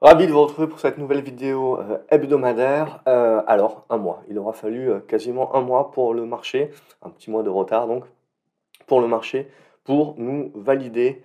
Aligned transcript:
Ravi 0.00 0.28
de 0.28 0.32
vous 0.32 0.42
retrouver 0.42 0.68
pour 0.68 0.78
cette 0.78 0.96
nouvelle 0.96 1.22
vidéo 1.22 1.80
euh, 1.80 1.98
hebdomadaire. 2.08 3.02
Euh, 3.08 3.42
alors, 3.48 3.84
un 3.90 3.96
mois. 3.96 4.22
Il 4.28 4.38
aura 4.38 4.52
fallu 4.52 4.88
euh, 4.88 5.00
quasiment 5.00 5.56
un 5.56 5.60
mois 5.60 5.90
pour 5.90 6.14
le 6.14 6.24
marché, 6.24 6.70
un 7.02 7.10
petit 7.10 7.32
mois 7.32 7.42
de 7.42 7.48
retard 7.48 7.88
donc, 7.88 8.04
pour 8.86 9.00
le 9.00 9.08
marché, 9.08 9.48
pour 9.82 10.14
nous 10.16 10.52
valider 10.54 11.24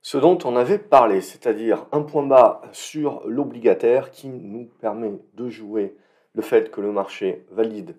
ce 0.00 0.16
dont 0.16 0.38
on 0.44 0.54
avait 0.54 0.78
parlé, 0.78 1.20
c'est-à-dire 1.20 1.86
un 1.90 2.02
point 2.02 2.24
bas 2.24 2.62
sur 2.70 3.26
l'obligataire 3.26 4.12
qui 4.12 4.28
nous 4.28 4.70
permet 4.80 5.10
de 5.34 5.48
jouer 5.48 5.96
le 6.34 6.42
fait 6.42 6.70
que 6.70 6.80
le 6.80 6.92
marché 6.92 7.46
valide 7.50 7.96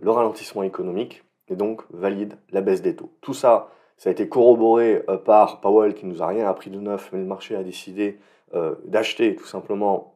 le 0.00 0.12
ralentissement 0.12 0.62
économique 0.62 1.24
et 1.48 1.56
donc 1.56 1.82
valide 1.90 2.34
la 2.52 2.60
baisse 2.60 2.82
des 2.82 2.94
taux. 2.94 3.12
Tout 3.20 3.34
ça, 3.34 3.70
ça 3.96 4.10
a 4.10 4.12
été 4.12 4.28
corroboré 4.28 5.02
par 5.24 5.60
Powell 5.60 5.94
qui 5.94 6.06
nous 6.06 6.22
a 6.22 6.28
rien 6.28 6.46
appris 6.46 6.70
de 6.70 6.78
neuf, 6.78 7.10
mais 7.12 7.18
le 7.18 7.24
marché 7.24 7.56
a 7.56 7.64
décidé 7.64 8.20
euh, 8.54 8.76
d'acheter 8.84 9.36
tout 9.36 9.46
simplement, 9.46 10.14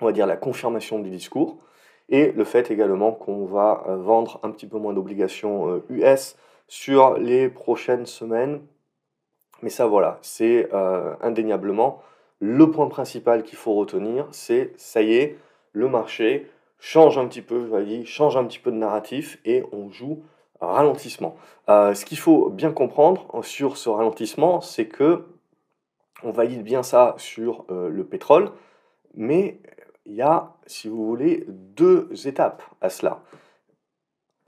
on 0.00 0.06
va 0.06 0.12
dire, 0.12 0.26
la 0.26 0.36
confirmation 0.36 0.98
du 0.98 1.10
discours, 1.10 1.58
et 2.08 2.32
le 2.32 2.44
fait 2.44 2.70
également 2.70 3.12
qu'on 3.12 3.44
va 3.44 3.84
euh, 3.88 3.96
vendre 3.96 4.40
un 4.42 4.50
petit 4.50 4.66
peu 4.66 4.78
moins 4.78 4.92
d'obligations 4.92 5.82
US 5.88 6.34
euh, 6.36 6.40
sur 6.68 7.18
les 7.18 7.48
prochaines 7.48 8.06
semaines. 8.06 8.62
Mais 9.62 9.70
ça, 9.70 9.86
voilà, 9.86 10.18
c'est 10.20 10.68
indéniablement 11.22 12.02
le 12.40 12.70
point 12.70 12.88
principal 12.88 13.42
qu'il 13.42 13.56
faut 13.56 13.72
retenir, 13.72 14.26
c'est 14.30 14.72
ça 14.76 15.00
y 15.00 15.14
est, 15.14 15.38
le 15.72 15.88
marché 15.88 16.50
change 16.78 17.16
un 17.16 17.26
petit 17.26 17.40
peu, 17.40 17.66
je 17.70 17.80
dire, 17.80 18.04
change 18.04 18.36
un 18.36 18.44
petit 18.44 18.58
peu 18.58 18.70
de 18.70 18.76
narratif 18.76 19.38
et 19.46 19.64
on 19.72 19.88
joue 19.88 20.24
ralentissement. 20.60 21.36
ce 21.68 22.04
qu'il 22.04 22.18
faut 22.18 22.50
bien 22.50 22.70
comprendre 22.70 23.42
sur 23.42 23.78
ce 23.78 23.88
ralentissement, 23.88 24.60
c'est 24.60 24.88
que 24.88 25.24
on 26.22 26.30
valide 26.30 26.62
bien 26.62 26.82
ça 26.82 27.14
sur 27.18 27.64
euh, 27.70 27.88
le 27.88 28.04
pétrole, 28.04 28.50
mais 29.14 29.60
il 30.04 30.14
y 30.14 30.22
a, 30.22 30.54
si 30.66 30.88
vous 30.88 31.06
voulez, 31.06 31.44
deux 31.48 32.08
étapes 32.26 32.62
à 32.80 32.88
cela. 32.88 33.20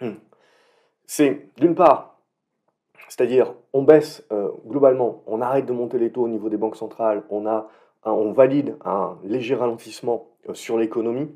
Hmm. 0.01 0.15
C'est 1.06 1.48
d'une 1.56 1.75
part, 1.75 2.19
c'est-à-dire 3.09 3.55
on 3.73 3.83
baisse 3.83 4.25
euh, 4.33 4.51
globalement, 4.67 5.23
on 5.27 5.41
arrête 5.41 5.67
de 5.67 5.73
monter 5.73 5.98
les 5.98 6.12
taux 6.12 6.25
au 6.25 6.28
niveau 6.28 6.48
des 6.48 6.56
banques 6.56 6.77
centrales, 6.77 7.25
on, 7.31 7.47
a 7.47 7.69
on 8.05 8.33
valide 8.33 8.77
un 8.84 9.19
léger 9.25 9.55
ralentissement 9.55 10.28
euh, 10.48 10.55
sur 10.55 10.78
l'économie, 10.78 11.31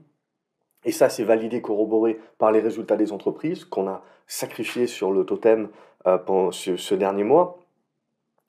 et 0.85 0.93
ça 0.93 1.09
c'est 1.09 1.25
validé, 1.25 1.61
corroboré 1.61 2.21
par 2.39 2.53
les 2.53 2.61
résultats 2.61 2.97
des 2.97 3.13
entreprises 3.13 3.65
qu'on 3.65 3.89
a 3.89 4.03
sacrifiés 4.27 4.87
sur 4.87 5.13
le 5.13 5.25
totem 5.25 5.69
pendant 6.05 6.51
ce 6.51 6.95
dernier 6.95 7.23
mois. 7.23 7.61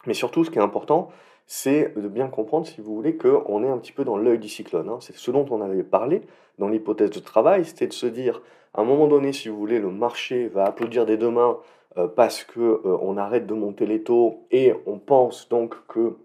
Mais 0.07 0.15
surtout, 0.15 0.43
ce 0.43 0.49
qui 0.49 0.57
est 0.57 0.61
important, 0.61 1.11
c'est 1.45 1.93
de 1.95 2.07
bien 2.07 2.27
comprendre, 2.27 2.65
si 2.65 2.81
vous 2.81 2.95
voulez, 2.95 3.17
qu'on 3.17 3.63
est 3.63 3.69
un 3.69 3.77
petit 3.77 3.91
peu 3.91 4.03
dans 4.03 4.17
l'œil 4.17 4.39
du 4.39 4.49
cyclone. 4.49 4.89
Hein. 4.89 4.97
C'est 5.01 5.15
ce 5.15 5.31
dont 5.31 5.45
on 5.49 5.61
avait 5.61 5.83
parlé 5.83 6.21
dans 6.59 6.69
l'hypothèse 6.69 7.09
de 7.09 7.19
travail, 7.19 7.65
c'était 7.65 7.87
de 7.87 7.93
se 7.93 8.05
dire, 8.05 8.41
à 8.73 8.81
un 8.81 8.83
moment 8.83 9.07
donné, 9.07 9.33
si 9.33 9.49
vous 9.49 9.57
voulez, 9.57 9.79
le 9.79 9.91
marché 9.91 10.47
va 10.47 10.65
applaudir 10.65 11.05
des 11.05 11.17
deux 11.17 11.29
mains 11.29 11.57
euh, 11.97 12.07
parce 12.07 12.43
qu'on 12.43 12.61
euh, 12.85 13.17
arrête 13.17 13.45
de 13.45 13.53
monter 13.53 13.85
les 13.85 14.01
taux 14.01 14.45
et 14.49 14.73
on 14.87 14.97
pense 14.97 15.47
donc 15.49 15.75
que 15.87 16.17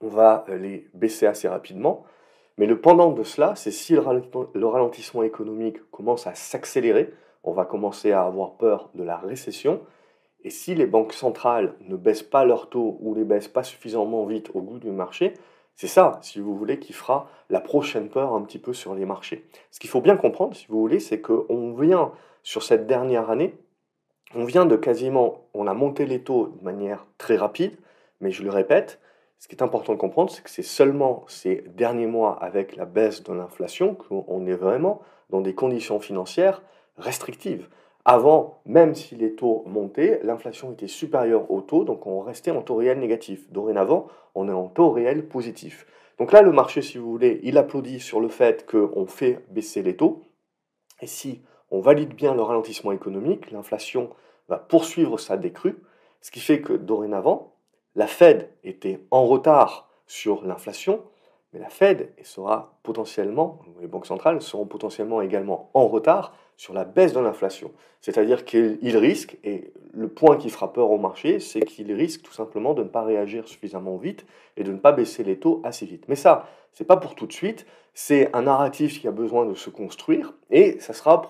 on 0.00 0.08
va 0.08 0.44
euh, 0.48 0.58
les 0.58 0.88
baisser 0.94 1.26
assez 1.26 1.48
rapidement. 1.48 2.04
Mais 2.58 2.66
le 2.66 2.80
pendant 2.80 3.10
de 3.12 3.22
cela, 3.22 3.54
c'est 3.56 3.70
si 3.70 3.94
le 3.94 4.66
ralentissement 4.66 5.22
économique 5.22 5.78
commence 5.90 6.26
à 6.26 6.34
s'accélérer, 6.34 7.12
on 7.44 7.52
va 7.52 7.64
commencer 7.64 8.12
à 8.12 8.22
avoir 8.22 8.56
peur 8.56 8.90
de 8.94 9.02
la 9.02 9.16
récession, 9.16 9.80
et 10.46 10.50
si 10.50 10.76
les 10.76 10.86
banques 10.86 11.12
centrales 11.12 11.74
ne 11.80 11.96
baissent 11.96 12.22
pas 12.22 12.44
leurs 12.44 12.68
taux 12.68 12.98
ou 13.00 13.16
les 13.16 13.24
baissent 13.24 13.48
pas 13.48 13.64
suffisamment 13.64 14.24
vite 14.26 14.52
au 14.54 14.60
goût 14.60 14.78
du 14.78 14.92
marché, 14.92 15.34
c'est 15.74 15.88
ça, 15.88 16.20
si 16.22 16.38
vous 16.38 16.54
voulez, 16.54 16.78
qui 16.78 16.92
fera 16.92 17.28
la 17.50 17.58
prochaine 17.58 18.08
peur 18.08 18.32
un 18.32 18.42
petit 18.42 18.60
peu 18.60 18.72
sur 18.72 18.94
les 18.94 19.06
marchés. 19.06 19.44
Ce 19.72 19.80
qu'il 19.80 19.90
faut 19.90 20.00
bien 20.00 20.16
comprendre, 20.16 20.54
si 20.54 20.68
vous 20.68 20.78
voulez, 20.78 21.00
c'est 21.00 21.20
qu'on 21.20 21.74
vient, 21.74 22.12
sur 22.44 22.62
cette 22.62 22.86
dernière 22.86 23.28
année, 23.28 23.56
on 24.36 24.44
vient 24.44 24.66
de 24.66 24.76
quasiment, 24.76 25.48
on 25.52 25.66
a 25.66 25.74
monté 25.74 26.06
les 26.06 26.22
taux 26.22 26.46
de 26.46 26.64
manière 26.64 27.06
très 27.18 27.34
rapide, 27.34 27.76
mais 28.20 28.30
je 28.30 28.44
le 28.44 28.50
répète, 28.50 29.00
ce 29.40 29.48
qui 29.48 29.56
est 29.56 29.64
important 29.64 29.94
de 29.94 29.98
comprendre, 29.98 30.30
c'est 30.30 30.44
que 30.44 30.50
c'est 30.50 30.62
seulement 30.62 31.24
ces 31.26 31.64
derniers 31.74 32.06
mois 32.06 32.38
avec 32.40 32.76
la 32.76 32.84
baisse 32.84 33.24
de 33.24 33.32
l'inflation 33.32 33.96
qu'on 33.96 34.46
est 34.46 34.54
vraiment 34.54 35.02
dans 35.30 35.40
des 35.40 35.56
conditions 35.56 35.98
financières 35.98 36.62
restrictives. 36.98 37.68
Avant, 38.08 38.60
même 38.66 38.94
si 38.94 39.16
les 39.16 39.34
taux 39.34 39.64
montaient, 39.66 40.20
l'inflation 40.22 40.70
était 40.70 40.86
supérieure 40.86 41.50
au 41.50 41.60
taux, 41.60 41.82
donc 41.82 42.06
on 42.06 42.20
restait 42.20 42.52
en 42.52 42.62
taux 42.62 42.76
réel 42.76 43.00
négatif. 43.00 43.50
Dorénavant, 43.50 44.06
on 44.36 44.48
est 44.48 44.52
en 44.52 44.68
taux 44.68 44.92
réel 44.92 45.26
positif. 45.26 45.88
Donc 46.16 46.30
là, 46.30 46.40
le 46.40 46.52
marché, 46.52 46.82
si 46.82 46.98
vous 46.98 47.10
voulez, 47.10 47.40
il 47.42 47.58
applaudit 47.58 47.98
sur 47.98 48.20
le 48.20 48.28
fait 48.28 48.64
qu'on 48.64 49.06
fait 49.06 49.44
baisser 49.50 49.82
les 49.82 49.96
taux. 49.96 50.22
Et 51.00 51.08
si 51.08 51.42
on 51.72 51.80
valide 51.80 52.14
bien 52.14 52.36
le 52.36 52.42
ralentissement 52.42 52.92
économique, 52.92 53.50
l'inflation 53.50 54.10
va 54.48 54.58
poursuivre 54.58 55.18
sa 55.18 55.36
décrue, 55.36 55.76
ce 56.20 56.30
qui 56.30 56.38
fait 56.38 56.60
que 56.60 56.74
dorénavant, 56.74 57.56
la 57.96 58.06
Fed 58.06 58.48
était 58.62 59.00
en 59.10 59.26
retard 59.26 59.90
sur 60.06 60.44
l'inflation, 60.44 61.02
mais 61.52 61.58
la 61.58 61.70
Fed 61.70 62.12
sera 62.22 62.78
potentiellement, 62.84 63.58
les 63.80 63.88
banques 63.88 64.06
centrales 64.06 64.40
seront 64.42 64.66
potentiellement 64.66 65.22
également 65.22 65.70
en 65.74 65.88
retard 65.88 66.34
sur 66.56 66.74
la 66.74 66.84
baisse 66.84 67.12
de 67.12 67.20
l'inflation. 67.20 67.72
C'est-à-dire 68.00 68.44
qu'il 68.44 68.96
risque, 68.96 69.36
et 69.44 69.72
le 69.92 70.08
point 70.08 70.36
qui 70.36 70.48
fera 70.48 70.72
peur 70.72 70.90
au 70.90 70.98
marché, 70.98 71.40
c'est 71.40 71.60
qu'il 71.60 71.92
risque 71.92 72.22
tout 72.22 72.32
simplement 72.32 72.74
de 72.74 72.82
ne 72.82 72.88
pas 72.88 73.02
réagir 73.02 73.48
suffisamment 73.48 73.96
vite 73.96 74.26
et 74.56 74.64
de 74.64 74.72
ne 74.72 74.78
pas 74.78 74.92
baisser 74.92 75.24
les 75.24 75.38
taux 75.38 75.60
assez 75.64 75.86
vite. 75.86 76.04
Mais 76.08 76.16
ça, 76.16 76.48
c'est 76.72 76.84
pas 76.84 76.96
pour 76.96 77.14
tout 77.14 77.26
de 77.26 77.32
suite, 77.32 77.66
c'est 77.94 78.34
un 78.34 78.42
narratif 78.42 79.00
qui 79.00 79.08
a 79.08 79.10
besoin 79.10 79.46
de 79.46 79.54
se 79.54 79.70
construire 79.70 80.34
et 80.50 80.78
ça 80.80 80.92
sera 80.92 81.22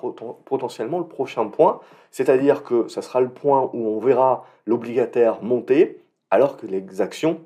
potentiellement 0.45 0.99
le 0.99 1.07
prochain 1.07 1.47
point, 1.47 1.81
c'est-à-dire 2.11 2.65
que 2.65 2.89
ça 2.89 3.03
sera 3.03 3.21
le 3.21 3.29
point 3.29 3.71
où 3.73 3.87
on 3.87 4.01
verra 4.01 4.45
l'obligataire 4.67 5.43
monter 5.43 6.03
alors 6.31 6.57
que 6.57 6.67
les 6.67 7.01
actions 7.01 7.41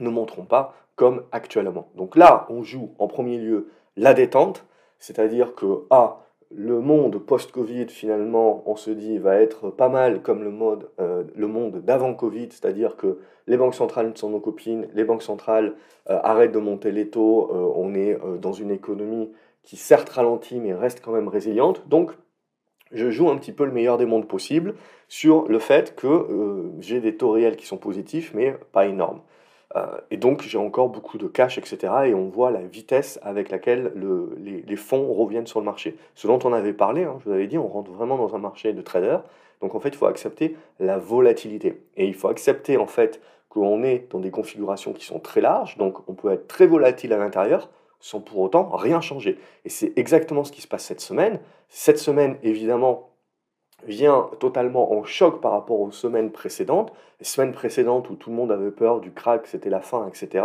ne 0.00 0.10
monteront 0.10 0.44
pas 0.44 0.74
comme 0.96 1.22
actuellement. 1.30 1.88
Donc 1.94 2.16
là, 2.16 2.46
on 2.50 2.62
joue 2.62 2.94
en 2.98 3.06
premier 3.06 3.38
lieu 3.38 3.70
la 3.96 4.12
détente, 4.12 4.66
c'est-à-dire 4.98 5.54
que 5.54 5.86
A, 5.90 6.20
le 6.52 6.80
monde 6.80 7.18
post-Covid, 7.18 7.86
finalement, 7.88 8.62
on 8.66 8.74
se 8.74 8.90
dit, 8.90 9.18
va 9.18 9.36
être 9.36 9.70
pas 9.70 9.88
mal 9.88 10.20
comme 10.20 10.42
euh, 10.98 11.24
le 11.34 11.46
monde 11.46 11.82
d'avant 11.82 12.12
Covid, 12.14 12.48
c'est-à-dire 12.50 12.96
que 12.96 13.18
les 13.46 13.56
banques 13.56 13.74
centrales 13.74 14.12
sont 14.16 14.30
nos 14.30 14.40
copines, 14.40 14.88
les 14.94 15.04
banques 15.04 15.22
centrales 15.22 15.74
euh, 16.08 16.18
arrêtent 16.22 16.52
de 16.52 16.58
monter 16.58 16.90
les 16.90 17.08
taux, 17.08 17.50
euh, 17.52 17.72
on 17.76 17.94
est 17.94 18.18
dans 18.40 18.52
une 18.52 18.70
économie 18.70 19.30
qui 19.62 19.76
certes 19.76 20.08
ralentit, 20.08 20.58
mais 20.58 20.74
reste 20.74 21.00
quand 21.04 21.12
même 21.12 21.28
résiliente. 21.28 21.88
Donc, 21.88 22.12
je 22.92 23.10
joue 23.10 23.30
un 23.30 23.36
petit 23.36 23.52
peu 23.52 23.64
le 23.64 23.70
meilleur 23.70 23.98
des 23.98 24.06
mondes 24.06 24.26
possible 24.26 24.74
sur 25.06 25.46
le 25.46 25.60
fait 25.60 25.94
que 25.94 26.72
j'ai 26.80 27.00
des 27.00 27.16
taux 27.16 27.30
réels 27.30 27.54
qui 27.54 27.66
sont 27.66 27.76
positifs, 27.76 28.32
mais 28.34 28.56
pas 28.72 28.86
énormes. 28.86 29.20
Euh, 29.76 29.86
et 30.10 30.16
donc 30.16 30.42
j'ai 30.42 30.58
encore 30.58 30.88
beaucoup 30.88 31.18
de 31.18 31.26
cash, 31.26 31.58
etc. 31.58 31.92
Et 32.06 32.14
on 32.14 32.28
voit 32.28 32.50
la 32.50 32.62
vitesse 32.62 33.18
avec 33.22 33.50
laquelle 33.50 33.92
les, 34.38 34.76
fonds 34.76 35.12
reviennent 35.12 35.46
sur 35.46 35.60
le 35.60 35.64
marché. 35.64 35.96
Ce 36.14 36.26
dont 36.26 36.38
on 36.44 36.52
avait 36.52 36.72
parlé, 36.72 37.04
hein, 37.04 37.16
je 37.20 37.28
vous 37.28 37.34
avais 37.34 37.46
dit, 37.46 37.58
on 37.58 37.68
rentre 37.68 37.90
vraiment 37.90 38.16
dans 38.16 38.34
un 38.34 38.38
marché 38.38 38.72
de 38.72 38.82
traders. 38.82 39.22
Donc 39.60 39.74
en 39.74 39.80
fait, 39.80 39.90
il 39.90 39.96
faut 39.96 40.06
accepter 40.06 40.56
la 40.78 40.98
volatilité. 40.98 41.82
Et 41.96 42.06
il 42.06 42.14
faut 42.14 42.28
accepter 42.28 42.76
en 42.76 42.86
fait 42.86 43.20
qu'on 43.48 43.82
est 43.82 44.10
dans 44.10 44.20
des 44.20 44.30
configurations 44.30 44.92
qui 44.92 45.04
sont 45.04 45.20
très 45.20 45.40
larges. 45.40 45.76
Donc 45.76 46.08
on 46.08 46.14
peut 46.14 46.32
être 46.32 46.48
très 46.48 46.66
volatile 46.66 47.12
à 47.12 47.18
l'intérieur 47.18 47.68
sans 48.00 48.20
pour 48.20 48.38
autant 48.38 48.70
rien 48.70 49.00
changer. 49.00 49.38
Et 49.64 49.68
c'est 49.68 49.92
exactement 49.96 50.42
ce 50.44 50.52
qui 50.52 50.62
se 50.62 50.68
passe 50.68 50.84
cette 50.84 51.02
semaine. 51.02 51.38
Cette 51.68 51.98
semaine, 51.98 52.38
évidemment, 52.42 53.09
vient 53.86 54.30
totalement 54.38 54.92
en 54.92 55.04
choc 55.04 55.40
par 55.40 55.52
rapport 55.52 55.80
aux 55.80 55.90
semaines 55.90 56.30
précédentes, 56.30 56.92
les 57.18 57.24
semaines 57.24 57.52
précédentes 57.52 58.10
où 58.10 58.14
tout 58.14 58.30
le 58.30 58.36
monde 58.36 58.52
avait 58.52 58.70
peur 58.70 59.00
du 59.00 59.12
crack, 59.12 59.46
c'était 59.46 59.70
la 59.70 59.80
fin, 59.80 60.06
etc. 60.08 60.44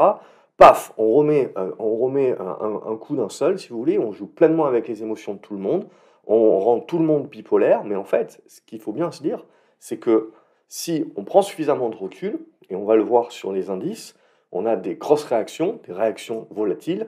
Paf, 0.57 0.93
on 0.97 1.13
remet, 1.13 1.51
euh, 1.57 1.71
on 1.79 1.97
remet 1.97 2.35
un, 2.39 2.95
coup 2.95 3.15
d'un 3.15 3.29
seul, 3.29 3.59
si 3.59 3.69
vous 3.69 3.77
voulez, 3.77 3.99
on 3.99 4.11
joue 4.11 4.27
pleinement 4.27 4.65
avec 4.65 4.87
les 4.87 5.03
émotions 5.03 5.33
de 5.33 5.39
tout 5.39 5.53
le 5.53 5.59
monde, 5.59 5.87
on 6.27 6.59
rend 6.59 6.79
tout 6.79 6.97
le 6.97 7.05
monde 7.05 7.27
bipolaire, 7.27 7.83
mais 7.83 7.95
en 7.95 8.05
fait, 8.05 8.41
ce 8.47 8.61
qu'il 8.61 8.79
faut 8.79 8.93
bien 8.93 9.11
se 9.11 9.21
dire, 9.21 9.45
c'est 9.79 9.97
que 9.97 10.31
si 10.67 11.05
on 11.15 11.23
prend 11.23 11.41
suffisamment 11.41 11.89
de 11.89 11.95
recul, 11.95 12.39
et 12.69 12.75
on 12.75 12.85
va 12.85 12.95
le 12.95 13.03
voir 13.03 13.31
sur 13.31 13.51
les 13.51 13.69
indices, 13.69 14.15
on 14.51 14.65
a 14.65 14.75
des 14.75 14.95
grosses 14.95 15.25
réactions, 15.25 15.79
des 15.85 15.93
réactions 15.93 16.47
volatiles, 16.49 17.07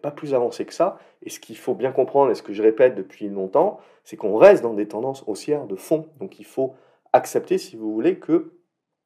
pas 0.00 0.10
plus 0.10 0.34
avancé 0.34 0.64
que 0.64 0.74
ça. 0.74 0.98
Et 1.22 1.30
ce 1.30 1.40
qu'il 1.40 1.56
faut 1.56 1.74
bien 1.74 1.92
comprendre, 1.92 2.30
et 2.30 2.34
ce 2.34 2.42
que 2.42 2.52
je 2.52 2.62
répète 2.62 2.94
depuis 2.94 3.28
longtemps, 3.28 3.78
c'est 4.04 4.16
qu'on 4.16 4.36
reste 4.36 4.62
dans 4.62 4.74
des 4.74 4.88
tendances 4.88 5.24
haussières 5.26 5.66
de 5.66 5.76
fond. 5.76 6.06
Donc 6.18 6.38
il 6.40 6.46
faut 6.46 6.74
accepter, 7.12 7.58
si 7.58 7.76
vous 7.76 7.92
voulez, 7.92 8.18
que 8.18 8.52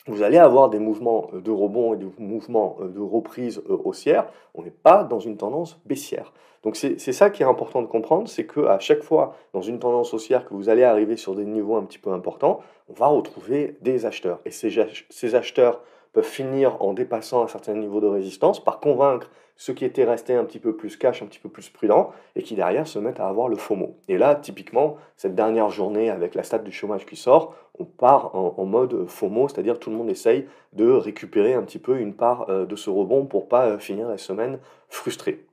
vous 0.07 0.23
allez 0.23 0.37
avoir 0.37 0.69
des 0.69 0.79
mouvements 0.79 1.31
de 1.33 1.51
rebond 1.51 1.95
et 1.95 1.97
des 1.97 2.07
mouvements 2.19 2.77
de 2.81 3.01
reprise 3.01 3.63
euh, 3.71 3.79
haussière. 3.85 4.27
On 4.55 4.63
n'est 4.63 4.71
pas 4.71 5.03
dans 5.03 5.21
une 5.21 5.37
tendance 5.37 5.81
baissière. 5.87 6.33
Donc 6.63 6.77
c'est 6.77 6.99
ça 6.99 7.29
qui 7.29 7.43
est 7.43 7.47
important 7.47 7.83
de 7.83 7.87
comprendre, 7.87 8.27
c'est 8.27 8.47
qu'à 8.47 8.79
chaque 8.79 9.03
fois, 9.03 9.37
dans 9.53 9.61
une 9.61 9.79
tendance 9.79 10.15
haussière, 10.15 10.47
que 10.47 10.55
vous 10.55 10.71
allez 10.71 10.83
arriver 10.83 11.19
sur 11.19 11.35
des 11.35 11.45
niveaux 11.45 11.77
un 11.77 11.85
petit 11.85 11.99
peu 11.99 12.11
importants, 12.11 12.61
on 12.89 12.95
va 12.95 13.07
retrouver 13.07 13.77
des 13.83 14.07
acheteurs. 14.07 14.41
Et 14.47 14.51
ces 14.51 15.35
acheteurs 15.35 15.83
peuvent 16.15 16.25
finir 16.25 16.81
en 16.81 16.95
dépassant 16.95 17.43
un 17.43 17.49
certain 17.49 17.75
niveau 17.75 18.01
de 18.01 18.07
résistance 18.07 18.65
par 18.65 18.81
convaincre 18.81 19.31
ceux 19.57 19.73
qui 19.73 19.85
étaient 19.85 20.05
restés 20.05 20.35
un 20.35 20.45
petit 20.45 20.59
peu 20.59 20.77
plus 20.77 20.97
cash, 20.97 21.23
un 21.23 21.27
petit 21.27 21.39
peu 21.39 21.49
plus 21.49 21.69
prudents, 21.69 22.13
et 22.35 22.43
qui 22.43 22.55
derrière 22.55 22.87
se 22.87 22.99
mettent 22.99 23.21
à 23.21 23.29
avoir 23.29 23.49
le 23.49 23.57
FOMO. 23.57 23.97
Et 24.09 24.19
là, 24.19 24.35
typiquement, 24.35 24.97
cette 25.17 25.35
dernière 25.35 25.71
journée 25.71 26.11
avec 26.11 26.35
la 26.35 26.43
stat 26.43 26.59
du 26.59 26.73
chômage 26.73 27.07
qui 27.07 27.17
sort, 27.17 27.55
on 27.79 27.85
part 27.85 28.35
en, 28.35 28.65
mode 28.65 29.07
FOMO, 29.07 29.49
c'est-à-dire 29.49 29.79
tout 29.79 29.91
le 29.91 29.97
monde 29.97 30.11
essaye 30.11 30.47
de 30.73 30.91
récupérer 30.91 31.55
un 31.55 31.63
petit 31.63 31.79
peu 31.79 31.99
une 31.99 32.15
part 32.15 32.49
euh, 32.49 32.67
de 32.67 32.77
ce 32.77 32.91
rebond 32.91 33.27
pour 33.27 33.49
pas 33.49 33.67
euh, 33.67 33.79
finir 33.79 34.09
la 34.09 34.19
semaine 34.19 34.59
frustré. 34.89 35.45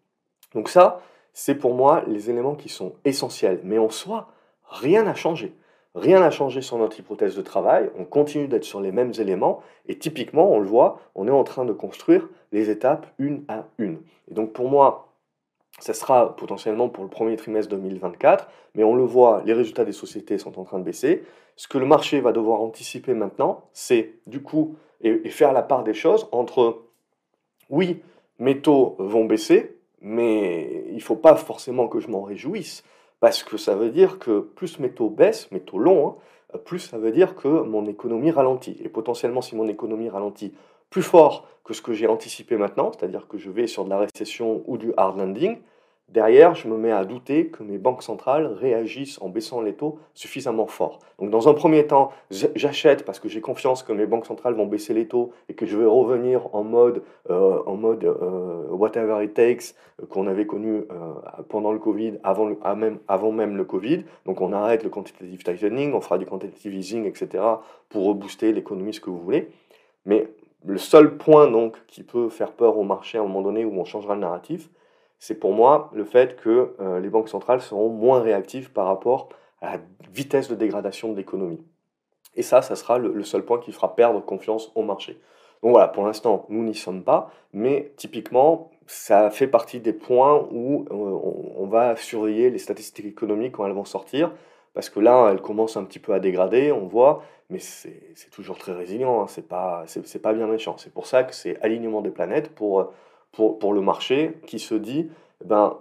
Donc 0.53 0.69
ça, 0.69 1.01
c'est 1.33 1.55
pour 1.55 1.73
moi 1.73 2.03
les 2.07 2.29
éléments 2.29 2.55
qui 2.55 2.69
sont 2.69 2.93
essentiels. 3.05 3.59
Mais 3.63 3.77
en 3.77 3.89
soi, 3.89 4.29
rien 4.69 5.03
n'a 5.03 5.15
changé. 5.15 5.53
Rien 5.93 6.21
n'a 6.21 6.31
changé 6.31 6.61
sur 6.61 6.77
notre 6.77 6.99
hypothèse 6.99 7.35
de 7.35 7.41
travail, 7.41 7.89
on 7.97 8.05
continue 8.05 8.47
d'être 8.47 8.63
sur 8.63 8.79
les 8.79 8.93
mêmes 8.93 9.11
éléments, 9.19 9.61
et 9.87 9.97
typiquement, 9.97 10.49
on 10.51 10.59
le 10.59 10.67
voit, 10.67 11.01
on 11.15 11.27
est 11.27 11.31
en 11.31 11.43
train 11.43 11.65
de 11.65 11.73
construire 11.73 12.29
les 12.53 12.69
étapes 12.69 13.07
une 13.19 13.43
à 13.49 13.65
une. 13.77 13.99
Et 14.29 14.33
donc 14.33 14.53
pour 14.53 14.69
moi, 14.69 15.11
ça 15.79 15.93
sera 15.93 16.35
potentiellement 16.35 16.89
pour 16.89 17.03
le 17.03 17.09
premier 17.09 17.35
trimestre 17.35 17.71
2024, 17.71 18.47
mais 18.75 18.83
on 18.83 18.95
le 18.95 19.03
voit, 19.03 19.41
les 19.45 19.53
résultats 19.53 19.83
des 19.83 19.91
sociétés 19.91 20.37
sont 20.37 20.59
en 20.59 20.63
train 20.63 20.79
de 20.79 20.83
baisser. 20.83 21.23
Ce 21.55 21.67
que 21.67 21.77
le 21.77 21.85
marché 21.85 22.21
va 22.21 22.31
devoir 22.31 22.61
anticiper 22.61 23.13
maintenant, 23.13 23.65
c'est 23.73 24.13
du 24.27 24.41
coup, 24.41 24.75
et, 25.01 25.29
faire 25.29 25.53
la 25.53 25.61
part 25.61 25.83
des 25.83 25.93
choses 25.93 26.27
entre, 26.31 26.83
oui, 27.69 28.01
mes 28.39 28.61
taux 28.61 28.95
vont 28.99 29.25
baisser, 29.25 29.77
mais 30.01 30.85
il 30.89 30.95
ne 30.95 31.01
faut 31.01 31.15
pas 31.15 31.35
forcément 31.35 31.87
que 31.87 31.99
je 31.99 32.07
m'en 32.07 32.21
réjouisse. 32.21 32.83
Parce 33.21 33.43
que 33.43 33.55
ça 33.55 33.75
veut 33.75 33.91
dire 33.91 34.19
que 34.19 34.39
plus 34.41 34.79
mes 34.79 34.89
taux 34.89 35.09
baissent, 35.09 35.49
mes 35.51 35.61
taux 35.61 35.77
longs, 35.77 36.17
hein, 36.53 36.57
plus 36.65 36.79
ça 36.79 36.97
veut 36.97 37.11
dire 37.11 37.35
que 37.35 37.47
mon 37.47 37.85
économie 37.85 38.31
ralentit. 38.31 38.75
Et 38.83 38.89
potentiellement, 38.89 39.41
si 39.41 39.55
mon 39.55 39.69
économie 39.69 40.09
ralentit 40.09 40.53
plus 40.89 41.03
fort 41.03 41.47
que 41.63 41.73
ce 41.73 41.81
que 41.81 41.93
j'ai 41.93 42.07
anticipé 42.07 42.57
maintenant, 42.57 42.91
c'est-à-dire 42.91 43.27
que 43.27 43.37
je 43.37 43.49
vais 43.49 43.67
sur 43.67 43.85
de 43.85 43.89
la 43.91 43.99
récession 43.99 44.63
ou 44.65 44.77
du 44.77 44.91
hard 44.97 45.17
landing, 45.19 45.59
Derrière, 46.11 46.55
je 46.55 46.67
me 46.67 46.75
mets 46.75 46.91
à 46.91 47.05
douter 47.05 47.47
que 47.47 47.63
mes 47.63 47.77
banques 47.77 48.03
centrales 48.03 48.45
réagissent 48.45 49.21
en 49.21 49.29
baissant 49.29 49.61
les 49.61 49.73
taux 49.73 49.97
suffisamment 50.13 50.67
fort. 50.67 50.99
Donc 51.19 51.29
dans 51.29 51.47
un 51.47 51.53
premier 51.53 51.87
temps, 51.87 52.11
j'achète 52.29 53.05
parce 53.05 53.21
que 53.21 53.29
j'ai 53.29 53.39
confiance 53.39 53.81
que 53.81 53.93
mes 53.93 54.05
banques 54.05 54.25
centrales 54.25 54.53
vont 54.53 54.65
baisser 54.65 54.93
les 54.93 55.07
taux 55.07 55.31
et 55.47 55.53
que 55.53 55.65
je 55.65 55.77
vais 55.77 55.85
revenir 55.85 56.53
en 56.53 56.65
mode, 56.65 57.01
euh, 57.29 57.63
en 57.65 57.75
mode 57.75 58.03
euh, 58.03 58.67
whatever 58.71 59.23
it 59.23 59.33
takes 59.33 59.73
euh, 60.01 60.05
qu'on 60.05 60.27
avait 60.27 60.45
connu 60.45 60.83
pendant 61.47 61.71
le 61.71 61.79
Covid, 61.79 62.15
avant, 62.23 62.49
même, 62.75 62.99
avant 63.07 63.31
même 63.31 63.55
le 63.55 63.63
Covid. 63.63 64.03
Donc 64.25 64.41
on 64.41 64.51
arrête 64.51 64.83
le 64.83 64.89
quantitative 64.89 65.43
tightening, 65.43 65.93
on 65.93 66.01
fera 66.01 66.17
du 66.17 66.25
quantitative 66.25 66.73
easing, 66.73 67.05
etc. 67.05 67.41
pour 67.87 68.05
rebooster 68.05 68.51
l'économie, 68.51 68.93
ce 68.93 68.99
que 68.99 69.09
vous 69.09 69.19
voulez. 69.19 69.49
Mais 70.05 70.27
le 70.65 70.77
seul 70.77 71.15
point 71.15 71.49
donc 71.49 71.77
qui 71.87 72.03
peut 72.03 72.27
faire 72.27 72.51
peur 72.51 72.77
au 72.77 72.83
marché 72.83 73.17
à 73.17 73.21
un 73.21 73.23
moment 73.23 73.41
donné 73.41 73.63
où 73.63 73.79
on 73.79 73.85
changera 73.85 74.15
le 74.15 74.21
narratif, 74.21 74.69
c'est 75.21 75.35
pour 75.35 75.53
moi 75.53 75.91
le 75.93 76.03
fait 76.03 76.35
que 76.35 76.73
euh, 76.79 76.99
les 76.99 77.09
banques 77.09 77.29
centrales 77.29 77.61
seront 77.61 77.89
moins 77.89 78.21
réactives 78.21 78.71
par 78.71 78.87
rapport 78.87 79.29
à 79.61 79.75
la 79.75 79.81
vitesse 80.11 80.49
de 80.49 80.55
dégradation 80.55 81.11
de 81.11 81.15
l'économie. 81.15 81.63
Et 82.35 82.41
ça, 82.41 82.63
ça 82.63 82.75
sera 82.75 82.97
le, 82.97 83.23
seul 83.23 83.45
point 83.45 83.59
qui 83.59 83.71
fera 83.71 83.95
perdre 83.95 84.19
confiance 84.25 84.71
au 84.73 84.81
marché. 84.81 85.21
Donc 85.61 85.73
voilà, 85.73 85.89
pour 85.89 86.07
l'instant, 86.07 86.47
nous 86.49 86.63
n'y 86.63 86.73
sommes 86.73 87.03
pas, 87.03 87.31
mais 87.53 87.93
typiquement, 87.97 88.71
ça 88.87 89.29
fait 89.29 89.45
partie 89.45 89.79
des 89.79 89.93
points 89.93 90.47
où 90.49 90.85
euh, 90.89 91.53
on, 91.55 91.67
va 91.67 91.95
surveiller 91.95 92.49
les 92.49 92.57
statistiques 92.57 93.05
économiques 93.05 93.51
quand 93.51 93.67
elles 93.67 93.73
vont 93.73 93.85
sortir, 93.85 94.33
parce 94.73 94.89
que 94.89 94.99
là, 94.99 95.29
elles 95.29 95.41
commencent 95.41 95.77
un 95.77 95.83
petit 95.83 95.99
peu 95.99 96.13
à 96.13 96.19
dégrader, 96.19 96.71
on 96.71 96.87
voit, 96.87 97.21
mais 97.51 97.59
c'est 97.59 98.31
toujours 98.31 98.57
très 98.57 98.73
résilient, 98.73 99.21
hein, 99.21 99.27
c'est 99.27 99.47
pas, 99.47 99.85
pas 100.23 100.33
bien 100.33 100.47
méchant. 100.47 100.77
C'est 100.77 100.91
pour 100.91 101.05
ça 101.05 101.23
que 101.23 101.35
c'est 101.35 101.61
alignement 101.61 102.01
des 102.01 102.09
planètes 102.09 102.55
pour 102.55 102.91
pour, 103.31 103.59
pour 103.59 103.73
le 103.73 103.81
marché 103.81 104.33
qui 104.45 104.59
se 104.59 104.75
dit, 104.75 105.09
eh 105.41 105.47
ben, 105.47 105.77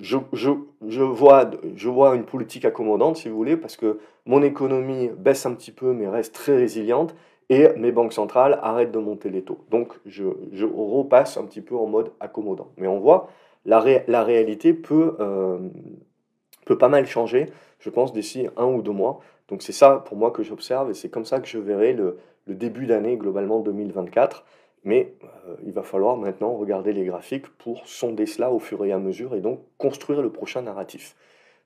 je, 0.00 0.18
je, 0.32 0.50
je, 0.86 1.02
vois, 1.02 1.50
je 1.76 1.88
vois 1.88 2.14
une 2.16 2.24
politique 2.24 2.64
accommodante, 2.64 3.16
si 3.16 3.28
vous 3.28 3.36
voulez, 3.36 3.56
parce 3.56 3.76
que 3.76 3.98
mon 4.26 4.42
économie 4.42 5.10
baisse 5.16 5.46
un 5.46 5.54
petit 5.54 5.70
peu, 5.70 5.92
mais 5.92 6.08
reste 6.08 6.34
très 6.34 6.56
résiliente, 6.56 7.14
et 7.48 7.68
mes 7.76 7.92
banques 7.92 8.12
centrales 8.12 8.58
arrêtent 8.62 8.92
de 8.92 8.98
monter 8.98 9.28
les 9.28 9.42
taux. 9.42 9.58
Donc, 9.70 9.92
je, 10.06 10.24
je 10.52 10.64
repasse 10.64 11.36
un 11.36 11.44
petit 11.44 11.60
peu 11.60 11.76
en 11.76 11.86
mode 11.86 12.12
accommodant. 12.18 12.68
Mais 12.78 12.86
on 12.86 12.98
voit, 12.98 13.28
la, 13.66 13.84
la 14.08 14.24
réalité 14.24 14.72
peut, 14.72 15.16
euh, 15.20 15.58
peut 16.64 16.78
pas 16.78 16.88
mal 16.88 17.06
changer, 17.06 17.46
je 17.78 17.90
pense, 17.90 18.12
d'ici 18.12 18.48
un 18.56 18.66
ou 18.66 18.80
deux 18.80 18.92
mois. 18.92 19.20
Donc, 19.48 19.62
c'est 19.62 19.72
ça, 19.72 20.02
pour 20.06 20.16
moi, 20.16 20.30
que 20.30 20.42
j'observe, 20.42 20.90
et 20.90 20.94
c'est 20.94 21.10
comme 21.10 21.26
ça 21.26 21.40
que 21.40 21.48
je 21.48 21.58
verrai 21.58 21.92
le, 21.92 22.18
le 22.46 22.54
début 22.54 22.86
d'année, 22.86 23.16
globalement, 23.16 23.60
2024. 23.60 24.44
Mais 24.84 25.14
euh, 25.24 25.56
il 25.64 25.72
va 25.72 25.82
falloir 25.82 26.16
maintenant 26.16 26.56
regarder 26.56 26.92
les 26.92 27.04
graphiques 27.04 27.48
pour 27.58 27.86
sonder 27.86 28.26
cela 28.26 28.50
au 28.50 28.58
fur 28.58 28.84
et 28.84 28.92
à 28.92 28.98
mesure 28.98 29.34
et 29.34 29.40
donc 29.40 29.60
construire 29.78 30.22
le 30.22 30.30
prochain 30.30 30.62
narratif. 30.62 31.16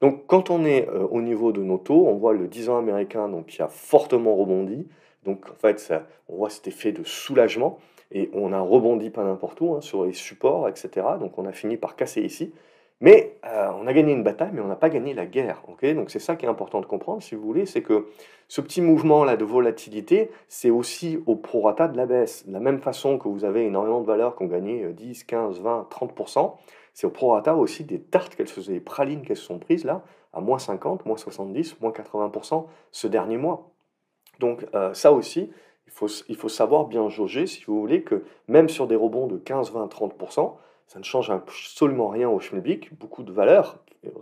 Donc 0.01 0.27
quand 0.27 0.51
on 0.51 0.65
est 0.65 0.89
euh, 0.89 1.07
au 1.11 1.23
niveau 1.23 1.53
de 1.53 1.63
nos 1.63 1.79
taux, 1.79 2.07
on 2.07 2.15
voit 2.15 2.35
le 2.35 2.49
10 2.49 2.69
ans 2.69 2.79
américain 2.79 3.29
donc, 3.29 3.47
qui 3.47 3.63
a 3.63 3.69
fortement 3.69 4.37
rebondi. 4.37 4.87
Donc 5.25 5.49
en 5.51 5.55
fait, 5.55 5.93
on 6.29 6.37
voit 6.37 6.51
cet 6.51 6.69
effet 6.69 6.93
de 6.93 7.03
soulagement 7.05 7.79
et 8.13 8.31
on 8.33 8.53
a 8.53 8.61
rebondi 8.61 9.11
pas 9.11 9.25
n'importe 9.25 9.61
où 9.61 9.75
hein, 9.75 9.81
sur 9.81 10.05
les 10.05 10.13
supports, 10.13 10.69
etc. 10.69 11.07
Donc 11.19 11.39
on 11.39 11.47
a 11.47 11.53
fini 11.53 11.77
par 11.77 11.97
casser 11.97 12.23
ici. 12.23 12.53
Mais 13.01 13.39
euh, 13.45 13.71
on 13.79 13.87
a 13.87 13.93
gagné 13.93 14.13
une 14.13 14.23
bataille, 14.23 14.51
mais 14.53 14.63
on 14.63 14.69
n'a 14.69 14.77
pas 14.77 14.89
gagné 14.89 15.13
la 15.13 15.27
guerre. 15.27 15.63
Donc 15.67 16.11
c'est 16.11 16.19
ça 16.19 16.37
qui 16.37 16.47
est 16.47 16.49
important 16.49 16.81
de 16.81 16.87
comprendre, 16.87 17.23
si 17.23 17.35
vous 17.35 17.43
voulez, 17.43 17.67
c'est 17.67 17.83
que 17.83 18.07
ce 18.49 18.61
petit 18.61 18.81
mouvement-là 18.81 19.37
de 19.37 19.45
volatilité, 19.45 20.31
c'est 20.49 20.71
aussi 20.71 21.19
au 21.27 21.37
prorata 21.37 21.89
de 21.89 21.97
la 21.97 22.07
baisse. 22.07 22.47
De 22.47 22.53
la 22.53 22.61
même 22.61 22.81
façon 22.81 23.19
que 23.19 23.29
vous 23.29 23.45
avez 23.45 23.67
énormément 23.67 24.01
de 24.01 24.07
valeurs 24.07 24.37
qui 24.37 24.45
ont 24.45 24.47
gagné 24.47 24.93
10, 24.93 25.25
15, 25.25 25.61
20, 25.61 25.89
30%, 25.91 26.55
c'est 26.95 27.07
au 27.07 27.11
prorata 27.11 27.55
aussi 27.55 27.85
des 27.85 28.01
tartes 28.01 28.35
qu'elles 28.35 28.49
se 28.49 28.55
faisaient, 28.55 28.73
des 28.73 28.81
pralines 28.81 29.23
qu'elles 29.23 29.37
se 29.37 29.45
sont 29.45 29.59
prises 29.59 29.85
là, 29.85 30.03
à 30.33 30.41
moins 30.41 30.59
50, 30.59 31.05
moins 31.05 31.19
70, 31.19 31.81
moins 31.81 31.91
80% 31.91 32.65
ce 32.93 33.07
dernier 33.07 33.37
mois. 33.37 33.71
Donc 34.39 34.67
euh, 34.75 34.95
ça 34.95 35.13
aussi, 35.13 35.51
il 35.87 35.93
faut, 35.93 36.09
il 36.29 36.37
faut 36.37 36.49
savoir 36.49 36.87
bien 36.87 37.09
jauger, 37.11 37.47
si 37.47 37.65
vous 37.65 37.79
voulez, 37.79 38.03
que 38.03 38.25
même 38.49 38.71
sur 38.71 38.87
des 38.87 38.97
rebonds 38.97 39.27
de 39.27 39.37
15, 39.37 39.73
20, 39.73 39.87
30%, 39.87 40.55
ça 40.87 40.99
ne 40.99 41.05
change 41.05 41.31
absolument 41.31 42.09
rien 42.09 42.29
au 42.29 42.41
Schmelbic. 42.41 42.97
Beaucoup 42.99 43.23
de 43.23 43.33
valeurs 43.33 43.79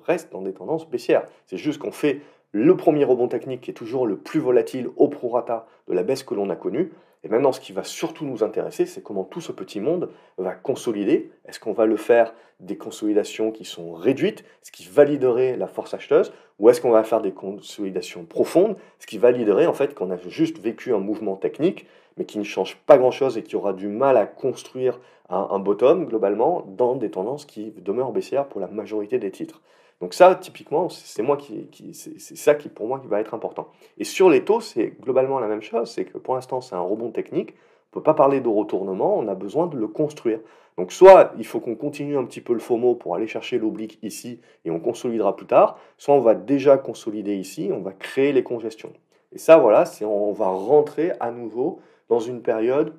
restent 0.07 0.33
dans 0.33 0.43
des 0.43 0.55
tendances 0.55 0.89
baissières. 0.89 1.27
C'est 1.47 1.59
juste 1.59 1.79
qu'on 1.79 1.93
fait 1.93 2.21
le 2.53 2.77
premier 2.77 3.05
rebond 3.05 3.29
technique 3.29 3.63
qui 3.63 3.71
est 3.71 3.75
toujours 3.75 4.07
le 4.07 4.17
plus 4.17 4.41
volatile 4.41 4.89
au 4.97 5.09
prorata 5.09 5.67
de 5.89 5.93
la 5.93 6.03
baisse 6.03 6.23
que 6.23 6.35
l'on 6.35 6.51
a 6.51 6.57
connue. 6.57 6.93
Et 7.25 7.29
maintenant, 7.29 7.53
ce 7.53 7.61
qui 7.61 7.73
va 7.73 7.85
surtout 7.85 8.27
nous 8.27 8.45
intéresser, 8.45 8.87
c'est 8.87 9.03
comment 9.03 9.25
tout 9.25 9.41
ce 9.41 9.51
petit 9.51 9.81
monde 9.81 10.11
va 10.37 10.53
consolider. 10.53 11.31
Est-ce 11.47 11.59
qu'on 11.59 11.73
va 11.73 11.87
le 11.87 11.97
faire 11.97 12.35
des 12.61 12.77
consolidations 12.77 13.51
qui 13.51 13.65
sont 13.65 13.95
réduites, 13.95 14.45
ce 14.63 14.71
qui 14.71 14.87
validerait 14.87 15.57
la 15.57 15.67
force 15.67 15.95
acheteuse, 15.95 16.33
ou 16.59 16.69
est-ce 16.69 16.81
qu'on 16.81 16.91
va 16.91 17.03
faire 17.03 17.21
des 17.21 17.33
consolidations 17.33 18.25
profondes, 18.25 18.77
ce 18.99 19.07
qui 19.07 19.19
validerait 19.19 19.67
en 19.67 19.73
fait 19.73 19.95
qu'on 19.95 20.11
a 20.11 20.17
juste 20.29 20.59
vécu 20.59 20.95
un 20.95 20.99
mouvement 20.99 21.37
technique, 21.37 21.87
mais 22.17 22.25
qui 22.25 22.39
ne 22.39 22.45
change 22.45 22.77
pas 22.87 22.99
grand-chose 22.99 23.39
et 23.39 23.43
qui 23.43 23.57
aura 23.57 23.73
du 23.73 23.89
mal 23.89 24.17
à 24.17 24.27
construire 24.27 25.01
un, 25.31 25.59
bottom 25.59 26.07
globalement 26.07 26.65
dans 26.67 26.97
des 26.97 27.11
tendances 27.11 27.47
qui 27.47 27.73
demeurent 27.79 28.13
baissières 28.13 28.47
pour 28.47 28.61
la 28.61 28.69
majorité 28.69 29.19
des 29.19 29.31
titres. 29.31 29.63
Donc 30.01 30.13
ça, 30.13 30.35
typiquement, 30.35 30.89
c'est 30.89 31.25
qui, 31.39 31.95
ça 32.19 32.55
qui 32.55 32.69
pour 32.69 32.87
moi 32.87 33.01
qui 33.01 33.07
va 33.07 33.21
être 33.21 33.33
important. 33.35 33.69
Et 33.97 34.05
sur 34.05 34.29
les 34.29 34.45
taux, 34.45 34.61
c'est 34.61 34.95
globalement 35.01 35.39
la 35.39 35.49
même 35.49 35.63
chose, 35.63 35.91
c'est 35.91 36.05
que 36.05 36.19
pour 36.19 36.35
l'instant 36.35 36.61
c'est 36.61 36.75
un 36.75 36.81
rebond 36.81 37.11
technique. 37.11 37.55
On 37.91 38.01
peut 38.01 38.03
pas 38.03 38.15
parler 38.15 38.41
de 38.41 38.49
retournement, 38.49 39.17
on 39.17 39.29
a 39.29 39.35
besoin 39.35 39.67
de 39.67 39.79
le 39.79 39.87
construire. 39.87 40.41
Donc 40.77 40.93
soit 40.93 41.33
il 41.39 41.47
faut 41.47 41.61
qu'on 41.61 41.77
continue 41.77 42.19
un 42.19 42.25
petit 42.25 42.41
peu 42.41 42.53
le 42.53 42.59
FOMO 42.59 42.97
pour 42.97 43.15
aller 43.15 43.29
chercher 43.29 43.59
l'oblique 43.59 43.99
ici 44.03 44.41
et 44.65 44.71
on 44.71 44.81
consolidera 44.81 45.37
plus 45.37 45.47
tard, 45.47 45.79
soit 45.97 46.15
on 46.15 46.21
va 46.21 46.35
déjà 46.35 46.77
consolider 46.77 47.37
ici, 47.37 47.71
on 47.73 47.81
va 47.81 47.93
créer 47.93 48.33
les 48.33 48.43
congestions. 48.43 48.93
Et 49.33 49.39
ça, 49.39 49.57
voilà, 49.57 49.85
c'est 49.85 50.05
on 50.05 50.33
va 50.33 50.49
rentrer 50.49 51.13
à 51.21 51.31
nouveau 51.31 51.81
dans 52.09 52.21
une 52.21 52.43
période 52.43 52.95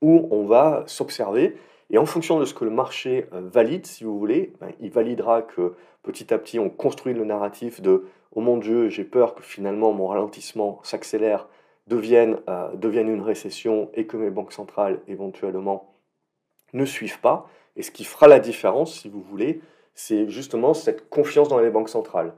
où 0.00 0.28
on 0.30 0.44
va 0.44 0.84
s'observer 0.86 1.56
et 1.90 1.98
en 1.98 2.06
fonction 2.06 2.38
de 2.38 2.44
ce 2.44 2.54
que 2.54 2.64
le 2.64 2.70
marché 2.70 3.26
euh, 3.32 3.40
valide, 3.42 3.86
si 3.86 4.04
vous 4.04 4.18
voulez, 4.18 4.52
ben, 4.60 4.72
il 4.80 4.90
validera 4.90 5.42
que 5.42 5.74
petit 6.02 6.32
à 6.32 6.38
petit 6.38 6.58
on 6.58 6.68
construit 6.68 7.14
le 7.14 7.24
narratif 7.24 7.80
de 7.80 8.04
oh 8.34 8.40
mon 8.40 8.58
Dieu, 8.58 8.88
j'ai 8.88 9.04
peur 9.04 9.34
que 9.34 9.42
finalement 9.42 9.92
mon 9.92 10.06
ralentissement 10.06 10.80
s'accélère, 10.82 11.48
devienne, 11.86 12.40
euh, 12.48 12.74
devienne 12.74 13.08
une 13.08 13.22
récession 13.22 13.90
et 13.94 14.06
que 14.06 14.16
mes 14.16 14.30
banques 14.30 14.52
centrales 14.52 15.00
éventuellement 15.08 15.94
ne 16.74 16.84
suivent 16.84 17.20
pas. 17.20 17.48
Et 17.76 17.82
ce 17.82 17.90
qui 17.90 18.04
fera 18.04 18.28
la 18.28 18.40
différence, 18.40 19.00
si 19.00 19.08
vous 19.08 19.22
voulez, 19.22 19.60
c'est 19.94 20.28
justement 20.28 20.74
cette 20.74 21.08
confiance 21.08 21.48
dans 21.48 21.58
les 21.58 21.70
banques 21.70 21.88
centrales. 21.88 22.34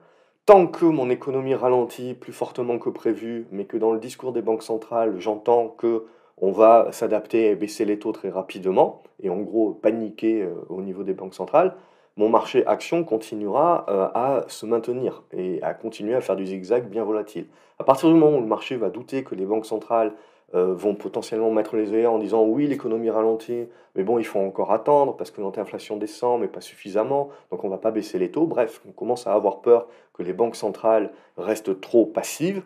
Tant 0.50 0.66
que 0.66 0.85
mon 0.85 1.11
économie 1.11 1.54
ralentit 1.54 2.14
plus 2.14 2.33
fortement 2.33 2.80
que 2.80 2.90
prévu, 2.90 3.47
mais 3.52 3.66
que 3.66 3.76
dans 3.76 3.92
le 3.92 4.00
discours 4.00 4.33
des 4.33 4.42
banques 4.42 4.64
centrales, 4.64 5.14
j'entends 5.21 5.69
que 5.69 6.07
on 6.38 6.50
va 6.50 6.88
s'adapter 6.90 7.50
et 7.50 7.54
baisser 7.54 7.85
les 7.85 8.00
taux 8.00 8.11
très 8.11 8.30
rapidement, 8.30 9.04
et 9.23 9.30
en 9.30 9.37
gros 9.37 9.71
paniquer 9.71 10.42
euh, 10.42 10.54
au 10.69 10.83
niveau 10.83 11.04
des 11.04 11.14
banques 11.14 11.35
centrales, 11.35 11.76
mon 12.16 12.28
marché 12.28 12.66
action 12.66 13.04
continuera 13.04 13.87
euh, 13.88 14.09
à 14.12 14.45
se 14.49 14.66
maintenir 14.66 15.23
et 15.33 15.62
à 15.62 15.73
continuer 15.73 16.16
à 16.16 16.21
faire 16.21 16.35
du 16.35 16.47
zigzag 16.47 16.88
bien 16.88 17.04
volatile. 17.04 17.47
À 17.78 17.85
partir 17.85 18.09
du 18.09 18.16
moment 18.16 18.37
où 18.37 18.40
le 18.40 18.49
marché 18.49 18.75
va 18.75 18.90
douter 18.90 19.23
que 19.23 19.37
les 19.37 19.47
banques 19.47 19.66
centrales 19.66 20.14
euh, 20.54 20.75
vont 20.75 20.95
potentiellement 20.95 21.50
mettre 21.50 21.76
les 21.76 21.92
œillères 21.92 22.12
en 22.12 22.19
disant 22.19 22.45
oui, 22.45 22.66
l'économie 22.66 23.11
ralentit, 23.11 23.69
mais 23.95 24.02
bon, 24.02 24.19
il 24.19 24.25
faut 24.25 24.40
encore 24.40 24.73
attendre 24.73 25.16
parce 25.16 25.30
que 25.30 25.40
l'inflation 25.40 25.97
descend, 25.97 26.40
mais 26.40 26.49
pas 26.49 26.61
suffisamment, 26.61 27.28
donc 27.50 27.62
on 27.62 27.69
ne 27.69 27.73
va 27.73 27.78
pas 27.78 27.90
baisser 27.90 28.19
les 28.19 28.30
taux. 28.30 28.47
Bref, 28.47 28.83
on 28.88 28.92
commence 28.92 29.26
à 29.26 29.33
avoir 29.33 29.61
peur 29.61 29.87
que 30.12 30.23
les 30.23 30.33
banques 30.33 30.57
centrales 30.57 31.12
restent 31.37 31.80
trop 31.80 32.04
passives. 32.04 32.62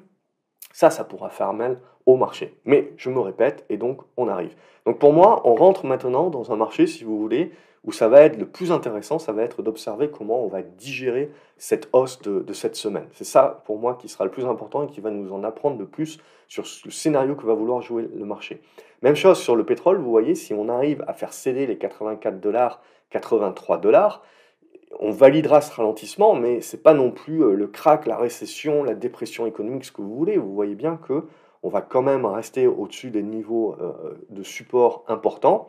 Ça, 0.73 0.91
ça 0.91 1.05
pourra 1.05 1.29
faire 1.29 1.53
mal 1.53 1.79
au 2.07 2.17
marché. 2.17 2.59
Mais 2.65 2.93
je 2.97 3.11
me 3.11 3.21
répète, 3.21 3.65
et 3.69 3.77
donc 3.77 4.01
on 4.17 4.29
arrive. 4.29 4.55
Donc 4.87 4.99
pour 4.99 5.13
moi, 5.13 5.43
on 5.45 5.55
rentre 5.55 5.87
maintenant 5.87 6.31
dans 6.31 6.53
un 6.53 6.57
marché, 6.57 6.87
si 6.87 7.05
vous 7.05 7.19
voulez, 7.19 7.53
où 7.85 7.93
ça 7.93 8.09
va 8.09 8.23
être 8.23 8.39
le 8.39 8.47
plus 8.47 8.73
intéressant, 8.73 9.19
ça 9.19 9.33
va 9.33 9.43
être 9.43 9.63
d'observer 9.63 10.11
comment 10.11 10.43
on 10.43 10.49
va 10.49 10.63
digérer 10.63 11.31
cette 11.59 11.89
hausse 11.93 12.21
de, 12.23 12.53
cette 12.53 12.77
semaine. 12.77 13.07
C'est 13.13 13.25
ça, 13.25 13.63
pour 13.67 13.79
moi, 13.79 13.99
qui 14.01 14.09
sera 14.09 14.25
le 14.25 14.31
plus 14.31 14.47
important 14.47 14.85
et 14.85 14.87
qui 14.87 15.01
va 15.01 15.11
nous 15.11 15.33
en 15.33 15.45
apprendre 15.45 15.77
de 15.77 15.85
plus 15.85 16.19
sur 16.49 16.65
le 16.85 16.91
scénario 16.91 17.35
que 17.35 17.45
va 17.45 17.55
vouloir 17.55 17.83
jouer 17.83 18.09
le 18.15 18.25
marché. 18.25 18.63
Même 19.03 19.17
chose 19.17 19.39
sur 19.39 19.55
le 19.55 19.65
pétrole, 19.65 19.99
vous 19.99 20.11
voyez, 20.11 20.35
si 20.35 20.55
on 20.55 20.69
arrive 20.69 21.05
à 21.07 21.13
faire 21.13 21.33
céder 21.33 21.67
les 21.67 21.77
84 21.77 22.41
dollars, 22.41 22.81
83 23.11 23.79
dollars, 23.79 24.23
on 25.01 25.11
validera 25.11 25.61
ce 25.61 25.75
ralentissement, 25.75 26.35
mais 26.35 26.61
ce 26.61 26.77
n'est 26.77 26.83
pas 26.83 26.95
non 26.95 27.11
plus 27.11 27.43
euh, 27.43 27.55
le 27.55 27.67
crack, 27.67 28.07
la 28.07 28.17
récession, 28.17 28.85
la 28.85 28.95
dépression 28.95 29.45
économique, 29.45 29.85
ce 29.85 29.93
que 29.93 30.03
vous 30.03 30.15
voulez. 30.15 30.37
Vous 30.37 30.55
voyez 30.55 30.75
bien 30.77 30.97
que 30.97 31.25
on 31.63 31.69
va 31.69 31.81
quand 31.81 32.03
même 32.03 32.27
rester 32.27 32.67
au-dessus 32.67 33.11
des 33.11 33.23
niveaux 33.23 33.77
euh, 33.81 34.15
de 34.31 34.43
support 34.43 35.05
importants 35.09 35.69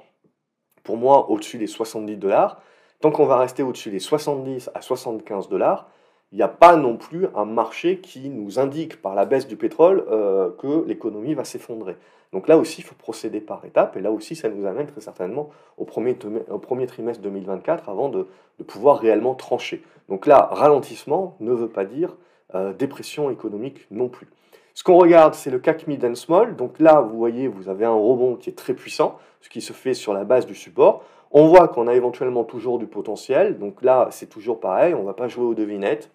pour 0.85 0.95
moi, 0.95 1.29
au-dessus 1.29 1.57
des 1.57 1.67
70 1.67 2.15
dollars. 2.15 2.61
Tant 3.01 3.11
qu'on 3.11 3.25
va 3.25 3.37
rester 3.37 3.63
au-dessus 3.63 3.91
des 3.91 3.99
70 3.99 4.69
à 4.73 4.81
75 4.81 5.49
dollars, 5.49 5.89
il 6.31 6.37
n'y 6.37 6.43
a 6.43 6.47
pas 6.47 6.75
non 6.77 6.95
plus 6.95 7.27
un 7.35 7.45
marché 7.45 7.99
qui 7.99 8.29
nous 8.29 8.59
indique 8.59 9.01
par 9.01 9.15
la 9.15 9.25
baisse 9.25 9.47
du 9.47 9.57
pétrole 9.57 10.05
euh, 10.09 10.49
que 10.57 10.85
l'économie 10.87 11.33
va 11.33 11.43
s'effondrer. 11.43 11.97
Donc 12.33 12.47
là 12.47 12.57
aussi, 12.57 12.81
il 12.81 12.83
faut 12.83 12.95
procéder 12.95 13.39
par 13.39 13.63
étapes, 13.65 13.95
et 13.97 14.01
là 14.01 14.11
aussi, 14.11 14.35
ça 14.35 14.49
nous 14.49 14.65
amène 14.65 14.87
très 14.87 15.01
certainement 15.01 15.49
au 15.77 15.85
premier, 15.85 16.17
au 16.49 16.59
premier 16.59 16.87
trimestre 16.87 17.21
2024 17.21 17.89
avant 17.89 18.09
de, 18.09 18.27
pouvoir 18.67 18.99
réellement 18.99 19.35
trancher. 19.35 19.83
Donc 20.09 20.25
là, 20.25 20.49
ralentissement 20.51 21.35
ne 21.39 21.51
veut 21.51 21.69
pas 21.69 21.85
dire 21.85 22.15
euh, 22.53 22.73
dépression 22.73 23.29
économique 23.29 23.87
non 23.91 24.09
plus. 24.09 24.27
Ce 24.75 24.83
qu'on 24.83 24.97
regarde, 24.97 25.35
c'est 25.35 25.49
le 25.49 25.59
CAC 25.59 25.87
Mid 25.87 26.03
and 26.03 26.15
Small. 26.15 26.57
Donc 26.57 26.81
là, 26.81 26.99
vous 26.99 27.17
voyez, 27.17 27.47
vous 27.47 27.69
avez 27.69 27.85
un 27.85 27.93
rebond 27.93 28.35
qui 28.35 28.49
est 28.49 28.57
très 28.57 28.73
puissant, 28.73 29.17
ce 29.39 29.47
qui 29.47 29.61
se 29.61 29.71
fait 29.71 29.93
sur 29.93 30.13
la 30.13 30.25
base 30.25 30.45
du 30.45 30.53
support. 30.53 31.01
On 31.31 31.47
voit 31.47 31.69
qu'on 31.69 31.87
a 31.87 31.93
éventuellement 31.93 32.43
toujours 32.43 32.77
du 32.77 32.85
potentiel. 32.85 33.57
Donc 33.57 33.81
là, 33.81 34.09
c'est 34.11 34.29
toujours 34.29 34.59
pareil, 34.59 34.93
on 34.93 34.99
ne 34.99 35.05
va 35.05 35.13
pas 35.13 35.29
jouer 35.29 35.45
aux 35.45 35.53
devinettes. 35.53 36.11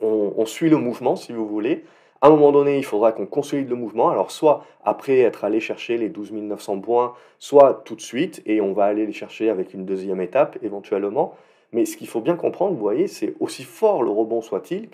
On, 0.00 0.44
suit 0.44 0.68
le 0.68 0.76
mouvement, 0.76 1.16
si 1.16 1.32
vous 1.32 1.46
voulez. 1.46 1.84
À 2.20 2.26
un 2.26 2.30
moment 2.30 2.52
donné, 2.52 2.76
il 2.76 2.84
faudra 2.84 3.12
qu'on 3.12 3.24
consolide 3.24 3.70
le 3.70 3.76
mouvement. 3.76 4.10
Alors, 4.10 4.32
soit 4.32 4.66
après 4.84 5.20
être 5.20 5.44
allé 5.44 5.58
chercher 5.60 5.96
les 5.96 6.08
12 6.08 6.32
900 6.32 6.80
points, 6.80 7.14
soit 7.38 7.82
tout 7.84 7.94
de 7.94 8.00
suite, 8.00 8.42
et 8.44 8.60
on 8.60 8.72
va 8.74 8.84
aller 8.84 9.06
les 9.06 9.12
chercher 9.12 9.48
avec 9.48 9.72
une 9.72 9.86
deuxième 9.86 10.20
étape 10.20 10.58
éventuellement. 10.62 11.34
Mais 11.72 11.86
ce 11.86 11.96
qu'il 11.96 12.08
faut 12.08 12.20
bien 12.20 12.36
comprendre, 12.36 12.74
vous 12.74 12.80
voyez, 12.80 13.06
c'est 13.06 13.34
aussi 13.40 13.64
fort 13.64 14.02
le 14.02 14.10
rebond 14.10 14.42
soit-il, 14.42 14.88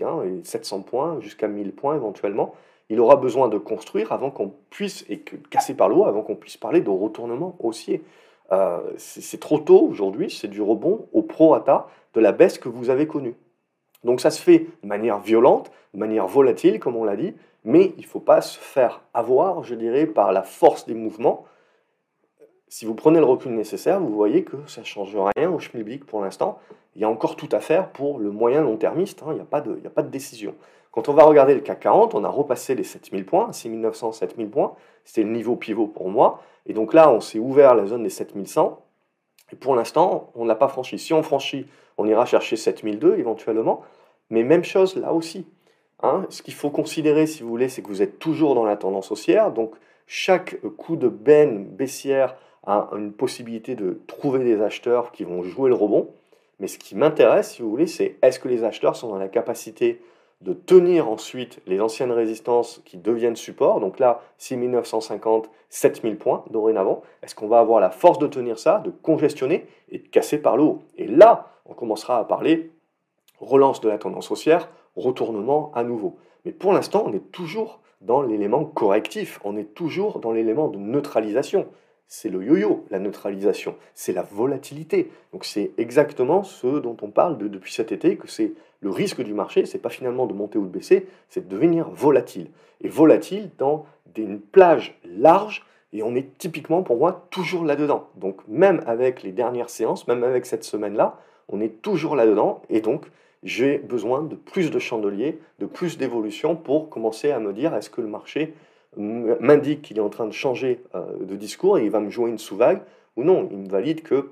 700 0.45 0.83
points 0.83 1.19
jusqu'à 1.21 1.49
1000 1.49 1.73
points 1.73 1.97
éventuellement, 1.97 2.55
il 2.91 3.01
aura 3.01 3.17
besoin 3.17 3.49
de 3.49 3.59
construire 3.59 4.13
avant 4.13 4.31
qu'on 4.31 4.53
puisse, 4.71 5.05
et 5.09 5.19
que, 5.19 5.37
casser 5.37 5.75
par 5.75 5.89
le 5.89 5.97
haut, 5.97 6.05
avant 6.05 6.23
qu'on 6.23 6.37
puisse 6.37 6.57
parler 6.57 6.81
de 6.81 6.91
retournement 6.91 7.57
haussier. 7.59 8.03
Euh, 8.51 8.81
c'est 8.97 9.41
trop 9.41 9.59
tôt 9.59 9.81
aujourd'hui, 9.81 10.31
c'est 10.31 10.49
du 10.49 10.63
rebond 10.63 11.07
au 11.13 11.23
pro-ata 11.23 11.89
de 12.15 12.21
la 12.21 12.33
baisse 12.33 12.59
que 12.59 12.69
vous 12.69 12.89
avez 12.89 13.07
connue. 13.07 13.35
Donc 14.05 14.21
ça 14.21 14.31
se 14.31 14.41
fait 14.41 14.67
de 14.83 14.89
manière 14.89 15.19
violente, 15.19 15.71
de 15.93 15.99
manière 15.99 16.27
volatile, 16.27 16.81
comme 16.81 16.97
on 16.97 17.05
l'a 17.05 17.17
dit, 17.17 17.35
mais 17.65 17.93
il 17.99 18.03
ne 18.03 18.07
faut 18.07 18.21
pas 18.21 18.41
se 18.41 18.59
faire 18.59 19.03
avoir, 19.13 19.65
je 19.65 19.75
dirais, 19.75 20.07
par 20.07 20.33
la 20.33 20.43
force 20.43 20.87
des 20.87 20.95
mouvements. 20.95 21.45
Si 22.69 22.87
vous 22.87 22.95
prenez 22.95 23.19
le 23.19 23.25
recul 23.25 23.53
nécessaire, 23.53 24.01
vous 24.01 24.15
voyez 24.15 24.45
que 24.45 24.57
ça 24.67 24.83
ne 24.83 24.87
change 24.87 25.17
rien 25.37 25.51
au 25.51 25.59
Schmilblick 25.59 26.07
pour 26.07 26.23
l'instant. 26.23 26.59
Il 26.95 27.03
y 27.03 27.05
a 27.05 27.09
encore 27.09 27.37
tout 27.37 27.49
à 27.53 27.61
faire 27.61 27.91
pour 27.91 28.19
le 28.19 28.31
moyen 28.31 28.63
long 28.63 28.77
termiste, 28.77 29.23
hein. 29.23 29.29
il 29.31 29.35
n'y 29.35 29.41
a 29.41 29.91
pas 29.91 30.03
de 30.03 30.09
décision. 30.09 30.55
Quand 30.99 31.09
on 31.09 31.15
va 31.15 31.23
regarder 31.23 31.55
le 31.55 31.61
CAC 31.61 31.79
40, 31.79 32.17
on 32.17 32.25
a 32.25 32.29
repassé 32.29 32.75
les 32.75 32.83
7000 32.83 33.25
points, 33.25 33.53
6900, 33.53 34.11
7000 34.11 34.51
points. 34.51 34.75
C'était 35.05 35.23
le 35.23 35.31
niveau 35.31 35.55
pivot 35.55 35.87
pour 35.87 36.09
moi. 36.09 36.43
Et 36.67 36.73
donc 36.73 36.93
là, 36.93 37.09
on 37.09 37.21
s'est 37.21 37.39
ouvert 37.39 37.77
la 37.77 37.87
zone 37.87 38.03
des 38.03 38.11
7100. 38.11 38.83
Et 39.53 39.55
pour 39.55 39.77
l'instant, 39.77 40.33
on 40.35 40.45
n'a 40.45 40.57
pas 40.57 40.67
franchi. 40.67 40.99
Si 40.99 41.13
on 41.13 41.23
franchit, 41.23 41.67
on 41.99 42.09
ira 42.09 42.27
chercher 42.27 42.57
7002 42.57 43.17
éventuellement. 43.17 43.83
Mais 44.31 44.43
même 44.43 44.65
chose 44.65 44.97
là 44.97 45.13
aussi. 45.13 45.47
Hein. 46.03 46.27
Ce 46.31 46.43
qu'il 46.43 46.55
faut 46.55 46.71
considérer, 46.71 47.29
si 47.29 47.45
vous 47.45 47.49
voulez, 47.49 47.69
c'est 47.69 47.81
que 47.81 47.87
vous 47.87 48.03
êtes 48.03 48.19
toujours 48.19 48.57
dans 48.57 48.65
la 48.65 48.77
tendance 48.77 49.13
haussière. 49.13 49.53
Donc 49.53 49.77
chaque 50.09 50.61
coup 50.79 50.97
de 50.97 51.07
benne 51.07 51.65
baissière 51.65 52.35
a 52.67 52.89
une 52.97 53.13
possibilité 53.13 53.77
de 53.77 54.01
trouver 54.09 54.43
des 54.43 54.61
acheteurs 54.61 55.13
qui 55.13 55.23
vont 55.23 55.45
jouer 55.45 55.69
le 55.69 55.77
rebond. 55.77 56.09
Mais 56.59 56.67
ce 56.67 56.77
qui 56.77 56.97
m'intéresse, 56.97 57.53
si 57.53 57.63
vous 57.63 57.71
voulez, 57.71 57.87
c'est 57.87 58.17
est-ce 58.21 58.41
que 58.41 58.49
les 58.49 58.65
acheteurs 58.65 58.97
sont 58.97 59.11
dans 59.11 59.19
la 59.19 59.29
capacité 59.29 60.01
de 60.41 60.53
tenir 60.53 61.09
ensuite 61.09 61.61
les 61.67 61.81
anciennes 61.81 62.13
résistances 62.13 62.81
qui 62.85 62.97
deviennent 62.97 63.37
support. 63.37 63.81
Donc 63.81 63.99
là, 63.99 64.21
6950, 64.39 65.51
7000 65.69 66.17
points 66.17 66.45
dorénavant. 66.51 67.03
Est-ce 67.23 67.35
qu'on 67.35 67.49
va 67.49 67.59
avoir 67.59 67.81
la 67.81 67.91
force 67.91 68.19
de 68.19 68.27
tenir 68.27 68.59
ça, 68.59 68.79
de 68.85 68.91
congestionner 68.91 69.67
et 69.91 69.99
de 69.99 70.09
casser 70.09 70.39
par 70.39 70.57
le 70.57 70.63
haut? 70.63 70.83
Et 70.97 71.07
là, 71.07 71.53
on 71.67 71.75
commencera 71.75 72.19
à 72.19 72.25
parler 72.25 72.71
relance 73.41 73.81
de 73.81 73.89
la 73.89 73.99
tendance 73.99 74.31
haussière, 74.31 74.69
retournement 74.97 75.71
à 75.75 75.85
nouveau. 75.85 76.17
Mais 76.45 76.53
pour 76.53 76.73
l'instant, 76.73 77.05
on 77.07 77.13
est 77.13 77.31
toujours 77.33 77.81
dans 78.01 78.23
l'élément 78.23 78.65
correctif, 78.65 79.41
on 79.45 79.57
est 79.57 79.75
toujours 79.75 80.21
dans 80.21 80.33
l'élément 80.33 80.69
de 80.69 80.79
neutralisation 80.79 81.67
c'est 82.09 82.31
le 82.31 82.43
yo-yo, 82.43 82.87
la 82.91 82.99
neutralisation, 82.99 83.77
c'est 83.95 84.15
la 84.15 84.23
volatilité. 84.23 85.11
Donc 85.33 85.45
c'est 85.45 85.73
exactement 85.77 86.43
ce 86.43 86.79
dont 86.79 86.97
on 87.03 87.11
parle 87.11 87.37
depuis 87.37 87.73
cet 87.73 87.93
été, 87.93 88.17
que 88.17 88.27
c'est 88.27 88.55
le 88.81 88.91
risque 88.91 89.23
du 89.23 89.35
marché, 89.35 89.67
c'est 89.67 89.79
pas 89.79 89.89
finalement 89.89 90.27
de 90.27 90.35
monter 90.35 90.59
ou 90.59 90.67
de 90.67 90.71
baisser, 90.71 91.07
c'est 91.29 91.49
de 91.49 91.55
devenir 91.55 91.89
volatile. 91.91 92.49
Et 92.81 92.89
volatile 92.89 93.51
dans 93.59 93.87
une 94.17 94.41
plage 94.41 94.99
large, 95.05 95.65
et 95.93 96.03
on 96.03 96.15
est 96.15 96.37
typiquement 96.39 96.83
pour 96.83 96.99
moi 96.99 97.27
toujours 97.31 97.65
là-dedans. 97.65 98.09
Donc 98.17 98.41
même 98.47 98.83
avec 98.87 99.23
les 99.23 99.33
dernières 99.33 99.71
séances, 99.71 100.07
même 100.07 100.25
avec 100.25 100.45
cette 100.45 100.65
semaine-là, 100.65 101.19
on 101.49 101.61
est 101.61 101.81
toujours 101.81 102.15
là-dedans, 102.15 102.63
et 102.69 102.81
donc 102.81 103.07
j'ai 103.43 103.79
besoin 103.79 104.23
de 104.23 104.35
plus 104.35 104.71
de 104.71 104.79
chandeliers, 104.79 105.39
de 105.61 105.67
plus 105.67 105.97
d'évolution 105.97 106.57
pour 106.57 106.91
commencer 106.91 107.31
à 107.31 107.39
me 107.39 107.53
dire 107.53 107.75
est-ce 107.75 107.91
que 107.91 108.01
le 108.01 108.09
marché 108.09 108.55
m'indique 108.97 109.83
qu'il 109.83 109.99
est 109.99 110.03
en 110.03 110.09
train 110.09 110.27
de 110.27 110.33
changer 110.33 110.83
euh, 110.95 111.05
de 111.21 111.37
discours 111.37 111.79
et 111.79 111.85
il 111.85 111.91
va 111.91 112.01
me 112.01 112.11
jouer 112.11 112.31
une 112.31 112.39
sous-vague, 112.39 112.81
ou 113.17 113.23
non, 113.23 113.49
il 113.51 113.59
me 113.59 113.69
valide 113.69 114.03
que 114.03 114.31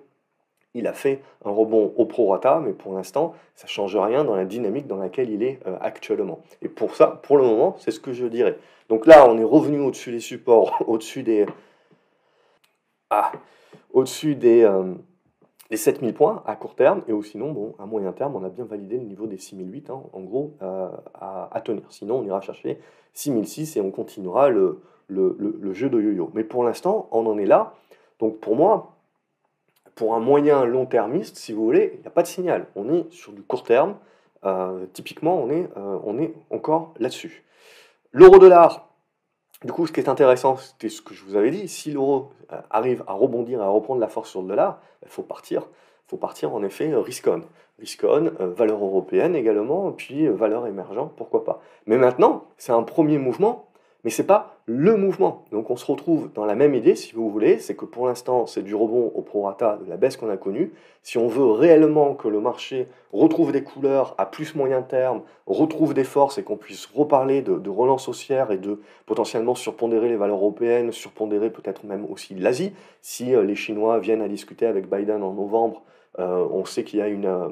il 0.76 0.87
a 0.87 0.92
fait 0.92 1.23
un 1.45 1.50
rebond 1.50 1.92
au 1.97 2.04
prorata, 2.04 2.61
mais 2.64 2.73
pour 2.73 2.95
l'instant, 2.95 3.35
ça 3.54 3.66
ne 3.66 3.71
change 3.71 3.97
rien 3.97 4.25
dans 4.25 4.37
la 4.37 4.45
dynamique 4.45 4.87
dans 4.87 4.99
laquelle 4.99 5.30
il 5.30 5.42
est 5.42 5.59
euh, 5.66 5.76
actuellement. 5.80 6.40
Et 6.62 6.68
pour 6.68 6.95
ça, 6.95 7.21
pour 7.23 7.38
le 7.38 7.45
moment, 7.45 7.76
c'est 7.78 7.90
ce 7.90 8.00
que 8.00 8.12
je 8.12 8.26
dirais. 8.26 8.59
Donc 8.88 9.06
là, 9.06 9.28
on 9.28 9.38
est 9.38 9.45
revenu 9.45 9.80
au-dessus 9.80 10.12
des 10.12 10.21
supports, 10.21 10.83
au-dessus 10.87 11.23
des... 11.23 11.47
Ah, 13.11 13.33
au-dessus 13.92 14.37
des... 14.37 14.62
Euh, 14.62 14.95
les 15.68 15.76
7000 15.76 16.14
points 16.14 16.45
à 16.47 16.54
court 16.54 16.76
terme, 16.76 17.02
et 17.09 17.12
ou 17.12 17.25
sinon, 17.25 17.50
bon, 17.50 17.75
à 17.80 17.87
moyen 17.87 18.12
terme, 18.12 18.37
on 18.37 18.45
a 18.45 18.49
bien 18.49 18.64
validé 18.64 18.99
le 18.99 19.02
niveau 19.02 19.26
des 19.26 19.37
6008, 19.37 19.90
hein, 19.90 20.00
en 20.12 20.21
gros, 20.21 20.54
euh, 20.62 20.88
à, 21.14 21.61
tenir. 21.64 21.83
Sinon, 21.88 22.21
on 22.21 22.25
ira 22.25 22.40
chercher 22.40 22.78
6006 23.14 23.76
et 23.76 23.80
on 23.80 23.90
continuera 23.90 24.49
le, 24.49 24.80
le, 25.09 25.73
jeu 25.73 25.88
de 25.88 26.00
yo-yo. 26.00 26.30
Mais 26.35 26.45
pour 26.45 26.64
l'instant, 26.64 27.09
on 27.11 27.26
en 27.26 27.38
est 27.38 27.47
là. 27.47 27.75
Donc 28.18 28.38
pour 28.38 28.56
moi, 28.56 28.96
pour 29.97 30.15
un 30.15 30.21
moyen 30.21 30.65
long 30.65 30.87
termiste, 30.87 31.37
si 31.37 31.53
vous 31.53 31.65
voulez, 31.65 31.93
il 31.95 32.00
n'y 32.03 32.07
a 32.07 32.11
pas 32.11 32.23
de 32.23 32.29
signal. 32.29 32.67
On 32.76 32.93
est 32.93 33.11
sur 33.11 33.33
du 33.33 33.43
court 33.43 33.65
terme. 33.65 33.97
Euh, 34.45 34.85
typiquement, 34.93 35.43
on 35.43 35.50
est, 35.50 35.69
euh, 35.76 35.99
on 36.05 36.19
est 36.19 36.35
encore 36.50 36.93
là-dessus. 36.99 37.45
L'euro-dollar, 38.12 38.91
du 39.65 39.73
coup, 39.73 39.87
ce 39.87 39.93
qui 39.93 40.00
est 40.00 40.11
intéressant, 40.11 40.59
c'était 40.59 40.91
ce 40.91 41.00
que 41.00 41.15
je 41.15 41.25
vous 41.25 41.35
avais 41.35 41.50
dit. 41.50 41.67
Si 41.67 41.91
l'euro 41.91 42.31
euh, 42.53 42.61
arrive 42.71 43.03
à 43.07 43.15
rebondir, 43.15 43.62
à 43.62 43.69
reprendre 43.69 44.00
la 44.00 44.09
force 44.09 44.31
sur 44.31 44.43
le 44.43 44.49
dollar, 44.49 44.81
il 45.03 45.09
faut 45.09 45.23
partir. 45.23 45.62
Il 46.07 46.11
faut 46.11 46.19
partir 46.19 46.55
en 46.55 46.62
effet 46.62 46.95
risk-on. 46.95 47.41
Risk-on, 47.79 48.33
valeur 48.38 48.83
européenne 48.83 49.35
également, 49.35 49.93
puis 49.93 50.29
valeur 50.29 50.67
émergente, 50.67 51.12
pourquoi 51.17 51.45
pas. 51.45 51.61
Mais 51.87 51.99
maintenant, 51.99 52.45
c'est 52.57 52.73
un 52.73 52.83
premier 52.83 53.19
mouvement 53.19 53.69
mais 54.07 54.13
ce 54.13 54.23
n'est 54.23 54.29
pas 54.29 54.61
le 54.67 54.97
mouvement. 54.97 55.45
Donc 55.51 55.69
on 55.69 55.75
se 55.75 55.85
retrouve 55.85 56.31
dans 56.33 56.45
la 56.45 56.55
même 56.55 56.77
idée, 56.77 56.95
si 56.95 57.13
vous 57.13 57.29
voulez, 57.29 57.59
c'est 57.59 57.75
que 57.75 57.85
pour 57.85 58.07
l'instant, 58.07 58.47
c'est 58.47 58.63
du 58.63 58.73
rebond 58.73 59.11
au 59.17 59.21
prorata 59.21 59.81
de 59.85 59.91
la 59.91 59.97
baisse 59.97 60.17
qu'on 60.17 60.31
a 60.31 60.37
connue. 60.37 60.73
Si 61.03 61.19
on 61.19 61.27
veut 61.27 61.51
réellement 61.51 62.15
que 62.15 62.29
le 62.29 62.39
marché 62.39 62.87
retrouve 63.13 63.51
des 63.51 63.65
couleurs 63.65 64.15
à 64.17 64.27
plus 64.27 64.55
moyen 64.55 64.83
terme, 64.83 65.23
retrouve 65.49 65.93
des 65.93 66.05
forces 66.05 66.39
et 66.39 66.45
qu'on 66.45 66.57
puisse 66.57 66.87
reparler 66.87 67.43
de, 67.43 67.69
relance 67.69 68.07
haussière 68.07 68.53
et 68.53 68.59
de 68.59 68.81
potentiellement 69.07 69.57
surpondérer 69.57 70.09
les 70.09 70.17
valeurs 70.17 70.37
européennes, 70.37 70.93
surpondérer 70.93 71.51
peut-être 71.51 71.85
même 71.85 72.07
aussi 72.09 72.37
l'Asie, 72.37 72.75
si 73.03 73.35
euh, 73.35 73.43
les 73.43 73.57
Chinois 73.57 73.99
viennent 73.99 74.23
à 74.23 74.29
discuter 74.29 74.67
avec 74.67 74.89
Biden 74.89 75.25
en 75.25 75.33
novembre, 75.33 75.83
euh, 76.21 76.47
on 76.53 76.65
sait 76.65 76.85
qu'il 76.85 77.01
y. 77.01 77.27
Euh, 77.27 77.49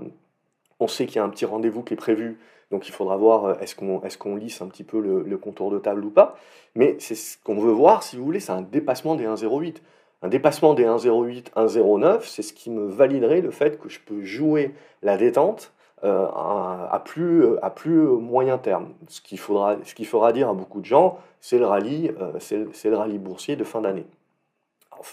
On 0.79 0.87
sait 0.87 1.07
qu'il 1.07 1.17
y 1.17 1.19
a 1.19 1.25
un 1.25 1.31
petit 1.31 1.47
rendez-vous 1.47 1.83
qui 1.83 1.95
est 1.95 1.97
prévu, 1.97 2.39
donc 2.71 2.89
il 2.89 2.93
faudra 2.93 3.17
voir 3.17 3.45
euh, 3.45 3.55
est-ce 3.61 3.75
qu'on 3.75 4.37
est 4.37 4.41
lisse 4.41 4.61
un 4.61 4.69
petit 4.69 4.85
peu 4.85 5.01
le, 5.01 5.37
contour 5.39 5.71
de 5.71 5.79
table 5.79 6.05
ou 6.05 6.11
pas. 6.11 6.37
Mais 6.75 6.97
c'est 6.99 7.15
ce 7.15 7.37
qu'on 7.43 7.59
veut 7.59 7.73
voir, 7.73 8.03
si 8.03 8.17
vous 8.17 8.25
voulez, 8.25 8.41
c'est 8.41 8.53
un 8.53 8.63
dépassement 8.63 9.15
des 9.15 9.27
1,08. 9.27 9.77
Un 10.23 10.29
dépassement 10.29 10.75
des 10.75 10.85
1,08, 10.85 11.53
1,09, 11.55 12.23
c'est 12.23 12.43
ce 12.43 12.53
qui 12.53 12.71
me 12.71 12.87
validerait 12.87 13.43
le 13.43 13.51
fait 13.51 13.79
que 13.79 13.89
je 13.89 14.01
peux 14.01 14.23
jouer 14.23 14.75
la 15.03 15.19
détente 15.19 15.73
euh, 16.03 16.27
à, 16.27 17.03
plus, 17.05 17.99
moyen 18.19 18.59
terme. 18.59 18.95
Ce 19.09 19.21
qui, 19.21 19.37
faudra, 19.37 19.77
fera 19.85 20.33
dire 20.33 20.49
à 20.49 20.55
beaucoup 20.55 20.81
de 20.81 20.87
gens, 20.87 21.19
c'est 21.41 21.59
le 21.59 21.67
rallye, 21.67 22.13
euh, 22.21 22.33
c'est 22.39 22.91
le 22.91 22.97
rallye 22.97 23.19
boursier 23.19 23.57
de 23.57 23.65
fin 23.65 23.83
d'année. 23.83 24.07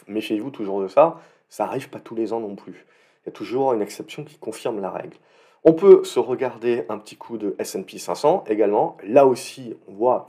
Méfiez-vous 0.08 0.50
toujours 0.50 0.82
de 0.82 0.88
ça, 0.88 1.20
ça 1.50 1.66
n'arrive 1.66 1.90
pas 1.90 2.00
tous 2.00 2.16
les 2.16 2.34
ans 2.34 2.40
non 2.40 2.56
plus. 2.56 2.86
Il 3.24 3.28
y 3.28 3.30
a 3.30 3.34
toujours 3.34 3.74
une 3.74 3.82
exception 3.82 4.24
qui 4.24 4.38
confirme 4.38 4.82
la 4.82 4.90
règle. 4.90 5.18
On 5.64 5.74
peut 5.74 6.04
se 6.04 6.20
regarder 6.20 6.86
un 6.90 6.98
petit 6.98 7.16
coup 7.16 7.38
de 7.38 7.56
S&P 7.60 8.00
500 8.00 8.46
également. 8.48 8.98
Là 9.04 9.28
aussi, 9.28 9.76
on 9.88 9.94
voit, 9.94 10.26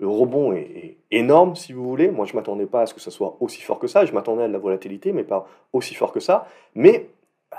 le 0.00 0.08
rebond 0.08 0.52
est, 0.52 0.96
énorme, 1.12 1.54
si 1.54 1.72
vous 1.72 1.88
voulez. 1.88 2.10
Moi, 2.10 2.26
je 2.26 2.32
ne 2.32 2.38
m'attendais 2.38 2.66
pas 2.66 2.82
à 2.82 2.86
ce 2.86 2.94
que 2.94 3.00
ça 3.00 3.12
soit 3.12 3.36
aussi 3.38 3.62
fort 3.62 3.78
que 3.78 3.86
ça. 3.86 4.04
Je 4.04 4.12
m'attendais 4.12 4.42
à 4.42 4.48
de 4.48 4.52
la 4.52 4.58
volatilité, 4.58 5.12
mais 5.12 5.22
pas 5.22 5.46
aussi 5.72 5.94
fort 5.94 6.12
que 6.12 6.18
ça. 6.18 6.48
Mais 6.74 7.08
bah, 7.52 7.58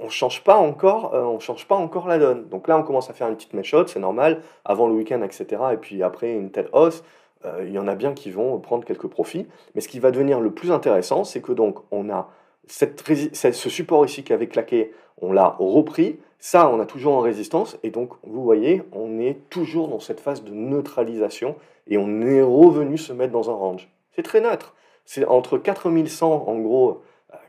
on 0.00 0.04
ne 0.04 0.08
change, 0.08 0.44
pas 0.44 0.56
encore, 0.56 1.14
euh, 1.14 1.24
on 1.24 1.40
change 1.40 1.66
pas 1.66 1.74
encore 1.74 2.06
la 2.06 2.18
donne. 2.18 2.48
Donc 2.48 2.68
là, 2.68 2.78
on 2.78 2.84
commence 2.84 3.10
à 3.10 3.12
faire 3.12 3.28
une 3.28 3.34
petite 3.34 3.54
méchote, 3.54 3.88
c'est 3.88 3.98
normal, 3.98 4.42
avant 4.64 4.86
le 4.86 4.94
week-end, 4.94 5.22
etc. 5.22 5.46
Et 5.72 5.76
puis 5.78 6.04
après 6.04 6.32
une 6.32 6.52
telle 6.52 6.68
hausse, 6.72 7.02
euh, 7.44 7.64
il 7.66 7.72
y 7.72 7.78
en 7.78 7.88
a 7.88 7.96
bien 7.96 8.12
qui 8.12 8.30
vont 8.30 8.58
prendre 8.60 8.84
quelques 8.84 9.08
profits. 9.08 9.48
Mais 9.74 9.80
ce 9.80 9.88
qui 9.88 9.98
va 9.98 10.12
devenir 10.12 10.38
le 10.40 10.52
plus 10.52 10.70
intéressant, 10.70 11.24
c'est 11.24 11.40
que 11.40 11.52
donc 11.52 11.80
on 11.90 12.08
a 12.08 12.28
ce 12.66 13.68
support 13.68 14.04
ici 14.04 14.22
qui 14.22 14.32
avait 14.32 14.48
claqué, 14.48 14.92
on 15.20 15.32
l'a 15.32 15.56
repris. 15.58 16.18
Ça, 16.38 16.70
on 16.70 16.80
a 16.80 16.86
toujours 16.86 17.14
en 17.14 17.20
résistance. 17.20 17.78
Et 17.82 17.90
donc, 17.90 18.12
vous 18.22 18.42
voyez, 18.42 18.82
on 18.92 19.18
est 19.18 19.48
toujours 19.50 19.88
dans 19.88 20.00
cette 20.00 20.20
phase 20.20 20.42
de 20.42 20.52
neutralisation 20.52 21.56
et 21.86 21.98
on 21.98 22.22
est 22.22 22.42
revenu 22.42 22.96
se 22.96 23.12
mettre 23.12 23.32
dans 23.32 23.50
un 23.50 23.54
range. 23.54 23.90
C'est 24.12 24.22
très 24.22 24.40
neutre. 24.40 24.74
C'est 25.04 25.24
entre 25.26 25.58
4100, 25.58 26.44
en 26.46 26.58
gros, 26.60 27.02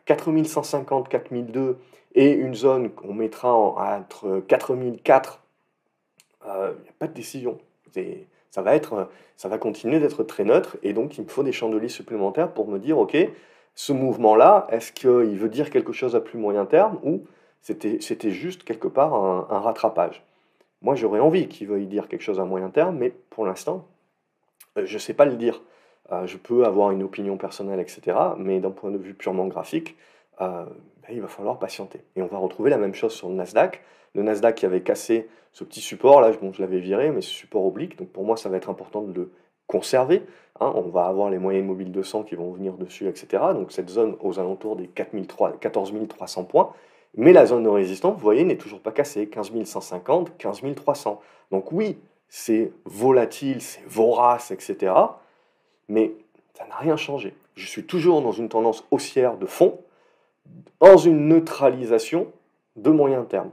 4150, 0.06 1.10
4002 1.10 1.78
et 2.16 2.32
une 2.32 2.56
zone 2.56 2.90
qu'on 2.90 3.14
mettra 3.14 3.54
entre 3.54 4.42
4004. 4.48 5.44
Il 6.44 6.48
n'y 6.48 6.50
a 6.50 6.94
pas 7.00 7.08
de 7.08 7.14
décision. 7.14 7.60
Ça 8.50 8.62
va, 8.62 8.76
être, 8.76 9.10
ça 9.38 9.48
va 9.48 9.58
continuer 9.58 10.00
d'être 10.00 10.24
très 10.24 10.44
neutre 10.44 10.78
et 10.84 10.92
donc 10.92 11.18
il 11.18 11.24
me 11.24 11.30
faut 11.30 11.44
des 11.44 11.54
chandeliers 11.54 11.88
supplémentaires 11.88 12.54
pour 12.54 12.68
me 12.68 12.80
dire, 12.80 12.98
ok, 12.98 13.16
ce 13.76 13.94
mouvement-là, 13.94 14.68
est-ce 14.70 14.92
qu'il 14.92 15.38
veut 15.38 15.50
dire 15.50 15.70
quelque 15.70 15.94
chose 15.94 16.16
à 16.16 16.22
plus 16.22 16.38
moyen 16.38 16.66
terme 16.66 17.00
ou 17.04 17.26
c'était 17.62 18.32
juste 18.32 18.64
quelque 18.64 18.88
part 18.88 19.14
un, 19.14 19.60
rattrapage? 19.60 20.24
Moi, 20.82 20.96
j'aurais 20.96 21.20
envie 21.20 21.48
qu'il 21.48 21.68
veuille 21.68 21.86
dire 21.86 22.08
quelque 22.08 22.24
chose 22.24 22.40
à 22.40 22.46
moyen 22.46 22.70
terme, 22.70 22.98
mais 22.98 23.14
pour 23.30 23.46
l'instant, 23.46 23.86
euh, 24.78 24.86
je 24.86 24.96
ne 24.96 25.00
sais 25.00 25.14
pas 25.14 25.26
le 25.26 25.36
dire. 25.36 25.62
Euh, 26.12 26.26
je 26.26 26.38
peux 26.38 26.66
avoir 26.66 26.92
une 26.92 27.04
opinion 27.04 27.38
personnelle, 27.38 27.80
etc., 27.80 28.18
mais 28.38 28.60
d'un 28.60 28.72
point 28.72 28.90
de 28.90 28.98
vue 28.98 29.14
purement 29.14 29.46
graphique, 29.46 29.96
euh, 30.42 30.66
ben, 31.04 31.10
il 31.12 31.22
va 31.22 31.28
falloir 31.28 31.60
patienter. 31.60 32.04
Et 32.16 32.22
on 32.22 32.28
va 32.28 32.40
retrouver 32.40 32.72
la 32.72 32.78
même 32.78 32.96
chose 32.96 33.14
sur 33.14 33.30
le 33.30 33.36
Nasdaq. 33.36 33.82
Le 34.16 34.24
Nasdaq 34.24 34.56
qui 34.56 34.66
avait 34.66 34.82
cassé 34.82 35.30
ce 35.54 35.64
petit 35.64 35.82
support, 35.82 36.22
là, 36.22 36.32
bon, 36.42 36.52
je 36.52 36.62
l'avais 36.62 36.80
viré, 36.80 37.12
mais 37.12 37.22
ce 37.22 37.30
support 37.30 37.66
oblique, 37.66 37.98
donc 37.98 38.10
pour 38.10 38.24
moi, 38.24 38.38
ça 38.38 38.50
va 38.50 38.58
être 38.58 38.70
important 38.70 39.02
de 39.02 39.14
le 39.14 39.32
conserver. 39.68 40.24
Hein, 40.62 40.74
on 40.76 40.82
va 40.82 41.08
avoir 41.08 41.32
les 41.32 41.40
moyennes 41.40 41.66
mobiles 41.66 41.92
200 41.92 42.22
qui 42.24 42.36
vont 42.36 42.52
venir 42.52 42.74
dessus, 42.74 43.08
etc. 43.08 43.44
Donc 43.56 43.72
cette 43.72 43.90
zone 43.90 44.16
aux 44.22 44.40
alentours 44.40 44.76
des 44.76 44.88
14 44.88 45.92
300 46.08 46.44
points. 46.44 46.72
Mais 47.18 47.34
la 47.34 47.48
zone 47.48 47.64
de 47.64 47.70
résistance, 47.70 48.14
vous 48.14 48.22
voyez, 48.22 48.44
n'est 48.44 48.58
toujours 48.58 48.80
pas 48.80 48.92
cassée. 48.92 49.28
15 49.28 49.52
150, 49.66 50.38
15 50.38 50.62
300. 50.76 51.20
Donc 51.50 51.72
oui, 51.72 51.98
c'est 52.30 52.72
volatile, 52.86 53.60
c'est 53.60 53.84
vorace, 53.88 54.52
etc. 54.52 54.94
Mais 55.90 56.14
ça 56.54 56.68
n'a 56.68 56.76
rien 56.76 56.96
changé. 56.96 57.34
Je 57.56 57.66
suis 57.66 57.84
toujours 57.84 58.22
dans 58.22 58.32
une 58.32 58.48
tendance 58.48 58.86
haussière 58.92 59.38
de 59.38 59.48
fond, 59.48 59.80
dans 60.80 60.98
une 60.98 61.28
neutralisation 61.28 62.28
de 62.76 62.92
moyen 62.92 63.24
terme. 63.24 63.50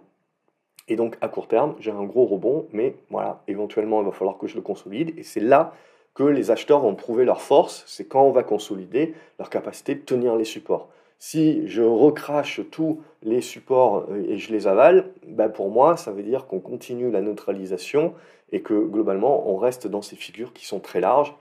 Et 0.88 0.97
donc 0.97 1.17
à 1.23 1.29
court 1.29 1.49
terme, 1.49 1.75
j'ai 1.81 1.91
un 1.91 2.04
gros 2.04 2.26
rebond, 2.26 2.67
mais 2.73 2.97
voilà, 3.09 3.43
éventuellement 3.49 4.02
il 4.02 4.04
va 4.04 4.13
falloir 4.13 4.37
que 4.37 4.47
je 4.47 4.56
le 4.56 4.63
consolide. 4.63 5.19
Et 5.19 5.23
c'est 5.23 5.41
là 5.41 5.73
que 6.19 6.25
les 6.25 6.50
acheteurs 6.50 6.81
vont 6.81 6.97
prouver 6.97 7.25
leur 7.25 7.41
force, 7.41 7.85
c'est 7.87 8.07
quand 8.07 8.25
on 8.25 8.33
va 8.33 8.43
consolider 8.43 9.15
leur 9.39 9.50
capacité 9.50 9.95
de 9.95 10.00
tenir 10.00 10.35
les 10.35 10.45
supports. 10.45 10.89
Si 11.21 11.69
je 11.69 11.81
recrache 11.81 12.61
tous 12.73 13.00
les 13.23 13.41
supports 13.41 14.04
euh, 14.11 14.25
et 14.28 14.37
je 14.37 14.52
les 14.52 14.67
avale, 14.67 15.13
bah 15.28 15.49
pour 15.49 15.71
moi, 15.71 15.97
ça 15.97 16.11
veut 16.11 16.25
dire 16.25 16.49
qu'on 16.49 16.59
continue 16.59 17.13
la 17.13 17.21
neutralisation 17.21 18.15
et 18.50 18.63
que 18.63 18.75
globalement, 18.75 19.49
on 19.49 19.59
reste 19.59 19.87
dans 19.87 20.02
ces 20.02 20.17
figures 20.17 20.52
qui 20.52 20.67
sont 20.67 20.81
très 20.81 21.00
larges. 21.00 21.37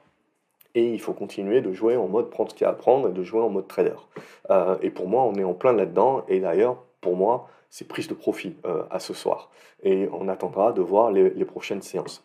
Et 0.75 0.93
il 0.93 1.01
faut 1.01 1.13
continuer 1.13 1.61
de 1.61 1.73
jouer 1.73 1.97
en 1.97 2.07
mode 2.07 2.29
prendre 2.29 2.51
ce 2.51 2.55
qu'il 2.55 2.65
y 2.65 2.67
a 2.67 2.69
à 2.69 2.73
prendre 2.73 3.09
et 3.09 3.13
de 3.13 3.23
jouer 3.23 3.41
en 3.41 3.49
mode 3.49 3.67
trader. 3.67 3.95
Euh, 4.51 4.77
et 4.83 4.91
pour 4.91 5.07
moi, 5.07 5.23
on 5.23 5.33
est 5.35 5.43
en 5.43 5.55
plein 5.55 5.73
là-dedans. 5.73 6.23
Et 6.27 6.39
d'ailleurs, 6.39 6.77
pour 7.01 7.15
moi, 7.15 7.49
c'est 7.71 7.87
prise 7.87 8.07
de 8.07 8.13
profit 8.13 8.55
euh, 8.67 8.83
à 8.91 8.99
ce 8.99 9.15
soir. 9.15 9.49
Et 9.81 10.07
on 10.11 10.27
attendra 10.27 10.71
de 10.71 10.81
voir 10.81 11.11
les, 11.11 11.45
prochaines 11.45 11.81
séances. 11.81 12.23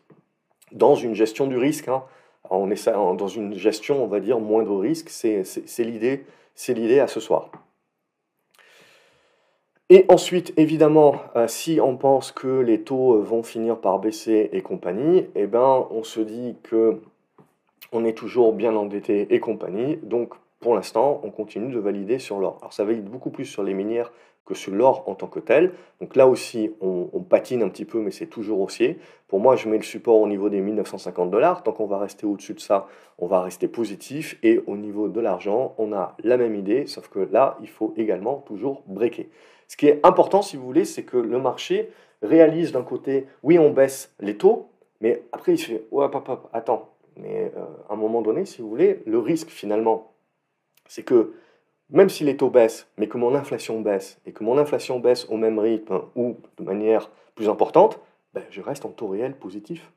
Dans 0.71 0.95
une 0.95 1.15
gestion 1.15 1.47
du 1.47 1.57
risque, 1.57 1.89
hein, 1.89 2.03
on 2.51 2.71
est 2.71 2.89
dans 2.89 3.29
une 3.29 3.55
gestion, 3.55 4.03
on 4.03 4.07
va 4.07 4.21
dire, 4.21 4.41
moindre 4.41 4.79
risque, 4.79 5.09
c'est 5.09 5.85
l'idée, 5.85 6.25
c'est 6.55 6.75
l'idée 6.75 7.01
à 7.01 7.07
ce 7.07 7.21
soir. 7.21 7.51
Et 9.89 10.07
ensuite, 10.09 10.55
évidemment, 10.57 11.17
euh, 11.37 11.47
si 11.49 11.79
on 11.79 11.99
pense 11.99 12.33
que 12.33 12.61
les 12.61 12.81
taux 12.81 13.21
vont 13.21 13.43
finir 13.43 13.79
par 13.79 13.99
baisser 13.99 14.49
et 14.53 14.63
compagnie, 14.63 15.27
eh 15.35 15.47
ben, 15.47 15.87
on 15.91 16.03
se 16.03 16.21
dit 16.21 16.57
que 16.63 17.03
on 17.93 18.07
est 18.07 18.17
toujours 18.17 18.55
bien 18.55 18.75
endetté 18.75 19.35
et 19.35 19.39
compagnie. 19.39 19.99
Donc, 20.03 20.33
pour 20.63 20.75
l'instant, 20.75 21.21
on 21.25 21.31
continue 21.31 21.73
de 21.73 21.79
valider 21.79 22.19
sur 22.19 22.39
l'or. 22.39 22.57
Alors, 22.61 22.73
ça 22.73 22.85
valide 22.85 23.05
beaucoup 23.05 23.31
plus 23.31 23.45
sur 23.45 23.63
les 23.63 23.75
minières 23.75 24.13
que 24.47 24.55
sur 24.55 24.73
l'or 24.73 25.05
en 25.07 25.15
tant 25.15 25.27
que 25.27 25.41
tel. 25.41 25.73
Donc 26.01 26.17
là 26.17 26.27
aussi, 26.27 26.71
on, 26.81 27.07
patine 27.29 27.63
un 27.63 27.69
petit 27.69 27.85
peu, 27.85 28.01
mais 28.01 28.11
c'est 28.11 28.27
toujours 28.27 28.61
haussier. 28.61 28.99
Pour 29.29 29.41
moi, 29.41 29.57
je 29.57 29.69
mets 29.69 29.77
le 29.77 29.83
support 29.83 30.21
au 30.21 30.27
niveau 30.27 30.49
des 30.49 30.61
1950 30.61 31.31
dollars. 31.31 31.63
Tant 31.63 31.73
qu'on 31.73 31.87
va 31.87 31.99
rester 31.99 32.27
au-dessus 32.27 32.55
de 32.55 32.61
ça, 32.61 32.87
on 33.19 33.27
va 33.27 33.43
rester 33.43 33.69
positif. 33.69 34.39
Et 34.43 34.61
au 34.67 34.77
niveau 34.77 35.09
de 35.09 35.21
l'argent, 35.21 35.75
on 35.79 35.93
a 35.93 36.17
la 36.23 36.37
même 36.37 36.55
idée, 36.55 36.87
sauf 36.87 37.09
que 37.09 37.21
là, 37.21 37.57
il 37.61 37.69
faut 37.69 37.93
également 37.97 38.37
toujours 38.47 38.83
breaker. 38.87 39.29
Ce 39.69 39.77
qui 39.77 39.87
est 39.89 40.01
important, 40.05 40.43
si 40.43 40.57
vous 40.57 40.65
voulez, 40.65 40.85
c'est 40.85 41.05
que 41.05 41.17
le 41.17 41.39
marché 41.39 41.91
réalise 42.23 42.73
d'un 42.73 42.83
côté, 42.83 43.27
oui, 43.43 43.59
on 43.59 43.71
baisse 43.71 44.15
les 44.21 44.37
taux, 44.37 44.69
mais 45.01 45.23
après, 45.33 45.53
il 45.53 45.59
se 45.59 45.67
fait, 45.67 45.85
ouais, 45.91 46.09
papa, 46.09 46.43
attends, 46.53 46.91
mais 47.17 47.53
euh, 47.57 47.65
à 47.89 47.95
un 47.95 47.97
moment 47.97 48.23
donné, 48.23 48.45
si 48.45 48.63
vous 48.63 48.69
voulez, 48.69 49.03
le 49.07 49.19
risque 49.19 49.49
finalement, 49.49 50.12
c'est 50.93 51.05
que 51.05 51.33
même 51.89 52.11
si 52.11 52.23
les 52.23 52.37
taux 52.37 52.51
baissent, 52.51 52.87
mais 52.99 53.09
que 53.09 53.17
mon 53.17 53.35
inflation 53.35 53.81
baisse, 53.81 54.21
et 54.27 54.33
que 54.33 54.45
mon 54.45 54.59
inflation 54.59 55.01
baisse 55.01 55.27
au 55.31 55.39
même 55.39 55.59
rythme 55.59 56.03
ou 56.15 56.37
de 56.59 56.65
manière 56.65 57.11
plus 57.35 57.49
importante, 57.49 57.99
ben, 58.35 58.45
je 58.51 58.61
reste 58.61 58.85
en 58.85 58.91
taux 58.91 59.09
réel 59.09 59.35
positif. 59.35 59.91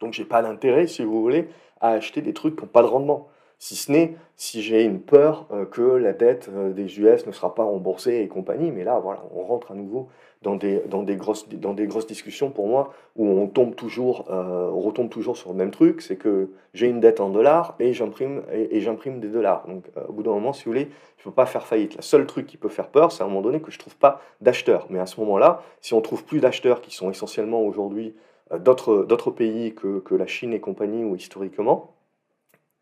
Donc 0.00 0.12
j'ai 0.12 0.26
pas 0.26 0.42
d'intérêt, 0.42 0.86
si 0.86 1.02
vous 1.02 1.22
voulez, 1.22 1.48
à 1.80 1.92
acheter 1.92 2.20
des 2.20 2.34
trucs 2.34 2.56
qui 2.56 2.62
n'ont 2.62 2.68
pas 2.68 2.82
de 2.82 2.88
rendement. 2.88 3.28
Si 3.58 3.74
ce 3.74 3.90
n'est 3.90 4.16
si 4.36 4.60
j'ai 4.60 4.84
une 4.84 5.00
peur 5.00 5.46
euh, 5.50 5.64
que 5.64 5.80
la 5.80 6.12
dette 6.12 6.50
euh, 6.54 6.72
des 6.72 7.00
US 7.00 7.26
ne 7.26 7.32
sera 7.32 7.54
pas 7.54 7.64
remboursée 7.64 8.20
et 8.20 8.28
compagnie. 8.28 8.70
Mais 8.70 8.84
là, 8.84 8.98
voilà, 8.98 9.24
on 9.34 9.42
rentre 9.44 9.72
à 9.72 9.74
nouveau 9.74 10.08
dans 10.42 10.56
des, 10.56 10.80
dans 10.90 11.02
des, 11.02 11.16
grosses, 11.16 11.48
dans 11.48 11.72
des 11.72 11.86
grosses 11.86 12.06
discussions 12.06 12.50
pour 12.50 12.68
moi 12.68 12.92
où 13.16 13.26
on 13.26 13.46
tombe 13.46 13.74
toujours, 13.74 14.26
euh, 14.30 14.68
retombe 14.70 15.08
toujours 15.08 15.38
sur 15.38 15.50
le 15.50 15.56
même 15.56 15.70
truc, 15.70 16.02
c'est 16.02 16.16
que 16.16 16.50
j'ai 16.74 16.86
une 16.86 17.00
dette 17.00 17.20
en 17.20 17.30
dollars 17.30 17.74
et 17.80 17.94
j'imprime 17.94 18.42
et, 18.52 18.80
j'imprime 18.80 19.20
des 19.20 19.28
dollars. 19.28 19.66
Donc 19.66 19.84
au 20.06 20.12
bout 20.12 20.22
d'un 20.22 20.32
moment, 20.32 20.52
si 20.52 20.66
vous 20.66 20.72
voulez, 20.72 20.90
je 21.16 21.22
ne 21.22 21.24
peux 21.24 21.34
pas 21.34 21.46
faire 21.46 21.66
faillite. 21.66 21.96
Le 21.96 22.02
seul 22.02 22.26
truc 22.26 22.46
qui 22.46 22.58
peut 22.58 22.68
faire 22.68 22.88
peur, 22.88 23.10
c'est 23.12 23.22
à 23.22 23.26
un 23.26 23.28
moment 23.30 23.40
donné 23.40 23.60
que 23.60 23.70
je 23.70 23.78
ne 23.78 23.80
trouve 23.80 23.96
pas 23.96 24.20
d'acheteurs. 24.42 24.86
Mais 24.90 24.98
à 24.98 25.06
ce 25.06 25.18
moment-là, 25.20 25.62
si 25.80 25.94
on 25.94 26.02
trouve 26.02 26.24
plus 26.24 26.40
d'acheteurs 26.40 26.82
qui 26.82 26.94
sont 26.94 27.10
essentiellement 27.10 27.62
aujourd'hui 27.62 28.14
d'autres 28.60 29.30
pays 29.30 29.74
que, 29.74 30.00
que 30.00 30.14
la 30.14 30.26
Chine 30.26 30.52
et 30.52 30.60
compagnie 30.60 31.02
ou 31.02 31.16
historiquement, 31.16 31.95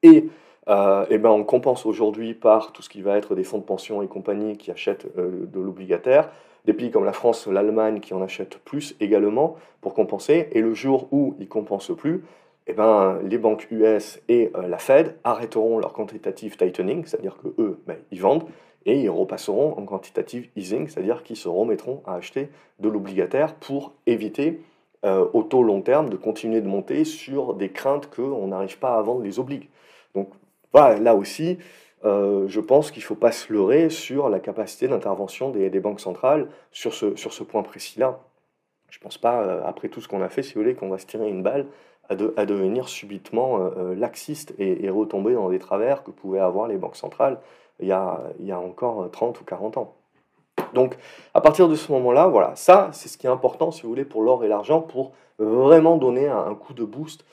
et 0.04 0.28
euh, 0.68 1.04
et 1.10 1.18
ben 1.18 1.30
on 1.30 1.44
compense 1.44 1.84
aujourd'hui 1.84 2.34
par 2.34 2.72
tout 2.72 2.82
ce 2.82 2.88
qui 2.88 3.02
va 3.02 3.16
être 3.16 3.34
des 3.34 3.44
fonds 3.44 3.58
de 3.58 3.64
pension 3.64 4.02
et 4.02 4.08
compagnie 4.08 4.56
qui 4.56 4.70
achètent 4.70 5.06
euh, 5.18 5.46
de 5.46 5.60
l'obligataire, 5.60 6.30
des 6.64 6.72
pays 6.72 6.90
comme 6.90 7.04
la 7.04 7.12
France, 7.12 7.46
l'Allemagne 7.46 8.00
qui 8.00 8.14
en 8.14 8.22
achètent 8.22 8.58
plus 8.58 8.96
également 9.00 9.56
pour 9.82 9.92
compenser, 9.94 10.48
et 10.52 10.60
le 10.62 10.72
jour 10.72 11.08
où 11.12 11.36
ils 11.38 11.48
compensent 11.48 11.94
plus, 11.94 12.24
et 12.66 12.72
ben, 12.72 13.18
les 13.22 13.36
banques 13.36 13.68
US 13.70 14.22
et 14.28 14.50
euh, 14.56 14.66
la 14.66 14.78
Fed 14.78 15.16
arrêteront 15.24 15.78
leur 15.78 15.92
quantitative 15.92 16.56
tightening, 16.56 17.04
c'est-à-dire 17.04 17.36
que 17.36 17.48
eux, 17.60 17.78
ben, 17.86 17.98
ils 18.10 18.22
vendent, 18.22 18.44
et 18.86 19.00
ils 19.00 19.10
repasseront 19.10 19.78
en 19.78 19.84
quantitative 19.84 20.48
easing, 20.56 20.88
c'est-à-dire 20.88 21.22
qu'ils 21.22 21.36
se 21.36 21.48
remettront 21.48 22.02
à 22.06 22.14
acheter 22.14 22.48
de 22.80 22.88
l'obligataire 22.88 23.54
pour 23.54 23.94
éviter 24.06 24.60
au 25.04 25.42
taux 25.42 25.62
long 25.62 25.82
terme 25.82 26.08
de 26.08 26.16
continuer 26.16 26.62
de 26.62 26.66
monter 26.66 27.04
sur 27.04 27.52
des 27.52 27.70
craintes 27.70 28.08
qu'on 28.14 28.48
n'arrive 28.48 28.78
pas 28.78 28.96
à 28.96 29.02
vendre 29.02 29.22
les 29.22 29.38
obligues. 29.38 29.68
Donc 30.14 30.30
voilà, 30.72 30.98
là 30.98 31.14
aussi, 31.14 31.58
euh, 32.04 32.46
je 32.48 32.60
pense 32.60 32.90
qu'il 32.90 33.00
ne 33.00 33.06
faut 33.06 33.14
pas 33.14 33.32
se 33.32 33.52
leurrer 33.52 33.90
sur 33.90 34.28
la 34.28 34.40
capacité 34.40 34.88
d'intervention 34.88 35.50
des, 35.50 35.80
banques 35.80 36.00
centrales 36.00 36.48
sur 36.72 36.92
ce, 36.92 37.16
sur 37.16 37.32
ce 37.32 37.42
point 37.42 37.62
précis-là. 37.62 38.20
Je 38.90 38.98
ne 38.98 39.02
pense 39.02 39.18
pas, 39.18 39.42
euh, 39.42 39.62
après 39.64 39.88
tout 39.88 40.00
ce 40.00 40.08
qu'on 40.08 40.22
a 40.22 40.28
fait, 40.28 40.42
si 40.42 40.54
vous 40.54 40.60
voulez, 40.60 40.74
qu'on 40.74 40.88
va 40.88 40.98
se 40.98 41.06
tirer 41.06 41.28
une 41.28 41.42
balle 41.42 41.66
à, 42.08 42.14
à 42.36 42.46
devenir 42.46 42.88
subitement 42.88 43.58
euh, 43.58 43.94
laxiste 43.94 44.54
et, 44.58 44.88
retomber 44.90 45.34
dans 45.34 45.48
des 45.48 45.58
travers 45.58 46.02
que 46.04 46.10
pouvaient 46.10 46.40
avoir 46.40 46.68
les 46.68 46.76
banques 46.76 46.96
centrales 46.96 47.38
il 47.80 47.88
y 47.88 47.92
a, 47.92 48.20
il 48.38 48.46
y 48.46 48.52
a 48.52 48.58
encore 48.60 49.10
30 49.10 49.40
ou 49.40 49.44
40 49.44 49.78
ans. 49.78 49.94
Donc, 50.74 50.96
à 51.32 51.40
partir 51.40 51.68
de 51.68 51.74
ce 51.74 51.90
moment-là, 51.92 52.26
voilà, 52.28 52.54
ça, 52.56 52.90
c'est 52.92 53.08
ce 53.08 53.18
qui 53.18 53.26
est 53.26 53.30
important, 53.30 53.70
si 53.70 53.82
vous 53.82 53.88
voulez, 53.88 54.04
pour 54.04 54.22
l'or 54.22 54.44
et 54.44 54.48
l'argent, 54.48 54.80
pour 54.80 55.12
vraiment 55.38 55.96
donner 55.96 56.28
un, 56.28 56.54
coup 56.54 56.74
de 56.74 56.84
boost. 56.84 57.24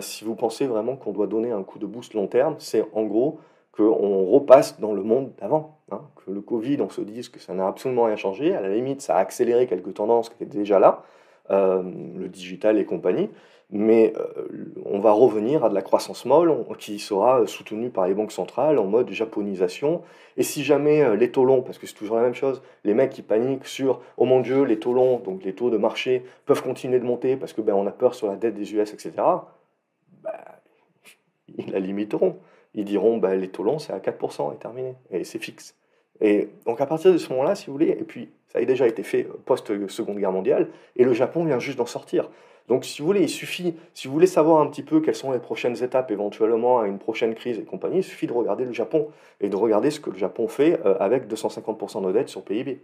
Si 0.00 0.24
vous 0.24 0.34
pensez 0.34 0.66
vraiment 0.66 0.96
qu'on 0.96 1.12
doit 1.12 1.26
donner 1.26 1.52
un 1.52 1.62
coup 1.62 1.78
de 1.78 1.86
boost 1.86 2.14
long 2.14 2.26
terme, 2.26 2.56
c'est 2.58 2.84
en 2.92 3.04
gros 3.04 3.38
qu'on 3.72 4.24
repasse 4.26 4.80
dans 4.80 4.92
le 4.92 5.02
monde 5.02 5.32
d'avant. 5.40 5.78
Hein, 5.90 6.02
que 6.16 6.30
le 6.30 6.40
Covid, 6.40 6.80
on 6.80 6.90
se 6.90 7.00
dise 7.00 7.28
que 7.28 7.40
ça 7.40 7.54
n'a 7.54 7.66
absolument 7.66 8.04
rien 8.04 8.16
changé. 8.16 8.54
À 8.54 8.60
la 8.60 8.68
limite, 8.68 9.00
ça 9.00 9.16
a 9.16 9.18
accéléré 9.20 9.66
quelques 9.66 9.94
tendances 9.94 10.28
qui 10.28 10.42
étaient 10.42 10.58
déjà 10.58 10.78
là, 10.78 11.02
euh, 11.50 11.82
le 12.16 12.28
digital 12.28 12.78
et 12.78 12.84
compagnie. 12.84 13.30
Mais 13.72 14.12
euh, 14.16 14.74
on 14.84 14.98
va 14.98 15.12
revenir 15.12 15.64
à 15.64 15.68
de 15.68 15.74
la 15.74 15.82
croissance 15.82 16.24
molle 16.24 16.52
qui 16.78 16.98
sera 16.98 17.46
soutenue 17.46 17.90
par 17.90 18.08
les 18.08 18.14
banques 18.14 18.32
centrales 18.32 18.78
en 18.78 18.86
mode 18.86 19.10
japonisation. 19.10 20.02
Et 20.36 20.42
si 20.42 20.64
jamais 20.64 21.02
euh, 21.02 21.14
les 21.14 21.30
taux 21.30 21.44
longs, 21.44 21.62
parce 21.62 21.78
que 21.78 21.86
c'est 21.86 21.94
toujours 21.94 22.16
la 22.16 22.22
même 22.22 22.34
chose, 22.34 22.62
les 22.82 22.94
mecs 22.94 23.10
qui 23.10 23.22
paniquent 23.22 23.66
sur 23.66 24.00
oh 24.16 24.24
mon 24.24 24.40
dieu, 24.40 24.64
les 24.64 24.80
taux 24.80 24.92
longs, 24.92 25.20
donc 25.20 25.44
les 25.44 25.54
taux 25.54 25.70
de 25.70 25.76
marché, 25.76 26.24
peuvent 26.46 26.62
continuer 26.62 26.98
de 26.98 27.04
monter 27.04 27.36
parce 27.36 27.52
que 27.52 27.60
ben, 27.60 27.74
on 27.74 27.86
a 27.86 27.92
peur 27.92 28.14
sur 28.14 28.26
la 28.26 28.34
dette 28.34 28.54
des 28.54 28.74
US, 28.74 28.92
etc., 28.92 29.12
bah, 30.22 30.60
ils 31.56 31.70
la 31.70 31.78
limiteront 31.78 32.38
ils 32.74 32.84
diront 32.84 33.18
bah, 33.18 33.34
les 33.34 33.48
taux 33.48 33.62
longs, 33.62 33.78
c'est 33.78 33.92
à 33.92 33.98
4% 33.98 34.54
et 34.54 34.58
terminé, 34.58 34.94
et 35.10 35.24
c'est 35.24 35.38
fixe. 35.38 35.76
Et 36.20 36.48
donc 36.66 36.80
à 36.80 36.86
partir 36.86 37.12
de 37.12 37.18
ce 37.18 37.30
moment-là, 37.30 37.54
si 37.54 37.66
vous 37.66 37.72
voulez, 37.72 37.88
et 37.88 38.04
puis 38.04 38.30
ça 38.48 38.58
a 38.58 38.64
déjà 38.64 38.86
été 38.86 39.02
fait 39.02 39.26
post-seconde 39.46 40.18
guerre 40.18 40.32
mondiale, 40.32 40.68
et 40.96 41.04
le 41.04 41.12
Japon 41.12 41.44
vient 41.44 41.58
juste 41.58 41.78
d'en 41.78 41.86
sortir. 41.86 42.28
Donc 42.68 42.84
si 42.84 43.00
vous 43.00 43.06
voulez, 43.06 43.22
il 43.22 43.28
suffit, 43.28 43.74
si 43.94 44.06
vous 44.06 44.14
voulez 44.14 44.26
savoir 44.26 44.60
un 44.60 44.66
petit 44.68 44.82
peu 44.82 45.00
quelles 45.00 45.14
sont 45.14 45.32
les 45.32 45.38
prochaines 45.38 45.82
étapes 45.82 46.10
éventuellement 46.10 46.78
à 46.78 46.86
une 46.86 46.98
prochaine 46.98 47.34
crise 47.34 47.58
et 47.58 47.64
compagnie, 47.64 47.98
il 47.98 48.04
suffit 48.04 48.26
de 48.26 48.32
regarder 48.32 48.64
le 48.64 48.72
Japon 48.72 49.08
et 49.40 49.48
de 49.48 49.56
regarder 49.56 49.90
ce 49.90 49.98
que 49.98 50.10
le 50.10 50.18
Japon 50.18 50.46
fait 50.46 50.78
euh, 50.84 50.96
avec 51.00 51.26
250% 51.26 52.06
de 52.06 52.12
dette 52.12 52.28
sur 52.28 52.44
PIB. 52.44 52.80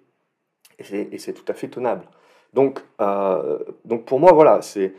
Et 0.79 1.19
c'est 1.19 1.33
tout 1.33 1.45
à 1.49 1.55
fait 1.55 1.69
tenable. 1.69 2.05
Donc, 2.53 2.83
euh, 3.01 3.59
donc 3.85 4.05
pour 4.05 4.21
moi, 4.21 4.33
voilà, 4.33 4.61
c'est 4.61 4.93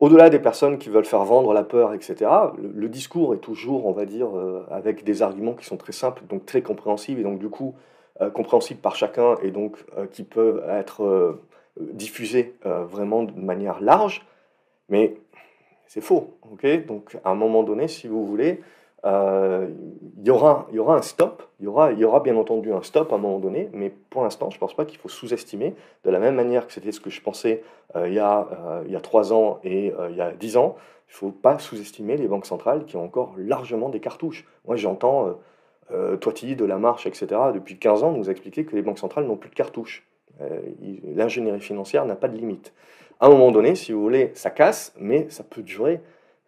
au-delà 0.00 0.30
des 0.30 0.38
personnes 0.38 0.78
qui 0.78 0.88
veulent 0.88 1.04
faire 1.04 1.24
vendre 1.24 1.52
la 1.52 1.62
peur, 1.62 1.92
etc., 1.92 2.30
le, 2.58 2.88
discours 2.88 3.34
est 3.34 3.38
toujours, 3.38 3.86
on 3.86 3.92
va 3.92 4.06
dire, 4.06 4.36
euh, 4.36 4.66
avec 4.70 5.04
des 5.04 5.22
arguments 5.22 5.52
qui 5.54 5.66
sont 5.66 5.76
très 5.76 5.92
simples, 5.92 6.22
donc 6.28 6.46
très 6.46 6.62
compréhensibles, 6.62 7.20
et 7.20 7.24
donc 7.24 7.38
du 7.38 7.50
coup 7.50 7.74
euh, 8.20 8.30
compréhensibles 8.30 8.80
par 8.80 8.96
chacun, 8.96 9.36
et 9.42 9.50
donc 9.50 9.76
euh, 9.96 10.06
qui 10.06 10.24
peuvent 10.24 10.64
être 10.68 11.38
diffusés 11.78 12.54
vraiment 12.64 13.22
de 13.22 13.32
manière 13.40 13.80
large, 13.80 14.26
mais 14.88 15.16
c'est 15.86 16.00
faux. 16.00 16.36
ok? 16.50 16.86
Donc 16.86 17.16
à 17.24 17.30
un 17.30 17.34
moment 17.34 17.62
donné, 17.62 17.86
si 17.86 18.08
vous 18.08 18.26
voulez, 18.26 18.60
euh, 19.04 19.68
il, 20.18 20.26
y 20.26 20.30
aura, 20.30 20.66
y 20.72 20.78
aura 20.78 20.96
un 20.96 21.02
stop, 21.02 21.42
il 21.58 21.64
y 21.64 21.66
aura, 21.68 21.92
y 21.92 22.04
aura 22.04 22.20
bien 22.20 22.36
entendu 22.36 22.72
un 22.72 22.82
stop 22.82 23.12
à 23.12 23.16
un 23.16 23.18
moment 23.18 23.38
donné, 23.38 23.70
mais 23.72 23.90
pour 23.90 24.22
l'instant, 24.22 24.50
je 24.50 24.56
ne 24.56 24.60
pense 24.60 24.74
pas 24.74 24.84
qu'il 24.84 24.98
faut 24.98 25.08
sous-estimer, 25.08 25.74
de 26.04 26.10
la 26.10 26.18
même 26.18 26.34
manière 26.34 26.66
que 26.66 26.72
c'était 26.72 26.92
ce 26.92 27.00
que 27.00 27.10
je 27.10 27.22
pensais 27.22 27.62
euh, 27.96 28.08
il, 28.08 28.14
y 28.14 28.18
a, 28.18 28.48
euh, 28.52 28.82
il 28.86 28.92
y 28.92 28.96
a 28.96 29.00
3 29.00 29.32
ans 29.32 29.58
et 29.64 29.92
il 30.10 30.16
y 30.16 30.20
a 30.20 30.32
10 30.32 30.56
ans, 30.56 30.76
il 31.08 31.12
ne 31.12 31.16
faut 31.16 31.30
pas 31.30 31.58
sous-estimer 31.58 32.16
les 32.16 32.28
banques 32.28 32.46
centrales 32.46 32.84
qui 32.84 32.96
ont 32.96 33.04
encore 33.04 33.34
largement 33.36 33.88
des 33.88 34.00
cartouches. 34.00 34.46
Moi, 34.66 34.76
j'entends 34.76 35.34
euh, 35.92 36.16
Toiti, 36.16 36.54
de 36.54 36.64
la 36.64 36.78
Marche, 36.78 37.06
etc., 37.06 37.26
depuis 37.54 37.78
15 37.78 38.04
ans, 38.04 38.12
nous 38.12 38.30
expliquer 38.30 38.64
que 38.64 38.76
les 38.76 38.82
banques 38.82 38.98
centrales 38.98 39.24
n'ont 39.24 39.36
plus 39.36 39.50
de 39.50 39.54
cartouches. 39.54 40.06
L'ingénierie 41.04 41.60
financière 41.60 42.06
n'a 42.06 42.16
pas 42.16 42.28
de 42.28 42.36
limite. 42.36 42.72
À 43.18 43.26
un 43.26 43.28
moment 43.28 43.50
donné, 43.50 43.74
si 43.74 43.92
vous 43.92 44.00
voulez, 44.00 44.30
ça 44.32 44.48
casse, 44.48 44.94
mais 44.98 45.28
ça 45.28 45.44
peut 45.44 45.60
durer 45.60 46.00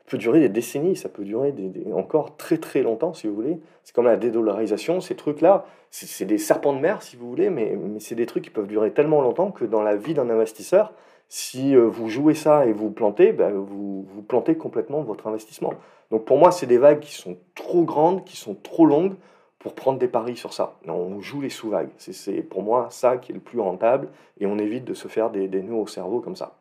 peut 0.07 0.19
durer 0.19 0.41
des 0.41 0.49
décennies, 0.49 0.97
ça 0.97 1.09
peut 1.09 1.25
durer 1.25 1.55
encore 1.95 2.37
très 2.37 2.59
très 2.59 2.83
longtemps 2.83 3.15
si 3.15 3.27
vous 3.27 3.35
voulez. 3.35 3.59
C'est 3.85 3.95
comme 3.95 4.05
la 4.05 4.17
dédollarisation, 4.17 5.01
ces 5.01 5.15
trucs-là, 5.15 5.65
c'est 5.91 6.25
des 6.25 6.39
serpents 6.39 6.73
de 6.73 6.81
mer 6.81 7.03
si 7.03 7.17
vous 7.17 7.29
voulez, 7.29 7.51
mais, 7.51 7.77
c'est 7.99 8.15
des 8.15 8.27
trucs 8.27 8.45
qui 8.45 8.51
peuvent 8.51 8.67
durer 8.67 8.93
tellement 8.93 9.21
longtemps 9.21 9.51
que 9.51 9.65
dans 9.65 9.83
la 9.83 9.97
vie 9.97 10.15
d'un 10.15 10.31
investisseur, 10.31 10.93
si 11.29 11.75
euh, 11.75 11.87
vous 11.87 12.09
jouez 12.09 12.35
ça 12.35 12.67
et 12.67 12.73
vous 12.73 12.91
plantez, 12.91 13.33
ben, 13.33 13.53
vous, 13.53 14.07
vous 14.07 14.23
plantez 14.23 14.57
complètement 14.57 15.03
votre 15.03 15.27
investissement. 15.27 15.73
Donc 16.11 16.27
pour 16.27 16.37
moi, 16.37 16.53
c'est 16.53 16.67
des 16.67 16.79
vagues 16.79 17.01
qui 17.01 17.13
sont 17.13 17.39
trop 17.55 17.85
grandes, 17.85 18.25
qui 18.25 18.37
sont 18.37 18.55
trop 18.55 18.85
longues 18.85 19.15
pour 19.59 19.75
prendre 19.75 19.99
des 19.99 20.09
paris 20.09 20.37
sur 20.37 20.53
ça. 20.53 20.75
On 20.87 21.21
joue 21.21 21.41
les 21.41 21.49
sous-vagues. 21.49 21.91
C'est 21.97 22.43
pour 22.43 22.63
moi 22.63 22.89
ça 22.91 23.17
qui 23.17 23.33
est 23.33 23.35
le 23.35 23.41
plus 23.41 23.61
rentable 23.61 24.09
et 24.41 24.47
on 24.47 24.59
évite 24.59 24.85
de 24.85 24.93
se 24.93 25.09
faire 25.09 25.31
des, 25.31 25.49
des 25.49 25.63
nœuds 25.63 25.75
au 25.75 25.87
cerveau 25.87 26.21
comme 26.21 26.37
ça. 26.37 26.57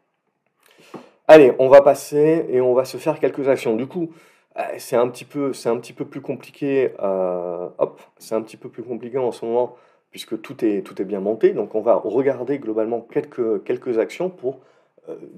Allez, 1.34 1.54
on 1.60 1.70
va 1.70 1.82
passer 1.82 2.46
et 2.50 2.60
on 2.60 2.74
va 2.74 2.84
se 2.84 2.98
faire 2.98 3.18
quelques 3.18 3.48
actions. 3.48 3.78
Du 3.78 3.88
coup, 3.88 4.12
euh, 4.58 4.64
c'est 4.80 4.98
un 4.98 5.08
petit 5.08 5.24
peu, 5.24 5.54
c'est 5.54 5.70
un 5.70 5.78
petit 5.78 5.94
peu 5.94 6.04
plus 6.04 6.20
compliqué. 6.20 6.92
Euh, 7.02 7.70
hop, 7.78 8.02
c'est 8.18 8.36
un 8.36 8.42
petit 8.42 8.58
peu 8.58 8.68
plus 8.68 8.84
compliqué 8.84 9.18
en 9.18 9.32
ce 9.32 9.46
moment 9.46 9.78
puisque 10.12 10.42
tout 10.42 10.66
est, 10.66 10.82
tout 10.82 11.02
est 11.02 11.06
bien 11.06 11.22
monté. 11.22 11.52
Donc, 11.52 11.74
on 11.74 11.80
va 11.80 11.96
regarder 11.96 12.60
globalement 12.60 13.00
quelques, 13.00 13.98
actions 13.98 14.30
pour 14.30 14.60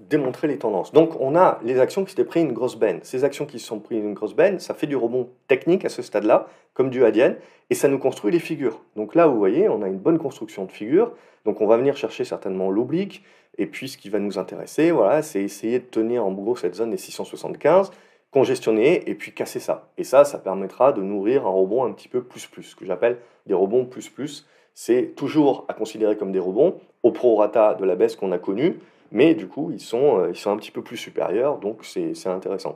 démontrer 0.10 0.48
les 0.48 0.58
tendances. 0.58 0.92
Donc, 0.92 1.20
on 1.20 1.36
a 1.36 1.60
les 1.64 1.80
actions 1.80 2.04
qui 2.04 2.12
s'étaient 2.12 2.26
pris 2.26 2.42
une 2.42 2.52
grosse 2.52 2.76
benne. 2.76 3.00
Ces 3.04 3.24
actions 3.24 3.46
qui 3.46 3.60
se 3.60 3.66
sont 3.66 3.80
pris 3.80 3.98
une 3.98 4.14
grosse 4.14 4.36
benne, 4.36 4.60
ça 4.60 4.74
fait 4.74 4.88
du 4.88 4.96
rebond 4.96 5.30
technique 5.48 5.86
à 5.86 5.90
ce 5.90 6.02
stade-là, 6.02 6.48
comme 6.74 6.90
du 6.90 7.06
Hadian, 7.06 7.36
et 7.70 7.76
ça 7.76 7.88
nous 7.88 7.98
construit 7.98 8.32
les 8.32 8.40
figures. 8.40 8.82
Donc 8.96 9.16
là, 9.16 9.28
vous 9.28 9.38
voyez, 9.38 9.70
on 9.70 9.82
a 9.82 9.88
une 9.88 9.98
bonne 9.98 10.20
construction 10.20 10.66
de 10.66 10.72
figures. 10.72 11.14
Donc, 11.46 11.62
on 11.62 11.68
va 11.68 11.78
venir 11.78 11.96
chercher 11.96 12.26
certainement 12.26 12.70
l'oblique. 12.70 13.24
Et 13.58 13.66
puis, 13.66 13.88
ce 13.88 13.98
qui 13.98 14.10
va 14.10 14.20
nous 14.20 14.38
intéresser, 14.38 14.92
voilà, 14.92 15.22
c'est 15.22 15.42
essayer 15.42 15.80
de 15.80 15.86
tenir 15.86 16.26
en 16.26 16.32
gros 16.32 16.56
cette 16.56 16.76
zone 16.76 16.92
des 16.92 16.98
675, 16.98 17.92
congestionner 18.32 19.10
et 19.10 19.16
puis 19.16 19.32
casser 19.32 19.60
ça. 19.60 19.90
Et 19.98 20.04
ça, 20.04 20.26
ça 20.26 20.40
permettra 20.40 20.92
de 20.92 21.02
nourrir 21.02 21.46
un 21.46 21.52
rebond 21.52 21.86
un 21.86 21.92
petit 21.92 22.10
peu 22.10 22.24
plus 22.24 22.48
plus, 22.48 22.64
ce 22.64 22.76
que 22.76 22.86
j'appelle 22.86 23.18
des 23.46 23.54
rebonds 23.54 23.86
plus 23.86 24.10
plus. 24.10 24.48
C'est 24.74 25.14
toujours 25.16 25.66
à 25.68 25.74
considérer 25.74 26.18
comme 26.18 26.32
des 26.32 26.40
rebonds 26.40 26.80
au 27.04 27.12
prorata 27.12 27.76
de 27.76 27.86
la 27.86 27.96
baisse 27.96 28.16
qu'on 28.16 28.32
a 28.32 28.40
connue, 28.40 28.80
mais 29.14 29.36
du 29.36 29.48
coup, 29.48 29.72
ils 29.72 29.80
sont, 29.80 30.20
euh, 30.20 30.30
ils 30.32 30.36
sont 30.36 30.52
un 30.52 30.58
petit 30.58 30.72
peu 30.72 30.82
plus 30.82 30.98
supérieurs, 30.98 31.60
donc 31.60 31.86
c'est 31.86 32.28
intéressant. 32.28 32.76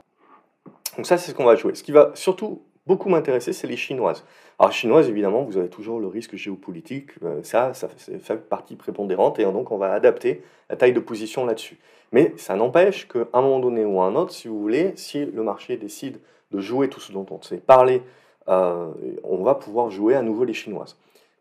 Donc 0.96 1.04
ça, 1.04 1.18
c'est 1.18 1.32
ce 1.32 1.36
qu'on 1.36 1.44
va 1.44 1.56
jouer. 1.56 1.74
Ce 1.74 1.82
qui 1.82 1.92
va 1.92 2.12
surtout 2.14 2.62
beaucoup 2.86 3.08
m'intéresser, 3.08 3.52
c'est 3.52 3.66
les 3.66 3.76
chinoises. 3.76 4.24
Alors, 4.58 4.72
chinoises, 4.72 5.08
évidemment, 5.08 5.42
vous 5.42 5.58
avez 5.58 5.68
toujours 5.68 6.00
le 6.00 6.06
risque 6.06 6.36
géopolitique. 6.36 7.10
Euh, 7.24 7.42
ça, 7.42 7.74
ça 7.74 7.88
fait 7.88 8.48
partie 8.48 8.76
prépondérante 8.76 9.38
et 9.38 9.44
donc 9.44 9.70
on 9.70 9.78
va 9.78 9.92
adapter 9.92 10.42
la 10.70 10.76
taille 10.76 10.92
de 10.92 11.00
position 11.00 11.44
là-dessus. 11.44 11.78
Mais 12.12 12.32
ça 12.36 12.54
n'empêche 12.54 13.06
qu'à 13.06 13.26
un 13.32 13.42
moment 13.42 13.58
donné 13.58 13.84
ou 13.84 14.00
à 14.00 14.06
un 14.06 14.14
autre, 14.14 14.32
si 14.32 14.48
vous 14.48 14.60
voulez, 14.60 14.92
si 14.96 15.26
le 15.26 15.42
marché 15.42 15.76
décide 15.76 16.20
de 16.52 16.60
jouer 16.60 16.88
tout 16.88 17.00
ce 17.00 17.12
dont 17.12 17.26
on 17.30 17.42
sait 17.42 17.58
parler, 17.58 18.02
euh, 18.48 18.88
on 19.24 19.42
va 19.42 19.54
pouvoir 19.54 19.90
jouer 19.90 20.14
à 20.14 20.22
nouveau 20.22 20.44
les 20.44 20.54
chinoises. 20.54 20.96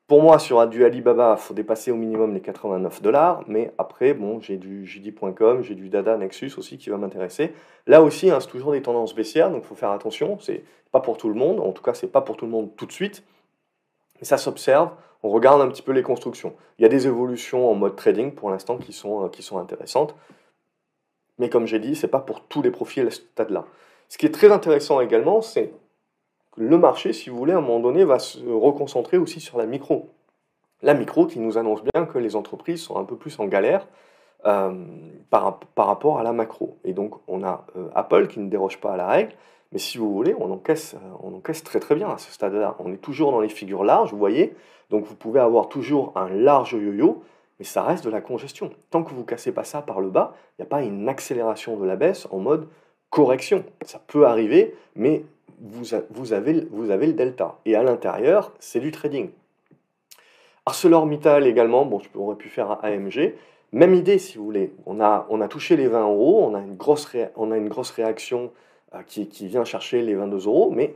Pour 0.08 0.22
moi, 0.22 0.40
sur 0.40 0.66
du 0.68 0.86
Alibaba, 0.86 1.36
il 1.38 1.42
faut 1.42 1.54
dépasser 1.54 1.92
au 1.92 1.98
minimum 1.98 2.34
les 2.34 2.40
89 2.40 3.02
dollars. 3.02 3.44
Mais 3.48 3.74
après, 3.78 4.14
bon, 4.14 4.40
j'ai 4.40 4.56
du 4.56 4.86
JD.com, 4.86 5.62
j'ai 5.64 5.76
du 5.76 5.90
Dada 5.90 6.16
Nexus 6.16 6.54
aussi 6.58 6.78
qui 6.78 6.90
va 6.90 6.96
m'intéresser. 6.96 7.54
Là 7.88 8.02
aussi, 8.02 8.32
hein, 8.32 8.40
c'est 8.40 8.48
toujours 8.48 8.72
des 8.72 8.82
tendances 8.82 9.14
baissières, 9.14 9.52
donc 9.52 9.64
il 9.66 9.68
faut 9.68 9.76
faire 9.76 9.92
attention. 9.92 10.40
C'est 10.40 10.64
pas 10.94 11.02
pour 11.02 11.18
tout 11.18 11.28
le 11.28 11.36
monde. 11.36 11.60
En 11.60 11.74
tout 11.74 11.84
cas, 11.84 11.94
c'est 11.94 12.08
pas 12.08 12.22
pour 12.22 12.38
tout 12.38 12.46
le 12.46 12.52
monde 12.52 12.74
tout 12.78 12.86
de 12.86 12.92
suite. 12.94 13.22
Mais 14.20 14.26
ça 14.26 14.38
s'observe. 14.38 14.92
On 15.24 15.30
regarde 15.30 15.62
un 15.62 15.68
petit 15.68 15.82
peu 15.82 15.92
les 15.92 16.04
constructions. 16.04 16.54
Il 16.80 16.84
y 16.84 16.86
a 16.86 16.90
des 16.90 17.06
évolutions 17.06 17.70
en 17.70 17.76
mode 17.76 17.98
trading 17.98 18.32
pour 18.32 18.50
l'instant 18.50 18.78
qui 18.78 18.94
sont, 18.94 19.26
euh, 19.26 19.28
qui 19.28 19.44
sont 19.44 19.58
intéressantes. 19.58 20.16
Mais 21.38 21.50
comme 21.50 21.66
j'ai 21.66 21.80
dit, 21.80 21.98
c'est 21.98 22.08
pas 22.08 22.20
pour 22.22 22.44
tous 22.46 22.62
les 22.62 22.72
profils 22.72 23.06
à 23.06 23.12
ce 23.12 23.18
stade-là. 23.18 23.66
Ce 24.08 24.18
qui 24.18 24.26
est 24.26 24.34
très 24.34 24.54
intéressant 24.54 25.02
également, 25.02 25.42
c'est 25.42 25.74
le 26.58 26.78
marché, 26.78 27.14
si 27.14 27.30
vous 27.30 27.38
voulez, 27.38 27.54
à 27.54 27.58
un 27.58 27.62
moment 27.62 27.80
donné, 27.80 28.04
va 28.04 28.20
se 28.20 28.40
reconcentrer 28.40 29.18
aussi 29.18 29.40
sur 29.40 29.58
la 29.58 29.66
micro. 29.66 30.10
La 30.82 30.94
micro 30.94 31.28
qui 31.28 31.40
nous 31.40 31.58
annonce 31.58 31.82
bien 31.84 32.06
que 32.06 32.18
les 32.18 32.36
entreprises 32.36 32.82
sont 32.82 32.98
un 32.98 33.04
peu 33.04 33.16
plus 33.16 33.40
en 33.40 33.46
galère 33.46 33.88
euh, 34.46 34.86
par, 35.30 35.60
par, 35.60 35.88
rapport 35.88 36.20
à 36.20 36.24
la 36.24 36.34
macro. 36.34 36.78
Et 36.84 36.94
donc, 36.94 37.16
on 37.28 37.44
a 37.44 37.66
euh, 37.76 37.90
Apple 37.96 38.28
qui 38.28 38.40
ne 38.40 38.50
déroge 38.50 38.80
pas 38.80 38.94
à 38.94 38.98
la 38.98 39.08
règle, 39.08 39.34
mais 39.72 39.80
si 39.80 39.98
vous 39.98 40.12
voulez, 40.14 40.36
on 40.40 40.52
encaisse, 40.52 40.96
euh, 40.96 41.18
on 41.24 41.36
encaisse 41.36 41.64
très 41.64 41.80
très 41.80 41.96
bien 41.96 42.10
à 42.10 42.18
ce 42.18 42.32
stade-là. 42.32 42.76
On 42.80 42.92
est 42.92 42.98
toujours 42.98 43.32
dans 43.32 43.42
les 43.42 43.50
figures 43.50 43.84
larges, 43.84 44.12
vous 44.12 44.18
voyez. 44.18 44.56
Donc, 44.90 45.06
vous 45.06 45.16
pouvez 45.16 45.40
avoir 45.40 45.70
toujours 45.70 46.14
un 46.16 46.30
large 46.30 46.74
yo-yo, 46.74 47.24
mais 47.60 47.66
ça 47.66 47.84
reste 47.84 48.04
de 48.04 48.10
la 48.10 48.22
congestion. 48.22 48.72
Tant 48.90 49.04
que 49.04 49.14
vous 49.14 49.26
cassez 49.26 49.52
pas 49.52 49.64
ça 49.64 49.82
par 49.82 50.02
le 50.02 50.10
bas, 50.10 50.34
il 50.58 50.62
n'y 50.62 50.68
a 50.68 50.70
pas 50.70 50.82
une 50.82 51.08
accélération 51.10 51.78
de 51.78 51.86
la 51.86 51.96
baisse 51.96 52.28
en 52.32 52.38
mode 52.38 52.68
correction. 53.10 53.64
Ça 53.82 54.00
peut 54.06 54.26
arriver, 54.26 54.76
mais 54.96 55.24
vous, 55.60 56.34
avez, 56.34 56.54
le 56.54 57.14
delta. 57.14 57.60
Et 57.66 57.76
à 57.76 57.84
l'intérieur, 57.84 58.54
c'est 58.60 58.80
du 58.80 58.92
trading. 58.92 59.30
ArcelorMittal 60.66 61.48
également, 61.48 61.86
bon, 61.86 62.00
je 62.00 62.10
pourrais 62.10 62.36
pu 62.36 62.50
faire 62.50 62.84
AMG. 62.84 63.36
Même 63.72 63.94
idée, 63.94 64.18
si 64.18 64.38
vous 64.38 64.46
voulez. 64.46 64.74
On 64.86 65.00
a, 65.00 65.48
touché 65.50 65.76
les 65.76 65.88
20 65.88 66.04
euros, 66.04 66.44
on 66.44 66.54
a 66.54 66.60
une 66.60 66.76
grosse, 66.76 67.10
on 67.36 67.52
a 67.52 67.58
une 67.58 67.70
grosse 67.70 67.92
réaction 67.92 68.52
euh, 68.94 69.02
qui, 69.06 69.28
qui, 69.28 69.48
vient 69.48 69.66
chercher 69.66 70.02
les 70.02 70.16
22 70.16 70.46
euros, 70.46 70.72
mais 70.72 70.96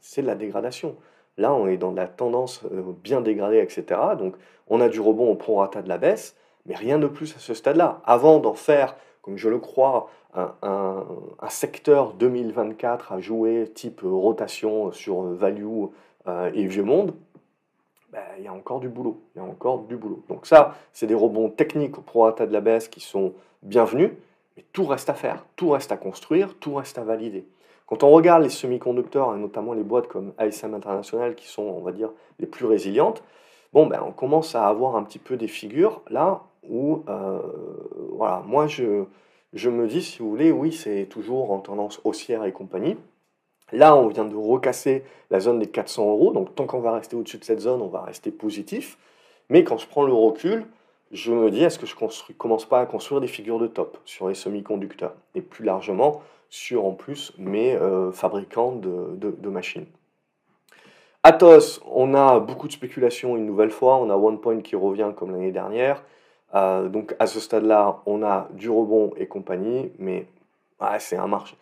c'est 0.00 0.22
de 0.22 0.26
la 0.26 0.34
dégradation. 0.34 0.96
Là, 1.38 1.54
on 1.54 1.66
est 1.66 1.76
dans 1.78 1.92
de 1.92 1.96
la 1.96 2.08
tendance 2.08 2.62
euh, 2.72 2.82
bien 3.02 3.20
dégradée, 3.20 3.58
etc. 3.58 4.00
Donc, 4.18 4.34
on 4.68 4.80
a 4.80 4.88
du 4.88 5.00
rebond 5.00 5.30
au 5.30 5.34
prorata 5.34 5.82
de 5.82 5.88
la 5.88 5.98
baisse, 5.98 6.36
mais 6.66 6.74
rien 6.74 6.98
de 6.98 7.06
plus 7.06 7.34
à 7.36 7.38
ce 7.38 7.54
stade-là. 7.54 8.00
Avant 8.04 8.38
d'en 8.38 8.54
faire, 8.54 8.96
comme 9.22 9.38
je 9.38 9.48
le 9.48 9.58
crois, 9.58 10.10
un, 10.34 11.04
secteur 11.48 12.14
2024 12.14 13.12
à 13.12 13.20
jouer 13.20 13.70
type 13.74 14.00
rotation 14.04 14.90
sur 14.92 15.22
value 15.22 15.86
euh, 16.26 16.50
et 16.54 16.66
vieux 16.66 16.84
monde, 16.84 17.14
ben, 18.12 18.22
il 18.38 18.44
y 18.44 18.48
a 18.48 18.52
encore 18.52 18.80
du 18.80 18.88
boulot. 18.88 19.20
Il 19.34 19.38
y 19.38 19.40
a 19.40 19.44
encore 19.44 19.80
du 19.80 19.96
boulot. 19.96 20.22
Donc 20.28 20.46
ça, 20.46 20.76
c'est 20.92 21.06
des 21.06 21.14
rebonds 21.14 21.50
techniques 21.50 21.98
au 21.98 22.02
prorata 22.02 22.46
de 22.46 22.52
la 22.52 22.60
baisse 22.60 22.88
qui 22.88 23.00
sont 23.00 23.34
bienvenus, 23.62 24.10
mais 24.56 24.64
tout 24.72 24.84
reste 24.84 25.10
à 25.10 25.14
faire, 25.14 25.44
tout 25.56 25.70
reste 25.70 25.92
à 25.92 25.96
construire, 25.96 26.54
tout 26.58 26.74
reste 26.74 26.98
à 26.98 27.04
valider. 27.04 27.46
Quand 27.86 28.02
on 28.04 28.10
regarde 28.10 28.42
les 28.42 28.48
semi-conducteurs, 28.48 29.34
et 29.34 29.38
notamment 29.38 29.74
les 29.74 29.82
boîtes 29.82 30.08
comme 30.08 30.32
ASM 30.38 30.72
International, 30.74 31.34
qui 31.34 31.46
sont, 31.46 31.62
on 31.62 31.80
va 31.80 31.92
dire, 31.92 32.10
les 32.38 32.46
plus 32.46 32.64
résilientes, 32.64 33.22
bon, 33.72 33.86
ben, 33.86 34.02
on 34.06 34.12
commence 34.12 34.54
à 34.54 34.66
avoir 34.66 34.96
un 34.96 35.02
petit 35.02 35.18
peu 35.18 35.36
des 35.36 35.48
figures 35.48 36.00
là 36.08 36.42
où, 36.68 37.02
euh, 37.08 37.40
voilà, 38.12 38.42
moi 38.46 38.66
je, 38.66 39.04
je 39.52 39.70
me 39.70 39.86
dis, 39.86 40.02
si 40.02 40.18
vous 40.20 40.30
voulez, 40.30 40.50
oui, 40.50 40.72
c'est 40.72 41.06
toujours 41.06 41.50
en 41.50 41.58
tendance 41.58 42.00
haussière 42.04 42.44
et 42.44 42.52
compagnie. 42.52 42.96
Là, 43.72 43.96
on 43.96 44.08
vient 44.08 44.24
de 44.24 44.36
recasser 44.36 45.02
la 45.30 45.40
zone 45.40 45.58
des 45.58 45.66
400 45.66 46.10
euros, 46.10 46.32
donc 46.32 46.54
tant 46.54 46.66
qu'on 46.66 46.80
va 46.80 46.92
rester 46.92 47.16
au-dessus 47.16 47.38
de 47.38 47.44
cette 47.44 47.60
zone, 47.60 47.80
on 47.80 47.88
va 47.88 48.02
rester 48.02 48.30
positif. 48.30 48.98
Mais 49.48 49.64
quand 49.64 49.78
je 49.78 49.86
prends 49.86 50.04
le 50.04 50.12
recul, 50.12 50.66
je 51.10 51.32
me 51.32 51.50
dis, 51.50 51.62
est-ce 51.62 51.78
que 51.78 51.86
je 51.86 51.94
ne 51.94 52.34
commence 52.34 52.64
pas 52.66 52.80
à 52.80 52.86
construire 52.86 53.20
des 53.20 53.26
figures 53.26 53.58
de 53.58 53.66
top 53.66 53.98
sur 54.04 54.28
les 54.28 54.34
semi-conducteurs 54.34 55.14
Et 55.34 55.42
plus 55.42 55.64
largement, 55.64 56.22
sur 56.48 56.84
en 56.86 56.92
plus 56.92 57.32
mes 57.38 57.74
euh, 57.74 58.12
fabricants 58.12 58.72
de, 58.72 59.48
machines? 59.48 59.86
Atos, 61.22 61.80
on 61.86 62.14
a 62.14 62.40
beaucoup 62.40 62.66
de 62.66 62.72
spéculation 62.72 63.36
une 63.36 63.46
nouvelle 63.46 63.70
fois, 63.70 63.98
on 63.98 64.10
a 64.10 64.16
OnePoint 64.16 64.60
qui 64.60 64.74
revient 64.74 65.12
comme 65.14 65.30
l'année 65.30 65.52
dernière. 65.52 66.02
Euh, 66.54 66.88
donc 66.88 67.14
à 67.18 67.26
ce 67.26 67.40
stade-là, 67.40 68.00
on 68.06 68.22
a 68.22 68.48
du 68.52 68.70
rebond 68.70 69.12
et 69.16 69.26
compagnie, 69.26 69.92
mais 69.98 70.26
c'est 70.98 71.16
un 71.16 71.28
marché. 71.28 71.56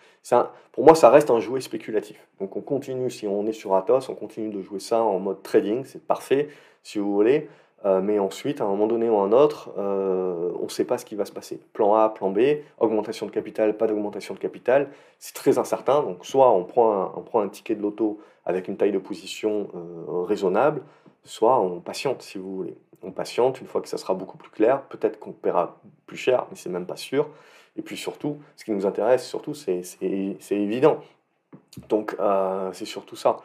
pour 0.73 0.85
moi, 0.85 0.95
ça 0.95 1.11
reste 1.11 1.31
un 1.31 1.41
jouet 1.41 1.61
spéculatif. 1.61 2.27
Donc 2.41 2.57
on 2.57 2.63
continue, 2.63 3.11
si 3.11 3.27
on 3.27 3.47
est 3.47 3.53
sur 3.53 3.75
Atos, 3.75 4.09
on 4.09 4.15
continue 4.15 4.49
de 4.49 4.63
jouer 4.63 4.81
ça 4.81 5.03
en 5.03 5.19
mode 5.19 5.43
trading, 5.43 5.85
c'est 5.85 6.03
parfait, 6.03 6.49
si 6.83 6.99
vous 6.99 7.13
voulez. 7.13 7.49
Euh, 7.87 8.01
mais 8.03 8.19
ensuite, 8.19 8.61
à 8.61 8.65
un 8.65 8.69
moment 8.69 8.87
donné 8.87 9.09
ou 9.09 9.19
un 9.19 9.33
autre, 9.33 9.71
euh, 9.79 10.53
on 10.61 10.65
ne 10.65 10.69
sait 10.69 10.85
pas 10.85 10.99
ce 10.99 11.05
qui 11.05 11.15
va 11.15 11.25
se 11.25 11.33
passer. 11.33 11.61
Plan 11.73 11.95
A, 11.95 12.11
plan 12.11 12.31
B, 12.31 12.41
augmentation 12.79 13.27
de 13.27 13.31
capital, 13.31 13.77
pas 13.77 13.87
d'augmentation 13.87 14.35
de 14.35 14.39
capital, 14.39 14.89
c'est 15.19 15.35
très 15.35 15.59
incertain. 15.59 16.03
Donc 16.03 16.27
soit 16.27 16.51
on 16.51 16.65
prend 16.65 17.13
un, 17.35 17.49
ticket 17.49 17.75
de 17.75 17.83
loto 17.83 18.21
avec 18.45 18.69
une 18.69 18.77
taille 18.77 18.93
de 18.93 18.99
position 18.99 19.69
raisonnable, 20.27 20.83
soit 21.25 21.61
on 21.61 21.81
patiente 21.81 22.23
si 22.23 22.39
vous 22.39 22.57
voulez. 22.57 22.77
On 23.03 23.13
patiente, 23.13 23.61
une 23.61 23.67
fois 23.67 23.81
que 23.81 23.89
ça 23.89 23.97
sera 23.97 24.15
beaucoup 24.15 24.37
plus 24.37 24.51
clair, 24.51 24.83
peut-être 24.83 25.19
qu'on 25.19 25.33
paiera 25.33 25.81
plus 26.07 26.19
cher, 26.19 26.47
mais 26.51 26.57
c'est 26.57 26.69
même 26.69 26.87
pas 26.87 26.97
sûr. 26.97 27.29
Et 27.77 27.83
puis 27.83 27.97
surtout, 27.97 28.39
ce 28.57 28.65
qui 28.65 28.73
nous 28.73 28.85
intéresse, 28.85 29.27
surtout, 29.27 29.55
c'est 29.55 29.83
évident. 30.51 31.01
Donc 31.89 32.17
euh, 32.21 32.71
c'est 32.73 32.85
surtout 32.85 33.17
ça. 33.17 33.39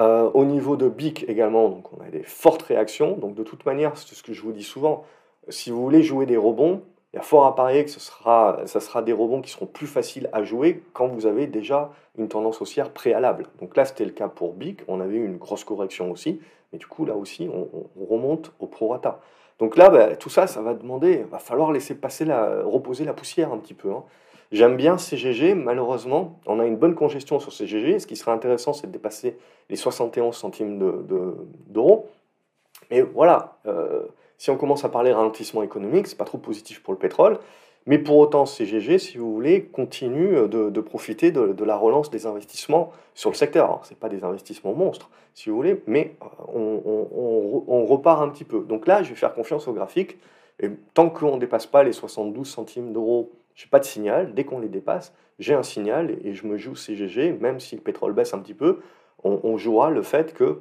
Euh, 0.00 0.28
au 0.34 0.44
niveau 0.44 0.76
de 0.76 0.88
BIC 0.88 1.24
également, 1.28 1.68
donc 1.68 1.92
on 1.92 2.02
a 2.02 2.10
des 2.10 2.24
fortes 2.24 2.62
réactions. 2.62 3.16
Donc 3.16 3.34
de 3.34 3.42
toute 3.42 3.64
manière, 3.64 3.96
c'est 3.96 4.14
ce 4.14 4.22
que 4.22 4.32
je 4.32 4.42
vous 4.42 4.52
dis 4.52 4.64
souvent, 4.64 5.04
si 5.48 5.70
vous 5.70 5.82
voulez 5.82 6.02
jouer 6.02 6.26
des 6.26 6.36
rebonds, 6.36 6.82
il 7.12 7.18
y 7.18 7.20
a 7.20 7.22
fort 7.22 7.46
à 7.46 7.54
parier 7.54 7.84
que 7.84 7.92
ce 7.92 8.00
sera, 8.00 8.62
ça 8.66 8.80
sera 8.80 9.00
des 9.00 9.12
rebonds 9.12 9.40
qui 9.40 9.50
seront 9.50 9.66
plus 9.66 9.86
faciles 9.86 10.28
à 10.32 10.42
jouer 10.42 10.82
quand 10.94 11.06
vous 11.06 11.26
avez 11.26 11.46
déjà 11.46 11.92
une 12.18 12.28
tendance 12.28 12.60
haussière 12.60 12.90
préalable. 12.90 13.46
Donc 13.60 13.76
là, 13.76 13.84
c'était 13.84 14.04
le 14.04 14.10
cas 14.10 14.26
pour 14.26 14.54
BIC. 14.54 14.80
On 14.88 15.00
avait 15.00 15.16
eu 15.16 15.24
une 15.24 15.36
grosse 15.36 15.62
correction 15.62 16.10
aussi. 16.10 16.40
Mais 16.74 16.78
du 16.78 16.88
coup, 16.88 17.06
là 17.06 17.14
aussi, 17.14 17.48
on, 17.48 17.68
remonte 18.04 18.52
au 18.58 18.66
prorata. 18.66 19.20
Donc 19.60 19.76
là, 19.76 19.90
bah, 19.90 20.16
tout 20.16 20.28
ça, 20.28 20.48
ça 20.48 20.60
va 20.60 20.74
demander, 20.74 21.22
va 21.30 21.38
falloir 21.38 21.70
laisser 21.70 21.94
passer 21.94 22.24
reposer 22.64 23.04
la 23.04 23.14
poussière 23.14 23.52
un 23.52 23.58
petit 23.58 23.74
peu. 23.74 23.92
Hein. 23.92 24.02
J'aime 24.50 24.76
bien 24.76 24.98
CGG, 24.98 25.54
malheureusement, 25.54 26.40
on 26.46 26.58
a 26.58 26.66
une 26.66 26.76
bonne 26.76 26.96
congestion 26.96 27.38
sur 27.38 27.52
CGG. 27.52 28.00
Ce 28.00 28.08
qui 28.08 28.16
serait 28.16 28.32
intéressant, 28.32 28.72
c'est 28.72 28.88
de 28.88 28.92
dépasser 28.92 29.38
les 29.70 29.76
71 29.76 30.34
centimes 30.34 30.80
d'euros. 30.80 32.08
De, 32.08 32.90
Mais 32.90 33.02
voilà, 33.02 33.58
euh, 33.66 34.02
si 34.36 34.50
on 34.50 34.56
commence 34.56 34.84
à 34.84 34.88
parler 34.88 35.12
ralentissement 35.12 35.62
économique, 35.62 36.08
c'est 36.08 36.18
pas 36.18 36.24
trop 36.24 36.38
positif 36.38 36.82
pour 36.82 36.92
le 36.92 36.98
pétrole. 36.98 37.38
Mais 37.86 37.98
pour 37.98 38.16
autant, 38.16 38.46
CGG, 38.46 38.98
si 38.98 39.18
vous 39.18 39.32
voulez, 39.32 39.64
continue 39.64 40.48
de, 40.48 40.80
profiter 40.80 41.32
de, 41.32 41.64
la 41.64 41.76
relance 41.76 42.10
des 42.10 42.26
investissements 42.26 42.92
sur 43.14 43.30
le 43.30 43.36
secteur. 43.36 43.80
Ce 43.84 43.90
n'est 43.90 43.98
pas 43.98 44.08
des 44.08 44.24
investissements 44.24 44.72
monstres, 44.72 45.10
si 45.34 45.50
vous 45.50 45.56
voulez, 45.56 45.82
mais 45.86 46.16
euh, 46.54 47.60
on, 47.66 47.84
repart 47.84 48.22
un 48.22 48.28
petit 48.28 48.44
peu. 48.44 48.60
Donc 48.60 48.86
là, 48.86 49.02
je 49.02 49.10
vais 49.10 49.14
faire 49.14 49.34
confiance 49.34 49.68
au 49.68 49.74
graphique. 49.74 50.18
Et 50.60 50.70
tant 50.94 51.10
qu'on 51.10 51.34
ne 51.34 51.40
dépasse 51.40 51.66
pas 51.66 51.82
les 51.82 51.92
72 51.92 52.48
centimes 52.48 52.92
d'euros, 52.92 53.32
je 53.54 53.64
n'ai 53.64 53.70
pas 53.70 53.80
de 53.80 53.84
signal. 53.84 54.32
Dès 54.34 54.44
qu'on 54.44 54.60
les 54.60 54.68
dépasse, 54.68 55.12
j'ai 55.38 55.54
un 55.54 55.62
signal 55.62 56.16
et 56.24 56.34
je 56.34 56.46
me 56.46 56.56
joue 56.56 56.76
CGG, 56.76 57.32
même 57.32 57.60
si 57.60 57.76
le 57.76 57.82
pétrole 57.82 58.12
baisse 58.12 58.34
un 58.34 58.38
petit 58.38 58.54
peu, 58.54 58.80
on, 59.24 59.56
jouera 59.56 59.88
le 59.88 60.02
fait 60.02 60.34
que 60.34 60.60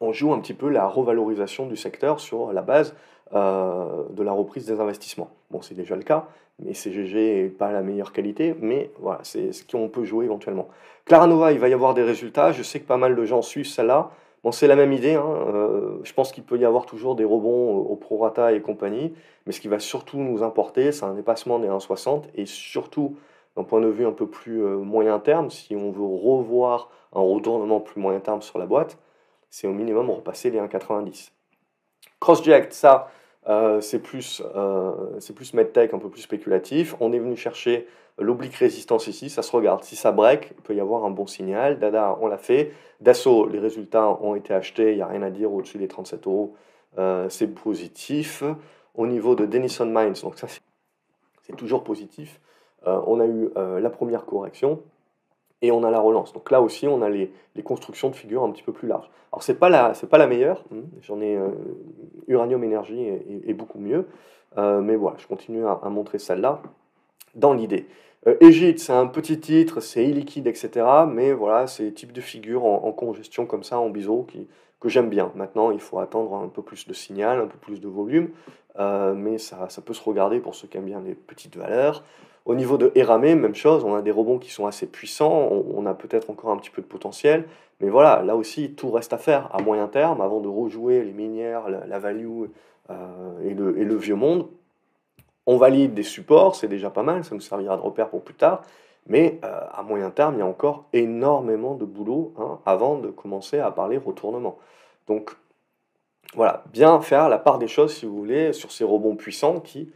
on 0.00 0.12
joue 0.12 0.34
un 0.34 0.40
petit 0.40 0.52
peu 0.52 0.68
la 0.68 0.86
revalorisation 0.86 1.66
du 1.66 1.76
secteur 1.76 2.20
sur 2.20 2.52
la 2.52 2.60
base 2.60 2.94
euh, 3.34 4.04
de 4.10 4.22
la 4.22 4.32
reprise 4.32 4.66
des 4.66 4.80
investissements. 4.80 5.30
Bon, 5.50 5.62
c'est 5.62 5.74
déjà 5.74 5.96
le 5.96 6.02
cas, 6.02 6.26
mais 6.58 6.74
CGG 6.74 7.42
n'est 7.42 7.48
pas 7.48 7.72
la 7.72 7.82
meilleure 7.82 8.12
qualité, 8.12 8.54
mais 8.60 8.90
voilà, 8.98 9.20
c'est 9.22 9.52
ce 9.52 9.64
qu'on 9.64 9.88
peut 9.88 10.04
jouer 10.04 10.24
éventuellement. 10.24 10.68
Claranova, 11.04 11.52
il 11.52 11.58
va 11.58 11.68
y 11.68 11.72
avoir 11.72 11.94
des 11.94 12.02
résultats, 12.02 12.52
je 12.52 12.62
sais 12.62 12.80
que 12.80 12.86
pas 12.86 12.96
mal 12.96 13.16
de 13.16 13.24
gens 13.24 13.42
suivent 13.42 13.66
celle-là. 13.66 14.10
Bon, 14.42 14.52
c'est 14.52 14.66
la 14.66 14.76
même 14.76 14.92
idée, 14.92 15.14
hein. 15.14 15.24
euh, 15.26 15.98
je 16.02 16.12
pense 16.14 16.32
qu'il 16.32 16.44
peut 16.44 16.58
y 16.58 16.64
avoir 16.64 16.86
toujours 16.86 17.14
des 17.14 17.24
rebonds 17.24 17.76
au 17.76 17.94
prorata 17.96 18.52
et 18.52 18.60
compagnie, 18.62 19.12
mais 19.44 19.52
ce 19.52 19.60
qui 19.60 19.68
va 19.68 19.78
surtout 19.78 20.18
nous 20.18 20.42
importer, 20.42 20.92
c'est 20.92 21.04
un 21.04 21.14
dépassement 21.14 21.58
des 21.58 21.68
1,60 21.68 22.24
et 22.34 22.46
surtout, 22.46 23.16
d'un 23.56 23.64
point 23.64 23.80
de 23.80 23.88
vue 23.88 24.06
un 24.06 24.12
peu 24.12 24.26
plus 24.26 24.62
euh, 24.64 24.78
moyen 24.78 25.18
terme, 25.18 25.50
si 25.50 25.76
on 25.76 25.90
veut 25.90 26.02
revoir 26.02 26.88
un 27.14 27.20
retournement 27.20 27.80
plus 27.80 28.00
moyen 28.00 28.20
terme 28.20 28.40
sur 28.40 28.58
la 28.58 28.66
boîte, 28.66 28.98
c'est 29.50 29.66
au 29.66 29.72
minimum 29.72 30.08
repasser 30.10 30.50
les 30.50 30.58
1,90. 30.58 31.32
Crossject, 32.18 32.72
ça, 32.72 33.10
euh, 33.50 33.80
c'est 33.80 33.98
plus, 33.98 34.42
euh, 34.54 35.18
plus 35.34 35.54
medtech, 35.54 35.92
un 35.92 35.98
peu 35.98 36.08
plus 36.08 36.22
spéculatif. 36.22 36.94
On 37.00 37.12
est 37.12 37.18
venu 37.18 37.36
chercher 37.36 37.88
l'oblique 38.16 38.54
résistance 38.54 39.08
ici, 39.08 39.28
ça 39.28 39.42
se 39.42 39.50
regarde. 39.50 39.82
Si 39.82 39.96
ça 39.96 40.12
break, 40.12 40.52
il 40.56 40.62
peut 40.62 40.74
y 40.74 40.80
avoir 40.80 41.04
un 41.04 41.10
bon 41.10 41.26
signal. 41.26 41.80
Dada, 41.80 42.16
on 42.20 42.28
l'a 42.28 42.38
fait. 42.38 42.72
Dassault, 43.00 43.48
les 43.48 43.58
résultats 43.58 44.08
ont 44.22 44.36
été 44.36 44.54
achetés, 44.54 44.92
il 44.92 44.96
n'y 44.96 45.02
a 45.02 45.06
rien 45.08 45.22
à 45.22 45.30
dire 45.30 45.52
au-dessus 45.52 45.78
des 45.78 45.88
37 45.88 46.26
euros. 46.28 46.54
Euh, 46.98 47.28
c'est 47.28 47.48
positif. 47.48 48.44
Au 48.94 49.06
niveau 49.06 49.34
de 49.34 49.46
Denison 49.46 49.86
Mines, 49.86 50.14
donc 50.22 50.38
ça 50.38 50.46
c'est 50.48 51.56
toujours 51.56 51.82
positif. 51.82 52.40
Euh, 52.86 53.00
on 53.06 53.18
a 53.18 53.26
eu 53.26 53.50
la 53.80 53.90
première 53.90 54.26
correction 54.26 54.80
et 55.62 55.70
on 55.70 55.84
a 55.84 55.90
la 55.90 56.00
relance. 56.00 56.32
Donc 56.32 56.50
là 56.50 56.60
aussi, 56.60 56.86
on 56.86 57.02
a 57.02 57.08
les, 57.08 57.30
constructions 57.64 58.08
de 58.08 58.16
figures 58.16 58.42
un 58.42 58.50
petit 58.50 58.62
peu 58.62 58.72
plus 58.72 58.88
larges. 58.88 59.10
Alors 59.32 59.42
c'est 59.42 59.58
pas 59.58 59.68
la, 59.68 59.92
pas 60.10 60.18
la 60.18 60.26
meilleure. 60.26 60.64
Hein. 60.72 60.80
J'en 61.02 61.20
ai 61.20 61.36
euh, 61.36 61.50
Uranium 62.26 62.64
Energy 62.64 62.98
et, 63.44 63.52
beaucoup 63.52 63.78
mieux, 63.78 64.06
euh, 64.56 64.80
mais 64.80 64.96
voilà, 64.96 65.18
je 65.18 65.26
continue 65.26 65.66
à, 65.66 65.88
montrer 65.90 66.18
celle-là 66.18 66.62
dans 67.34 67.52
l'idée. 67.52 67.86
Euh, 68.26 68.36
c'est 68.76 68.92
un 68.92 69.06
petit 69.06 69.38
titre, 69.38 69.80
c'est 69.80 70.04
illiquide, 70.06 70.46
etc. 70.46 70.86
Mais 71.06 71.32
voilà, 71.32 71.66
c'est 71.66 71.84
le 71.84 71.94
type 71.94 72.12
de 72.12 72.20
figure 72.22 72.64
en, 72.64 72.92
congestion 72.92 73.44
comme 73.44 73.62
ça, 73.62 73.78
en 73.78 73.90
biseau, 73.90 74.26
qui, 74.26 74.48
que 74.80 74.88
j'aime 74.88 75.10
bien. 75.10 75.30
Maintenant, 75.34 75.70
il 75.70 75.80
faut 75.80 75.98
attendre 75.98 76.34
un 76.34 76.48
peu 76.48 76.62
plus 76.62 76.88
de 76.88 76.94
signal, 76.94 77.40
un 77.40 77.46
peu 77.46 77.58
plus 77.58 77.80
de 77.80 77.88
volume, 77.88 78.30
mais 78.78 79.36
ça, 79.36 79.68
ça 79.68 79.82
peut 79.82 79.92
se 79.92 80.02
regarder 80.02 80.40
pour 80.40 80.54
ceux 80.54 80.66
qui 80.66 80.78
aiment 80.78 80.86
bien 80.86 81.02
les 81.02 81.14
petites 81.14 81.56
valeurs. 81.56 82.02
Au 82.46 82.54
niveau 82.54 82.78
de 82.78 82.90
Eramé, 82.94 83.34
même 83.34 83.54
chose, 83.54 83.84
on 83.84 83.94
a 83.94 84.02
des 84.02 84.10
rebonds 84.10 84.38
qui 84.38 84.50
sont 84.50 84.66
assez 84.66 84.86
puissants, 84.86 85.48
on, 85.50 85.84
a 85.86 85.94
peut-être 85.94 86.30
encore 86.30 86.50
un 86.50 86.56
petit 86.56 86.70
peu 86.70 86.80
de 86.80 86.86
potentiel, 86.86 87.46
mais 87.80 87.90
voilà, 87.90 88.22
là 88.22 88.34
aussi, 88.34 88.72
tout 88.72 88.90
reste 88.90 89.12
à 89.12 89.18
faire 89.18 89.54
à 89.54 89.60
moyen 89.60 89.88
terme 89.88 90.20
avant 90.20 90.40
de 90.40 90.48
rejouer 90.48 91.02
les 91.02 91.12
minières, 91.12 91.68
la, 91.68 91.98
value 91.98 92.44
euh, 92.90 92.94
et, 93.44 93.54
le, 93.54 93.96
vieux 93.96 94.14
monde. 94.14 94.48
On 95.46 95.58
valide 95.58 95.94
des 95.94 96.02
supports, 96.02 96.56
c'est 96.56 96.68
déjà 96.68 96.90
pas 96.90 97.02
mal, 97.02 97.24
ça 97.24 97.34
nous 97.34 97.40
servira 97.40 97.76
de 97.76 97.82
repère 97.82 98.08
pour 98.08 98.22
plus 98.22 98.34
tard, 98.34 98.62
mais 99.06 99.38
euh, 99.44 99.60
à 99.72 99.82
moyen 99.82 100.10
terme, 100.10 100.34
il 100.36 100.38
y 100.38 100.42
a 100.42 100.46
encore 100.46 100.86
énormément 100.92 101.74
de 101.74 101.84
boulot 101.84 102.32
hein, 102.38 102.58
avant 102.64 102.96
de 102.96 103.08
commencer 103.08 103.58
à 103.58 103.70
parler 103.70 103.98
retournement. 103.98 104.58
Donc 105.06 105.36
voilà, 106.34 106.62
bien 106.72 107.00
faire 107.00 107.28
la 107.28 107.38
part 107.38 107.58
des 107.58 107.68
choses, 107.68 107.94
si 107.94 108.06
vous 108.06 108.16
voulez, 108.16 108.52
sur 108.52 108.72
ces 108.72 108.84
rebonds 108.84 109.16
puissants 109.16 109.60
qui 109.60 109.90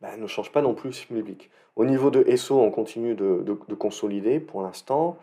bah, 0.00 0.16
ne 0.16 0.26
changent 0.26 0.52
pas 0.52 0.62
non 0.62 0.74
plus 0.74 1.06
le 1.10 1.16
public. 1.16 1.50
Au 1.76 1.84
niveau 1.84 2.10
de 2.10 2.24
SO, 2.36 2.58
on 2.58 2.70
continue 2.70 3.14
de, 3.14 3.42
consolider 3.78 4.40
pour 4.40 4.62
l'instant. 4.62 5.16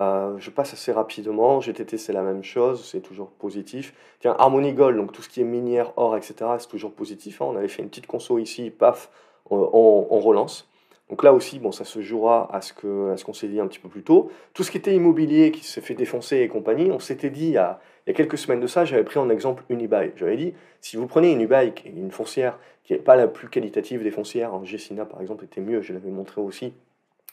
Euh, 0.00 0.36
je 0.38 0.50
passe 0.50 0.72
assez 0.72 0.92
rapidement. 0.92 1.60
GTT, 1.60 1.98
c'est 1.98 2.12
la 2.12 2.22
même 2.22 2.42
chose, 2.42 2.84
c'est 2.84 3.00
toujours 3.00 3.30
positif. 3.30 3.94
Tiens, 4.20 4.34
Harmony 4.38 4.72
Gold, 4.72 4.96
donc 4.96 5.12
tout 5.12 5.22
ce 5.22 5.28
qui 5.28 5.40
est 5.40 5.44
minière, 5.44 5.92
or, 5.96 6.16
etc., 6.16 6.34
c'est 6.58 6.68
toujours 6.68 6.92
positif. 6.92 7.42
Hein. 7.42 7.46
On 7.48 7.56
avait 7.56 7.68
fait 7.68 7.82
une 7.82 7.88
petite 7.88 8.06
conso 8.06 8.38
ici, 8.38 8.70
paf, 8.70 9.10
on, 9.50 10.18
relance. 10.20 10.68
Donc 11.10 11.24
là 11.24 11.32
aussi, 11.32 11.58
bon, 11.58 11.72
ça 11.72 11.84
se 11.84 12.00
jouera 12.00 12.48
à 12.54 12.60
ce 12.60 12.72
ce 12.72 13.24
qu'on 13.24 13.32
s'est 13.32 13.48
dit 13.48 13.58
un 13.58 13.66
petit 13.66 13.80
peu 13.80 13.88
plus 13.88 14.02
tôt. 14.02 14.30
Tout 14.54 14.62
ce 14.62 14.70
qui 14.70 14.78
était 14.78 14.94
immobilier, 14.94 15.50
qui 15.50 15.64
s'est 15.64 15.80
fait 15.80 15.94
défoncer 15.94 16.38
et 16.38 16.48
compagnie, 16.48 16.90
on 16.92 17.00
s'était 17.00 17.30
dit 17.30 17.46
il 17.46 17.52
y, 17.52 17.58
a, 17.58 17.80
il 18.06 18.10
y 18.10 18.12
a 18.12 18.16
quelques 18.16 18.38
semaines 18.38 18.60
de 18.60 18.68
ça, 18.68 18.84
j'avais 18.84 19.02
pris 19.02 19.18
en 19.18 19.28
exemple 19.28 19.64
Unibail. 19.68 20.12
J'avais 20.16 20.36
dit, 20.36 20.54
si 20.80 20.96
vous 20.96 21.06
prenez 21.06 21.32
Unibail, 21.32 21.74
qui 21.74 21.88
est 21.88 21.90
une 21.90 22.12
foncière 22.12 22.58
qui 22.90 22.94
n'est 22.94 23.02
pas 23.02 23.14
la 23.14 23.28
plus 23.28 23.48
qualitative 23.48 24.02
des 24.02 24.10
foncières, 24.10 24.52
en 24.52 24.64
Gessina 24.64 25.04
par 25.04 25.20
exemple 25.20 25.44
était 25.44 25.60
mieux, 25.60 25.80
je 25.80 25.92
l'avais 25.92 26.10
montré 26.10 26.40
aussi, 26.40 26.72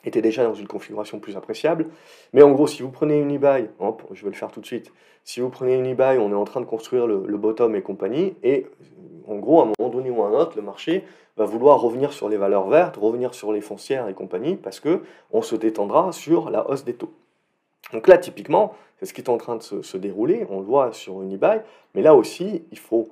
était 0.06 0.22
déjà 0.22 0.44
dans 0.44 0.54
une 0.54 0.68
configuration 0.68 1.20
plus 1.20 1.36
appréciable. 1.36 1.88
Mais 2.32 2.44
en 2.44 2.52
gros, 2.52 2.68
si 2.68 2.84
vous 2.84 2.92
prenez 2.92 3.20
une 3.20 3.32
eBay, 3.32 3.68
je 4.12 4.24
vais 4.24 4.30
le 4.30 4.36
faire 4.36 4.52
tout 4.52 4.62
de 4.62 4.68
suite, 4.68 4.94
si 5.24 5.40
vous 5.40 5.50
prenez 5.50 5.74
une 5.74 5.88
eBay, 5.88 6.20
on 6.20 6.30
est 6.30 6.36
en 6.36 6.44
train 6.44 6.62
de 6.62 6.68
construire 6.68 7.08
le, 7.08 7.38
bottom 7.38 7.76
et 7.76 7.82
compagnie, 7.82 8.36
et 8.44 8.68
en 9.28 9.38
gros, 9.38 9.62
à 9.62 9.64
un 9.64 9.72
moment 9.80 9.90
donné 9.90 10.12
ou 10.12 10.22
à 10.22 10.28
un 10.28 10.34
autre, 10.34 10.56
le 10.58 10.62
marché 10.62 11.06
va 11.38 11.46
vouloir 11.46 11.82
revenir 11.82 12.14
sur 12.14 12.30
les 12.30 12.38
valeurs 12.38 12.68
vertes, 12.68 12.96
revenir 12.96 13.34
sur 13.34 13.52
les 13.52 13.62
foncières 13.62 14.08
et 14.08 14.14
compagnie, 14.14 14.58
parce 14.58 14.80
que 14.80 15.02
on 15.32 15.42
se 15.42 15.56
détendra 15.56 16.12
sur 16.12 16.52
la 16.52 16.70
hausse 16.70 16.86
des 16.86 16.94
taux. 16.94 17.14
Donc 17.94 18.08
là, 18.08 18.20
typiquement, 18.20 18.76
c'est 19.00 19.08
ce 19.08 19.14
qui 19.16 19.22
est 19.22 19.30
en 19.30 19.38
train 19.38 19.56
de 19.56 19.64
se, 19.64 19.98
dérouler, 19.98 20.46
on 20.52 20.60
le 20.60 20.66
voit 20.66 20.94
sur 20.94 21.24
une 21.24 21.32
eBay, 21.32 21.64
mais 21.96 22.04
là 22.04 22.14
aussi, 22.14 22.64
il 22.72 22.78
faut 22.78 23.10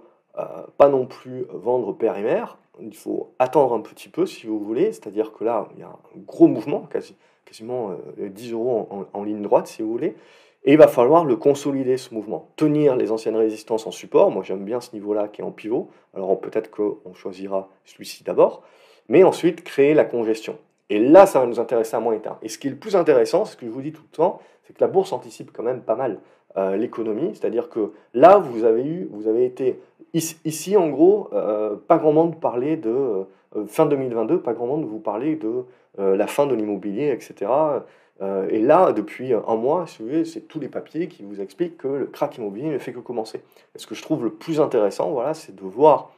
pas 0.78 0.90
non 0.90 1.06
plus 1.06 1.46
vendre 1.50 1.94
père 1.94 2.18
et 2.18 2.24
mère, 2.24 2.58
il 2.82 2.96
faut 2.96 3.34
attendre 3.40 3.74
un 3.74 3.82
petit 3.82 4.10
peu 4.10 4.26
si 4.26 4.48
vous 4.48 4.60
voulez, 4.60 4.92
c'est-à-dire 4.92 5.32
que 5.34 5.44
là, 5.44 5.68
il 5.76 5.80
y 5.80 5.84
a 5.84 5.88
un 5.88 6.20
gros 6.26 6.48
mouvement, 6.48 6.82
quasi, 6.92 7.16
quasiment 7.46 7.92
10 8.18 8.52
euh, 8.52 8.56
euros 8.56 9.08
en, 9.14 9.24
ligne 9.24 9.42
droite 9.42 9.68
si 9.68 9.82
vous 9.82 9.92
voulez, 9.92 10.16
et 10.64 10.74
il 10.74 10.78
va 10.78 10.88
falloir 10.88 11.26
le 11.26 11.36
consolider 11.36 11.98
ce 11.98 12.14
mouvement, 12.14 12.50
tenir 12.56 12.96
les 12.96 13.12
anciennes 13.12 13.36
résistances 13.36 13.86
en 13.86 13.92
support, 13.92 14.32
moi 14.32 14.44
j'aime 14.44 14.66
bien 14.66 14.82
ce 14.82 14.94
niveau-là 14.94 15.28
qui 15.28 15.42
est 15.42 15.44
en 15.44 15.52
pivot, 15.52 15.90
alors 16.16 16.40
peut-être 16.40 16.72
qu'on 16.72 17.14
choisira 17.14 17.70
celui-ci 17.86 18.24
d'abord, 18.24 18.64
mais 19.08 19.24
ensuite 19.24 19.64
créer 19.64 19.94
la 19.94 20.06
congestion. 20.06 20.58
Et 20.90 21.00
là, 21.00 21.26
ça 21.26 21.40
va 21.40 21.48
nous 21.48 21.60
intéresser 21.60 21.96
à 21.96 22.00
moyen 22.00 22.20
terme. 22.20 22.38
Et 22.44 22.50
ce 22.50 22.60
qui 22.60 22.68
est 22.68 22.70
le 22.70 22.76
plus 22.76 22.96
intéressant, 22.96 23.46
ce 23.46 23.56
que 23.56 23.66
je 23.66 23.72
vous 23.72 23.82
dis 23.82 23.92
tout 23.92 24.04
le 24.12 24.16
temps, 24.16 24.40
c'est 24.64 24.74
que 24.74 24.82
la 24.82 24.88
bourse 24.88 25.14
anticipe 25.14 25.52
quand 25.52 25.64
même 25.64 25.82
pas 25.82 25.96
mal 25.96 26.20
euh, 26.58 26.78
l'économie, 26.78 27.32
c'est-à-dire 27.34 27.70
que 27.70 27.92
là, 28.14 28.38
vous 28.38 28.64
avez 28.64 28.84
eu, 28.86 29.10
vous 29.12 29.28
avez 29.28 29.46
été 29.46 29.80
Ici, 30.16 30.78
en 30.78 30.88
gros, 30.88 31.30
euh, 31.34 31.76
pas 31.76 31.98
grand 31.98 32.14
monde 32.14 32.40
parlait 32.40 32.78
de 32.78 32.90
euh, 32.90 33.66
fin 33.68 33.86
2022, 33.86 34.40
pas 34.40 34.54
grand 34.54 34.66
monde 34.66 34.86
vous 34.86 35.00
parlait 35.00 35.36
de 35.36 35.66
euh, 36.00 36.16
la 36.16 36.26
fin 36.26 36.48
de 36.48 36.56
l'immobilier, 36.56 37.12
etc. 37.12 37.52
et 38.50 38.60
là, 38.60 38.94
depuis 38.94 39.34
un 39.34 39.56
mois, 39.58 39.86
c'est 40.24 40.48
tous 40.48 40.62
les 40.62 40.70
papiers 40.70 41.10
qui 41.10 41.24
vous 41.24 41.42
expliquent 41.42 41.78
que 41.78 41.90
le 41.90 42.06
crack 42.06 42.38
immobilier 42.38 42.70
ne 42.70 42.78
fait 42.78 42.94
que 42.94 43.00
commencer. 43.00 43.42
Ce 43.76 43.86
que 43.86 43.94
je 43.94 44.02
trouve 44.02 44.24
le 44.24 44.30
plus 44.30 44.62
intéressant, 44.62 45.12
voilà, 45.12 45.34
c'est 45.34 45.54
de 45.54 45.62
voir 45.64 46.14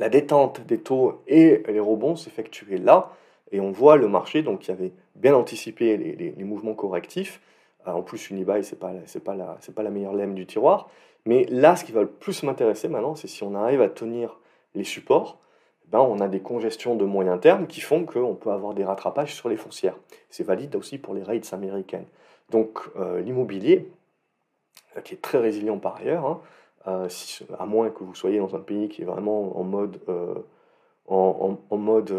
la 0.00 0.08
détente 0.08 0.66
des 0.66 0.78
taux 0.78 1.22
et 1.28 1.62
les 1.68 1.78
rebonds 1.78 2.16
s'effectuer 2.16 2.76
là. 2.76 3.12
Et 3.52 3.60
on 3.60 3.70
voit 3.70 3.96
le 3.96 4.08
marché 4.08 4.42
donc, 4.42 4.60
qui 4.60 4.72
avait 4.72 4.90
bien 5.14 5.36
anticipé 5.36 5.96
les, 5.96 6.44
mouvements 6.44 6.74
correctifs. 6.74 7.40
en 7.86 8.02
plus, 8.02 8.30
Unibail, 8.30 8.64
ce 8.64 8.74
n'est 8.74 8.80
pas, 8.80 8.92
pas, 9.24 9.36
la, 9.36 9.58
pas 9.76 9.82
la 9.84 9.90
meilleure 9.90 10.14
lème 10.14 10.34
du 10.34 10.44
tiroir. 10.44 10.88
Mais 11.26 11.44
là, 11.44 11.76
ce 11.76 11.84
qui 11.84 11.92
va 11.92 12.02
le 12.02 12.08
plus 12.08 12.42
m'intéresser 12.42 12.88
maintenant, 12.88 13.14
c'est 13.14 13.28
si 13.28 13.42
on 13.42 13.54
arrive 13.54 13.80
à 13.80 13.88
tenir 13.88 14.38
les 14.74 14.84
supports, 14.84 15.38
ben 15.92 16.00
on 16.00 16.20
a 16.20 16.28
des 16.28 16.40
congestions 16.40 16.96
de 16.96 17.04
moyen 17.04 17.38
terme 17.38 17.66
qui 17.66 17.80
font 17.80 18.06
qu'on 18.06 18.34
peut 18.34 18.50
avoir 18.50 18.72
des 18.74 18.84
rattrapages 18.84 19.34
sur 19.34 19.48
les 19.48 19.56
foncières. 19.56 19.96
C'est 20.30 20.42
valide 20.42 20.74
aussi 20.74 20.98
pour 20.98 21.14
les 21.14 21.22
rates 21.22 21.52
américaines. 21.52 22.06
Donc 22.50 22.80
euh, 22.96 23.20
l'immobilier, 23.20 23.90
euh, 24.96 25.02
qui 25.02 25.14
est 25.14 25.22
très 25.22 25.38
résilient 25.38 25.78
par 25.78 25.96
ailleurs, 25.96 26.26
hein, 26.26 26.40
euh, 26.88 27.08
à 27.58 27.66
moins 27.66 27.90
que 27.90 28.02
vous 28.02 28.14
soyez 28.14 28.38
dans 28.38 28.56
un 28.56 28.60
pays 28.60 28.88
qui 28.88 29.02
est 29.02 29.04
vraiment 29.04 29.58
en 29.58 29.62
mode, 29.62 30.00
en, 31.06 31.56
mode 31.76 32.12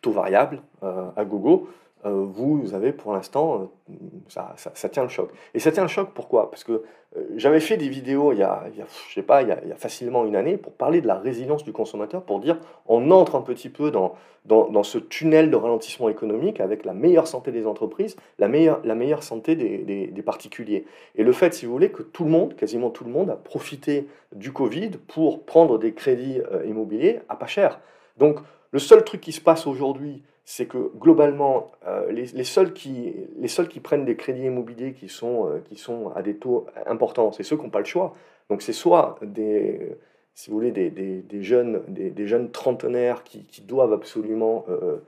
taux 0.00 0.10
variable 0.10 0.60
à 0.80 1.24
gogo, 1.24 1.68
vous 2.10 2.74
avez 2.74 2.92
pour 2.92 3.12
l'instant, 3.12 3.70
euh, 3.88 4.40
ça, 4.74 4.88
tient 4.88 5.04
le 5.04 5.08
choc. 5.08 5.30
Et 5.54 5.60
ça 5.60 5.70
tient 5.70 5.82
le 5.82 5.88
choc 5.88 6.10
pourquoi? 6.14 6.50
Parce 6.50 6.64
que 6.64 6.82
euh, 7.16 7.20
j'avais 7.36 7.60
fait 7.60 7.76
des 7.76 7.88
vidéos 7.88 8.32
il 8.32 8.38
y, 8.38 8.42
a, 8.42 8.64
je 9.08 9.14
sais 9.14 9.22
pas, 9.22 9.42
il 9.42 9.48
y, 9.48 9.52
a, 9.52 9.60
il 9.62 9.68
y, 9.68 9.72
a, 9.72 9.76
facilement 9.76 10.24
une 10.24 10.34
année 10.34 10.56
pour 10.56 10.72
parler 10.72 11.00
de 11.00 11.06
la 11.06 11.16
résilience 11.16 11.62
du 11.62 11.72
consommateur, 11.72 12.22
pour 12.22 12.40
dire 12.40 12.58
on 12.86 13.10
entre 13.10 13.36
un 13.36 13.42
petit 13.42 13.68
peu 13.68 13.90
dans, 13.90 14.14
dans, 14.46 14.82
ce 14.82 14.98
tunnel 14.98 15.50
de 15.50 15.56
ralentissement 15.56 16.08
économique 16.08 16.60
avec 16.60 16.84
la 16.84 16.92
meilleure 16.92 17.28
santé 17.28 17.52
des 17.52 17.66
entreprises, 17.66 18.16
la 18.38 18.48
meilleure, 18.48 18.80
la 18.84 18.96
meilleure 18.96 19.22
santé 19.22 19.54
des 19.54 20.22
particuliers. 20.22 20.84
Et 21.14 21.22
le 21.22 21.32
fait, 21.32 21.54
si 21.54 21.66
vous 21.66 21.72
voulez, 21.72 21.90
que 21.90 22.02
tout 22.02 22.24
le 22.24 22.30
monde, 22.30 22.56
quasiment 22.56 22.90
tout 22.90 23.04
le 23.04 23.10
monde, 23.10 23.30
a 23.30 23.36
profité 23.36 24.08
du 24.34 24.52
Covid 24.52 24.90
pour 25.06 25.44
prendre 25.44 25.78
des 25.78 25.92
crédits 25.92 26.40
immobiliers 26.66 27.20
à 27.28 27.36
pas 27.36 27.46
cher. 27.46 27.80
Donc 28.18 28.40
le 28.72 28.78
seul 28.78 29.04
truc 29.04 29.20
qui 29.20 29.32
se 29.32 29.40
passe 29.40 29.66
aujourd'hui, 29.66 30.22
c'est 30.44 30.66
que 30.66 30.90
globalement, 30.98 31.70
euh, 31.86 32.10
les, 32.10 32.44
seuls 32.44 32.72
qui, 32.72 33.14
les 33.38 33.48
seuls 33.48 33.68
qui 33.68 33.80
prennent 33.80 34.04
des 34.04 34.16
crédits 34.16 34.44
immobiliers 34.44 34.92
qui 34.92 35.08
sont, 35.08 35.48
euh, 35.48 35.60
qui 35.68 35.76
sont 35.76 36.10
à 36.16 36.22
des 36.22 36.36
taux 36.36 36.66
importants, 36.86 37.32
c'est 37.32 37.42
ceux 37.42 37.56
qui 37.56 37.62
n'ont 37.62 37.70
pas 37.70 37.78
le 37.78 37.84
choix. 37.84 38.14
Donc 38.50 38.62
c'est 38.62 38.72
soit 38.72 39.18
des, 39.22 39.96
si 40.34 40.50
vous 40.50 40.56
voulez, 40.56 40.72
des, 40.72 40.90
des, 40.90 41.42
jeunes, 41.42 41.82
des, 41.88 42.26
jeunes 42.26 42.50
trentenaires 42.50 43.22
qui, 43.22 43.44
qui 43.44 43.62
doivent 43.62 43.92
absolument 43.92 44.66
euh, 44.68 44.98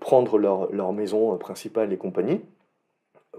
prendre 0.00 0.38
leur, 0.38 0.72
leur, 0.72 0.92
maison 0.92 1.36
principale 1.36 1.92
et 1.92 1.96
compagnie, 1.96 2.40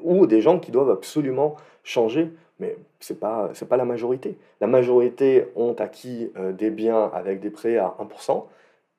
ou 0.02 0.28
des 0.28 0.42
gens 0.42 0.60
qui 0.60 0.72
doivent 0.72 0.92
absolument 0.92 1.56
changer. 1.84 2.30
Mais 2.60 2.76
ce 3.00 3.14
n'est 3.14 3.20
pas, 3.20 3.52
pas 3.70 3.78
la 3.78 3.86
majorité. 3.86 4.38
La 4.60 4.68
majorité 4.68 5.46
ont 5.56 5.74
acquis 5.74 6.32
des 6.54 6.72
biens 6.72 7.10
avec 7.14 7.40
des 7.40 7.52
prêts 7.52 7.78
à 7.78 7.96
1%. 8.00 8.46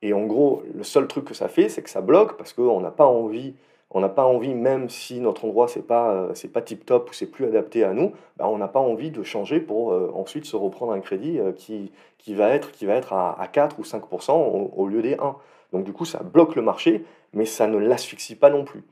Et 0.02 0.12
en 0.12 0.26
gros, 0.26 0.62
le 0.74 0.84
seul 0.84 1.08
truc 1.08 1.24
que 1.24 1.34
ça 1.34 1.48
fait, 1.48 1.68
c'est 1.68 1.82
que 1.82 1.90
ça 1.90 2.00
bloque 2.00 2.36
parce 2.36 2.52
qu'on 2.52 2.80
n'a 2.80 2.90
pas 2.90 3.06
envie, 3.06 3.54
on 3.90 4.00
n'a 4.00 4.08
pas 4.08 4.24
envie, 4.24 4.54
même 4.54 4.88
si 4.88 5.20
notre 5.20 5.44
endroit 5.44 5.66
c'est 5.66 5.86
pas 5.86 6.12
euh, 6.12 6.34
c'est 6.34 6.52
pas 6.52 6.62
tip 6.62 6.84
top 6.86 7.10
ou 7.10 7.12
c'est 7.12 7.26
plus 7.26 7.46
adapté 7.46 7.84
à 7.84 7.92
nous, 7.92 8.12
bah, 8.36 8.48
on 8.48 8.58
n'a 8.58 8.68
pas 8.68 8.80
envie 8.80 9.10
de 9.10 9.22
changer 9.22 9.60
pour 9.60 9.92
euh, 9.92 10.12
ensuite 10.14 10.44
se 10.44 10.56
reprendre 10.56 10.92
un 10.92 11.00
crédit 11.00 11.40
euh, 11.40 11.52
qui, 11.52 11.90
qui 12.18 12.34
va 12.34 12.50
être 12.50 12.70
qui 12.70 12.86
va 12.86 12.94
être 12.94 13.12
à, 13.12 13.40
à 13.40 13.48
4 13.48 13.78
ou 13.78 13.82
5% 13.82 14.32
au, 14.32 14.72
au, 14.76 14.86
lieu 14.86 15.02
des 15.02 15.14
1. 15.14 15.36
Donc 15.72 15.84
du 15.84 15.92
coup, 15.92 16.04
ça 16.04 16.22
bloque 16.22 16.54
le 16.54 16.62
marché, 16.62 17.04
mais 17.32 17.44
ça 17.44 17.66
ne 17.66 17.78
l'asphyxie 17.78 18.36
pas 18.36 18.50
non 18.50 18.64
plus. 18.64 18.84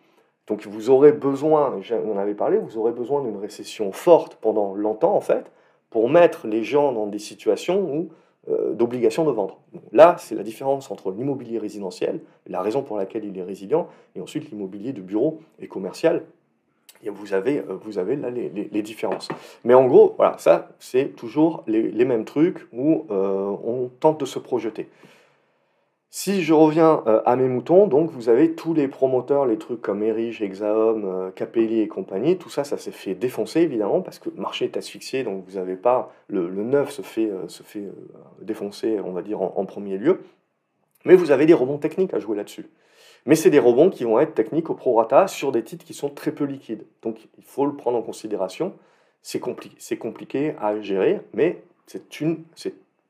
Donc 0.49 0.67
vous 0.67 0.91
aurez 0.91 1.13
besoin, 1.13 1.81
on 1.91 2.13
en 2.13 2.19
avait 2.19 2.35
parlé, 2.35 2.59
vous 2.59 2.79
aurez 2.79 2.93
besoin 2.93 3.23
d'une 3.23 3.37
récession 3.37 3.93
forte 3.93 4.37
pendant 4.37 4.75
longtemps 4.75 5.15
en 5.15 5.21
fait, 5.21 5.51
pour 5.91 6.09
mettre 6.09 6.47
les 6.47 6.63
gens 6.63 6.93
dans 6.93 7.07
des 7.07 7.19
situations 7.19 7.81
où 7.81 8.11
d'obligation 8.49 9.25
de 9.25 9.33
vendre. 9.33 9.59
Là, 9.93 10.17
c'est 10.19 10.37
la 10.37 10.45
différence 10.45 10.91
entre 10.91 11.11
l'immobilier 11.11 11.59
résidentiel, 11.59 12.21
la 12.47 12.63
raison 12.63 12.83
pour 12.83 12.97
laquelle 12.97 13.25
il 13.25 13.37
est 13.37 13.43
résilient, 13.43 13.89
et 14.15 14.21
ensuite 14.21 14.51
l'immobilier 14.51 14.93
de 14.93 15.01
bureau 15.01 15.41
et 15.59 15.67
commercial. 15.67 16.23
Et 17.03 17.11
vous 17.11 17.35
avez, 17.35 17.59
euh, 17.59 17.77
vous 17.83 17.99
avez 17.99 18.17
là 18.17 18.31
les, 18.31 18.49
les, 18.49 18.83
différences. 18.83 19.29
Mais 19.65 19.75
en 19.75 19.87
gros, 19.87 20.15
voilà, 20.17 20.39
ça, 20.39 20.71
c'est 20.79 21.15
toujours 21.17 21.63
les, 21.67 21.83
les, 21.91 22.05
mêmes 22.05 22.25
trucs 22.25 22.67
où 22.73 23.07
euh, 23.11 23.55
on 23.65 23.91
tente 24.01 24.21
de 24.21 24.25
se 24.25 24.39
projeter. 24.39 24.89
Si 26.19 26.43
je 26.43 26.55
reviens 26.55 27.03
euh, 27.07 27.21
à 27.27 27.37
mes 27.37 27.47
moutons, 27.47 27.87
donc 27.89 28.11
vous 28.11 28.31
avez 28.31 28.55
tous 28.55 28.73
les 28.73 28.89
promoteurs, 28.89 29.45
les 29.45 29.59
trucs 29.59 29.83
comme 29.83 30.03
Erich, 30.03 30.41
Exaom, 30.41 31.05
euh, 31.05 31.31
Capelli 31.31 31.81
et 31.83 31.89
compagnie, 31.89 32.39
tout 32.39 32.49
ça, 32.49 32.65
ça 32.65 32.79
s'est 32.79 32.91
fait 32.91 33.15
défoncer 33.15 33.61
évidemment 33.61 34.01
parce 34.01 34.19
que 34.19 34.31
le 34.31 34.41
marché 34.41 34.65
est 34.65 34.79
asphyxié, 34.79 35.25
donc 35.25 35.45
vous 35.47 35.57
n'avez 35.57 35.77
pas 35.77 36.15
le, 36.29 36.49
neuf 36.49 36.91
se 36.91 37.03
fait, 37.03 37.29
euh, 37.29 37.47
se 37.49 37.63
fait 37.63 37.85
défoncer, 38.41 38.99
on 38.99 39.13
va 39.13 39.21
dire 39.21 39.43
en, 39.43 39.67
premier 39.67 39.99
lieu. 39.99 40.23
Mais 41.05 41.17
vous 41.17 41.33
avez 41.33 41.45
des 41.45 41.53
rebonds 41.53 41.77
techniques 41.77 42.15
à 42.15 42.19
jouer 42.19 42.39
là-dessus. 42.39 42.65
Mais 43.27 43.35
c'est 43.35 43.51
des 43.51 43.59
rebonds 43.59 43.91
qui 43.91 44.05
vont 44.05 44.19
être 44.19 44.33
techniques 44.35 44.71
au 44.71 44.75
prorata 44.75 45.27
sur 45.27 45.53
des 45.53 45.65
titres 45.65 45.85
qui 45.85 45.93
sont 45.93 46.09
très 46.09 46.33
peu 46.33 46.45
liquides. 46.45 46.87
Donc 47.03 47.29
il 47.37 47.45
faut 47.45 47.67
le 47.67 47.77
prendre 47.77 47.99
en 47.99 48.03
considération. 48.03 48.73
C'est 49.21 49.39
compliqué 49.39 50.55
à 50.63 50.81
gérer, 50.81 51.21
mais 51.35 51.63
c'est 51.87 52.23
une, 52.23 52.43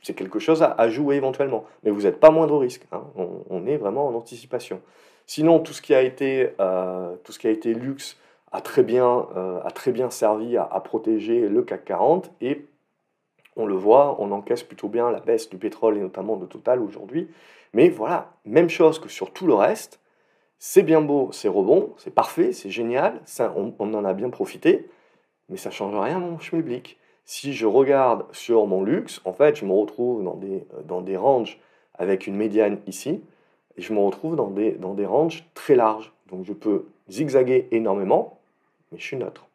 c'est 0.07 0.15
quelque 0.15 0.39
chose 0.39 0.63
à, 0.63 0.89
jouer 0.89 1.17
éventuellement. 1.17 1.65
Mais 1.83 1.91
vous 1.91 2.03
n'êtes 2.03 2.21
pas 2.21 2.31
moindre 2.31 2.59
risque. 2.59 2.87
Hein. 2.93 3.03
On, 3.51 3.67
est 3.67 3.77
vraiment 3.77 4.07
en 4.07 4.15
anticipation. 4.15 4.81
Sinon, 5.27 5.59
tout 5.59 5.73
ce 5.73 5.83
qui 5.83 5.97
a 5.97 6.03
été, 6.03 6.51
euh, 6.61 7.17
tout 7.25 7.33
ce 7.33 7.41
qui 7.41 7.49
a 7.49 7.51
été 7.51 7.75
luxe 7.75 8.17
a 8.53 8.61
très 8.61 8.85
bien, 8.85 9.27
euh, 9.37 9.61
a 9.65 9.71
très 9.73 9.91
bien 9.91 10.09
servi 10.11 10.57
à, 10.57 10.81
protéger 10.85 11.49
le 11.49 11.61
CAC 11.63 11.87
40 11.87 12.31
et 12.41 12.67
on 13.57 13.67
le 13.67 13.75
voit, 13.75 14.15
on 14.21 14.31
encaisse 14.31 14.63
plutôt 14.63 14.87
bien 14.87 15.11
la 15.11 15.19
baisse 15.19 15.51
du 15.51 15.57
pétrole 15.57 15.97
et 15.97 16.01
notamment 16.01 16.37
de 16.37 16.47
Total 16.47 16.81
aujourd'hui. 16.81 17.29
Mais 17.73 17.89
voilà, 17.89 18.31
même 18.45 18.69
chose 18.69 19.01
que 19.01 19.09
sur 19.09 19.33
tout 19.33 19.49
le 19.49 19.55
reste. 19.55 19.99
C'est 20.61 20.85
bien 20.85 21.01
beau, 21.01 21.31
c'est 21.33 21.49
rebond, 21.49 21.95
c'est 21.99 22.15
parfait, 22.15 22.53
c'est 22.53 22.71
génial, 22.71 23.21
ça, 23.25 23.53
on, 23.57 23.75
on, 23.79 23.93
en 23.93 24.05
a 24.07 24.15
bien 24.15 24.31
profité, 24.31 24.89
mais 25.49 25.59
ça 25.59 25.69
ne 25.69 25.75
change 25.75 25.95
rien 25.95 26.19
mon 26.19 26.39
schmilblick. 26.39 26.97
Si 27.29 27.53
je 27.53 27.67
regarde 27.67 28.25
sur 28.33 28.67
mon 28.69 28.85
luxe, 28.85 29.21
en 29.25 29.33
fait, 29.33 29.57
je 29.57 29.65
me 29.65 29.73
retrouve 29.73 30.23
dans 30.23 30.37
des, 30.37 30.65
euh, 30.75 30.83
dans 30.85 31.01
des 31.01 31.17
ranges 31.17 31.59
avec 31.99 32.29
une 32.29 32.37
médiane 32.37 32.79
ici, 32.87 33.21
et 33.77 33.83
je 33.83 33.93
me 33.93 33.99
retrouve 33.99 34.37
dans 34.37 34.49
des, 34.49 34.73
dans 34.73 34.95
des 34.95 35.07
ranges 35.07 35.45
très 35.53 35.75
larges. 35.75 36.13
Donc 36.31 36.45
je 36.45 36.53
peux 36.53 36.87
zigzaguer 37.11 37.67
énormément, 37.73 38.39
mais 38.91 38.99
je 38.99 39.05
suis 39.05 39.17
neutre. 39.17 39.47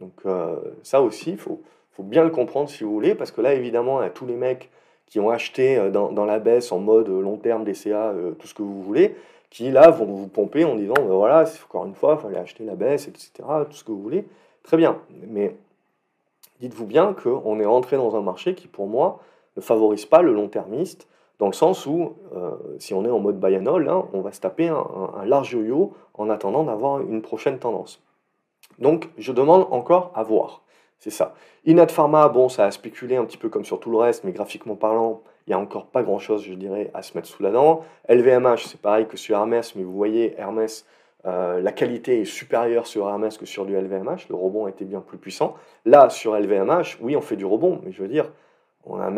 Donc 0.00 0.12
euh, 0.26 0.56
ça 0.82 1.00
aussi, 1.00 1.30
il 1.30 1.36
faut, 1.38 1.62
faut, 1.92 2.02
bien 2.02 2.24
le 2.24 2.30
comprendre 2.30 2.68
si 2.68 2.82
vous 2.82 2.92
voulez, 2.92 3.14
parce 3.14 3.30
que 3.30 3.40
là, 3.40 3.54
évidemment, 3.54 4.00
a 4.00 4.10
tous 4.10 4.26
les 4.26 4.34
mecs 4.34 4.68
qui 5.06 5.20
ont 5.20 5.30
acheté 5.30 5.78
euh, 5.78 5.90
dans, 5.90 6.10
dans 6.10 6.24
la 6.24 6.40
baisse 6.40 6.72
en 6.72 6.80
mode 6.80 7.06
long 7.06 7.36
terme, 7.36 7.62
DCA, 7.62 8.14
tout 8.36 8.48
ce 8.48 8.54
que 8.54 8.62
vous 8.62 8.82
voulez, 8.82 9.14
qui 9.48 9.70
là 9.70 9.90
vont 9.90 10.06
vous 10.06 10.26
pomper 10.26 10.64
en 10.64 10.74
disant, 10.74 10.94
ben 10.96 11.06
voilà, 11.06 11.44
encore 11.64 11.86
une 11.86 11.94
fois, 11.94 12.18
il 12.18 12.22
fallait 12.22 12.38
acheter 12.38 12.64
la 12.64 12.74
baisse, 12.74 13.06
etc., 13.06 13.30
tout 13.70 13.76
ce 13.76 13.84
que 13.84 13.92
vous 13.92 14.02
voulez. 14.02 14.26
Très 14.64 14.76
bien, 14.76 14.98
mais 15.28 15.54
dites-vous 16.62 16.86
bien 16.86 17.12
qu'on 17.12 17.58
est 17.58 17.66
rentré 17.66 17.96
dans 17.96 18.14
un 18.14 18.22
marché 18.22 18.54
qui, 18.54 18.68
pour 18.68 18.86
moi, 18.86 19.18
ne 19.56 19.60
favorise 19.60 20.06
pas 20.06 20.22
le 20.22 20.32
long-termiste, 20.32 21.08
dans 21.40 21.46
le 21.46 21.52
sens 21.52 21.86
où, 21.86 22.14
euh, 22.36 22.52
si 22.78 22.94
on 22.94 23.04
est 23.04 23.10
en 23.10 23.18
mode 23.18 23.40
buy 23.40 23.56
hein, 23.56 24.04
on 24.12 24.20
va 24.20 24.30
se 24.30 24.40
taper 24.40 24.68
un, 24.68 24.86
un 25.16 25.24
large 25.24 25.52
yo-yo 25.52 25.92
en 26.14 26.30
attendant 26.30 26.62
d'avoir 26.62 27.00
une 27.00 27.20
prochaine 27.20 27.58
tendance. 27.58 28.00
Donc, 28.78 29.10
je 29.18 29.32
demande 29.32 29.66
encore 29.72 30.12
à 30.14 30.22
voir. 30.22 30.62
C'est 31.00 31.10
ça. 31.10 31.34
Inat 31.66 31.88
Pharma, 31.88 32.28
bon, 32.28 32.48
ça 32.48 32.66
a 32.66 32.70
spéculé 32.70 33.16
un 33.16 33.24
petit 33.24 33.38
peu 33.38 33.48
comme 33.48 33.64
sur 33.64 33.80
tout 33.80 33.90
le 33.90 33.98
reste, 33.98 34.22
mais 34.22 34.30
graphiquement 34.30 34.76
parlant, 34.76 35.22
il 35.46 35.50
n'y 35.50 35.54
a 35.54 35.58
encore 35.58 35.86
pas 35.86 36.04
grand-chose, 36.04 36.44
je 36.44 36.54
dirais, 36.54 36.92
à 36.94 37.02
se 37.02 37.16
mettre 37.16 37.26
sous 37.26 37.42
la 37.42 37.50
dent. 37.50 37.80
LVMH, 38.08 38.68
c'est 38.68 38.80
pareil 38.80 39.08
que 39.08 39.16
sur 39.16 39.36
Hermès, 39.36 39.74
mais 39.74 39.82
vous 39.82 39.92
voyez, 39.92 40.38
Hermès, 40.38 40.86
euh, 41.24 41.60
la 41.60 41.72
qualité 41.72 42.20
est 42.20 42.24
supérieure 42.24 42.86
sur 42.86 43.08
Hermès 43.08 43.38
que 43.38 43.46
sur 43.46 43.64
du 43.64 43.76
LVMH. 43.76 44.28
Le 44.28 44.34
rebond 44.34 44.66
était 44.66 44.84
bien 44.84 45.00
plus 45.00 45.18
puissant. 45.18 45.54
Là, 45.84 46.10
sur 46.10 46.34
LVMH, 46.34 46.98
oui, 47.00 47.16
on 47.16 47.20
fait 47.20 47.36
du 47.36 47.44
rebond, 47.44 47.80
mais 47.84 47.92
je 47.92 48.02
veux 48.02 48.08
dire, 48.08 48.32
on 48.84 48.96
n'a 48.96 49.10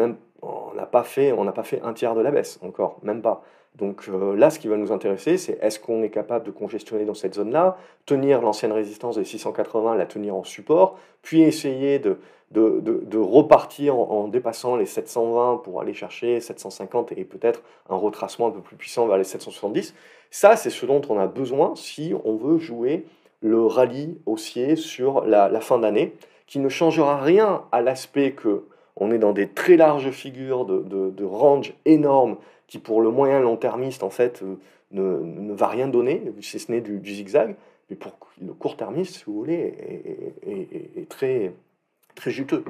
pas 0.87 1.05
on 1.33 1.45
n'a 1.45 1.53
pas 1.53 1.63
fait 1.63 1.81
un 1.83 1.93
tiers 1.95 2.15
de 2.15 2.21
la 2.21 2.31
baisse 2.31 2.59
encore, 2.63 2.99
même 3.03 3.23
pas. 3.23 3.43
Donc 3.77 4.09
euh, 4.09 4.37
là, 4.37 4.51
ce 4.51 4.59
qui 4.59 4.69
va 4.69 4.77
nous 4.77 4.93
intéresser, 4.93 5.37
c'est 5.37 5.59
est-ce 5.61 5.81
qu'on 5.81 6.03
est 6.03 6.11
capable 6.11 6.47
de 6.47 6.51
congestionner 6.51 7.05
dans 7.05 7.15
cette 7.15 7.35
zone-là, 7.35 7.77
tenir 8.07 8.41
l'ancienne 8.41 8.73
résistance 8.73 9.17
des 9.17 9.25
680, 9.25 9.97
la 9.97 10.07
tenir 10.07 10.37
en 10.37 10.45
support, 10.45 10.99
puis 11.23 11.43
essayer 11.43 11.99
de, 11.99 12.19
de, 12.53 13.19
repartir 13.19 13.97
en, 13.97 14.29
dépassant 14.29 14.77
les 14.77 14.87
720 14.87 15.63
pour 15.65 15.81
aller 15.81 15.95
chercher 15.95 16.41
750 16.41 17.13
et 17.13 17.25
peut-être 17.25 17.63
un 17.89 17.97
retracement 17.97 18.49
un 18.49 18.51
peu 18.51 18.61
plus 18.61 18.77
puissant 18.77 19.07
vers 19.07 19.19
les 19.19 19.25
770. 19.25 19.95
Ça, 20.31 20.57
c'est 20.57 20.71
ce 20.71 20.87
dont 20.87 21.03
on 21.09 21.19
a 21.19 21.27
besoin 21.27 21.75
si 21.75 22.15
on 22.25 22.37
veut 22.37 22.59
jouer 22.59 23.07
le 23.41 23.65
rallye 23.67 24.19
haussier 24.27 24.77
sur 24.77 25.25
la, 25.25 25.61
fin 25.61 25.79
d'année, 25.79 26.15
qui 26.47 26.59
ne 26.59 26.69
changera 26.69 27.21
rien 27.21 27.63
à 27.73 27.83
l'aspect 27.83 28.33
que 28.33 28.65
on 28.97 29.11
est 29.11 29.19
dans 29.19 29.33
des 29.33 29.49
très 29.49 29.77
larges 29.77 30.11
figures 30.11 30.65
de, 30.65 31.25
range 31.25 31.75
énormes 31.85 32.37
qui, 32.67 32.79
pour 32.79 33.01
le 33.01 33.11
moyen 33.11 33.41
long 33.41 33.57
termiste, 33.57 34.03
en 34.03 34.11
fait, 34.11 34.43
euh, 34.43 34.57
ne, 34.91 35.53
va 35.53 35.69
rien 35.69 35.89
donner, 35.89 36.23
si 36.41 36.59
ce 36.59 36.71
n'est 36.73 36.81
du, 36.81 37.01
zigzag. 37.15 37.57
Mais 37.91 37.97
pour 37.97 38.13
le 38.41 38.53
court 38.53 38.77
termiste, 38.77 39.17
si 39.17 39.25
vous 39.27 39.35
voulez, 39.35 39.75
est, 40.47 41.09
très, 41.09 41.53
très 42.15 42.31
juteux. 42.31 42.65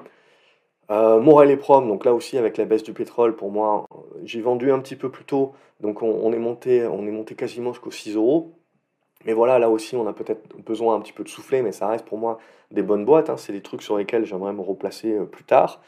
Euh, 0.91 1.21
Morel 1.21 1.51
et 1.51 1.57
Prom, 1.57 1.89
donc 1.89 2.05
là 2.05 2.13
aussi 2.13 2.37
avec 2.37 2.57
la 2.59 2.65
baisse 2.65 2.83
du 2.83 2.93
pétrole, 2.93 3.37
pour 3.37 3.51
moi, 3.51 3.87
euh, 3.93 3.97
j'ai 4.25 4.43
vendu 4.43 4.71
un 4.71 4.81
petit 4.81 4.97
peu 4.97 5.11
plus 5.11 5.25
tôt, 5.25 5.55
donc 5.81 6.03
on, 6.03 6.31
est, 6.33 6.39
monté, 6.39 6.87
on 6.87 7.07
est 7.07 7.11
monté 7.11 7.35
quasiment 7.35 7.73
jusqu'aux 7.73 7.91
6 7.91 8.17
euros. 8.17 8.53
Mais 9.25 9.33
voilà, 9.33 9.59
là 9.59 9.71
aussi, 9.71 9.97
on 9.97 10.07
a 10.07 10.13
peut-être 10.13 10.55
besoin 10.59 10.97
un 10.97 11.01
petit 11.01 11.15
peu 11.15 11.25
de 11.25 11.31
souffler, 11.31 11.63
mais 11.63 11.73
ça 11.73 11.89
reste 11.89 12.05
pour 12.05 12.19
moi 12.19 12.39
des 12.71 12.83
bonnes 12.83 13.07
boîtes. 13.07 13.31
Hein. 13.31 13.39
C'est 13.39 13.55
des 13.55 13.63
trucs 13.63 13.81
sur 13.81 13.97
lesquels 13.97 14.27
j'aimerais 14.27 14.53
me 14.53 14.61
replacer 14.61 15.19
plus 15.33 15.45
tard. 15.45 15.81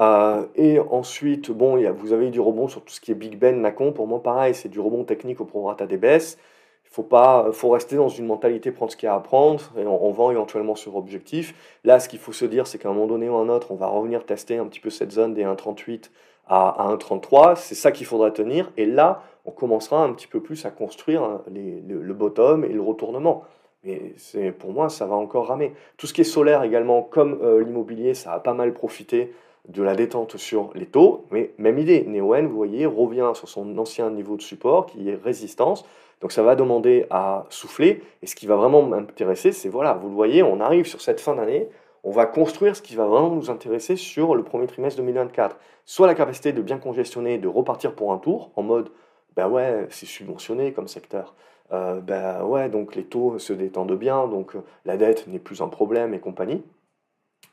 Euh, 0.00 0.44
et 0.56 0.78
ensuite, 0.78 1.50
bon, 1.50 1.76
vous 1.92 2.12
avez 2.12 2.28
eu 2.28 2.30
du 2.30 2.40
rebond 2.40 2.68
sur 2.68 2.82
tout 2.82 2.92
ce 2.92 3.00
qui 3.00 3.12
est 3.12 3.14
Big 3.14 3.38
Ben, 3.38 3.60
Nacon. 3.60 3.92
Pour 3.92 4.06
moi, 4.06 4.22
pareil, 4.22 4.54
c'est 4.54 4.68
du 4.68 4.80
rebond 4.80 5.04
technique 5.04 5.40
au 5.40 5.44
prorata 5.44 5.86
des 5.86 5.96
baisses. 5.96 6.38
Il 6.84 6.90
faut, 6.90 7.08
faut 7.52 7.70
rester 7.70 7.96
dans 7.96 8.08
une 8.08 8.26
mentalité 8.26 8.70
prendre 8.70 8.92
ce 8.92 8.96
qu'il 8.96 9.08
y 9.08 9.10
a 9.10 9.14
à 9.14 9.20
prendre 9.20 9.60
et 9.76 9.84
on, 9.84 10.10
vend 10.12 10.30
éventuellement 10.30 10.76
sur 10.76 10.94
objectif. 10.96 11.78
Là, 11.82 11.98
ce 11.98 12.08
qu'il 12.08 12.20
faut 12.20 12.32
se 12.32 12.44
dire, 12.44 12.68
c'est 12.68 12.78
qu'à 12.78 12.88
un 12.88 12.92
moment 12.92 13.06
donné 13.06 13.28
ou 13.28 13.34
un 13.34 13.48
autre, 13.48 13.72
on 13.72 13.74
va 13.74 13.88
revenir 13.88 14.24
tester 14.24 14.58
un 14.58 14.66
petit 14.66 14.78
peu 14.78 14.90
cette 14.90 15.10
zone 15.10 15.34
des 15.34 15.42
1,38 15.42 16.10
à, 16.46 16.68
à 16.68 16.94
1,33. 16.94 17.56
C'est 17.56 17.74
ça 17.74 17.90
qu'il 17.90 18.06
faudra 18.06 18.30
tenir. 18.30 18.70
Et 18.76 18.86
là, 18.86 19.22
on 19.44 19.50
commencera 19.50 20.02
un 20.02 20.12
petit 20.12 20.26
peu 20.26 20.40
plus 20.40 20.64
à 20.66 20.70
construire 20.70 21.22
hein, 21.22 21.42
le, 21.52 22.14
bottom 22.14 22.64
et 22.64 22.68
le 22.68 22.80
retournement. 22.80 23.44
Mais 23.84 24.14
pour 24.52 24.72
moi, 24.72 24.88
ça 24.88 25.06
va 25.06 25.14
encore 25.14 25.48
ramer. 25.48 25.74
Tout 25.96 26.06
ce 26.06 26.14
qui 26.14 26.22
est 26.22 26.24
solaire 26.24 26.62
également, 26.62 27.02
comme 27.02 27.38
euh, 27.42 27.62
l'immobilier, 27.62 28.14
ça 28.14 28.32
a 28.32 28.40
pas 28.40 28.54
mal 28.54 28.72
profité 28.72 29.34
de 29.68 29.82
la 29.82 29.94
détente 29.94 30.36
sur 30.36 30.70
les 30.74 30.86
taux, 30.86 31.26
mais 31.30 31.54
même 31.58 31.78
idée, 31.78 32.04
NeoN, 32.06 32.46
vous 32.46 32.56
voyez, 32.56 32.84
revient 32.84 33.32
sur 33.34 33.48
son 33.48 33.78
ancien 33.78 34.10
niveau 34.10 34.36
de 34.36 34.42
support 34.42 34.86
qui 34.86 35.08
est 35.08 35.14
résistance, 35.14 35.84
donc 36.20 36.32
ça 36.32 36.42
va 36.42 36.54
demander 36.54 37.06
à 37.10 37.46
souffler, 37.48 38.02
et 38.22 38.26
ce 38.26 38.34
qui 38.34 38.46
va 38.46 38.56
vraiment 38.56 38.82
m'intéresser, 38.82 39.52
c'est 39.52 39.68
voilà, 39.68 39.94
vous 39.94 40.08
le 40.08 40.14
voyez, 40.14 40.42
on 40.42 40.60
arrive 40.60 40.86
sur 40.86 41.00
cette 41.00 41.20
fin 41.20 41.34
d'année, 41.34 41.68
on 42.02 42.10
va 42.10 42.26
construire 42.26 42.76
ce 42.76 42.82
qui 42.82 42.94
va 42.94 43.06
vraiment 43.06 43.30
nous 43.30 43.50
intéresser 43.50 43.96
sur 43.96 44.34
le 44.34 44.42
premier 44.42 44.66
trimestre 44.66 44.98
2024, 45.00 45.56
soit 45.86 46.06
la 46.06 46.14
capacité 46.14 46.52
de 46.52 46.60
bien 46.60 46.78
congestionner, 46.78 47.38
de 47.38 47.48
repartir 47.48 47.94
pour 47.94 48.12
un 48.12 48.18
tour, 48.18 48.50
en 48.56 48.62
mode, 48.62 48.90
ben 49.34 49.48
ouais, 49.48 49.86
c'est 49.88 50.06
subventionné 50.06 50.72
comme 50.72 50.88
secteur, 50.88 51.34
ben 51.70 52.44
ouais, 52.44 52.68
donc 52.68 52.94
les 52.94 53.04
taux 53.04 53.38
se 53.38 53.54
détendent 53.54 53.98
bien, 53.98 54.28
donc 54.28 54.52
la 54.84 54.98
dette 54.98 55.26
n'est 55.26 55.38
plus 55.38 55.62
un 55.62 55.68
problème 55.68 56.12
et 56.12 56.20
compagnie, 56.20 56.62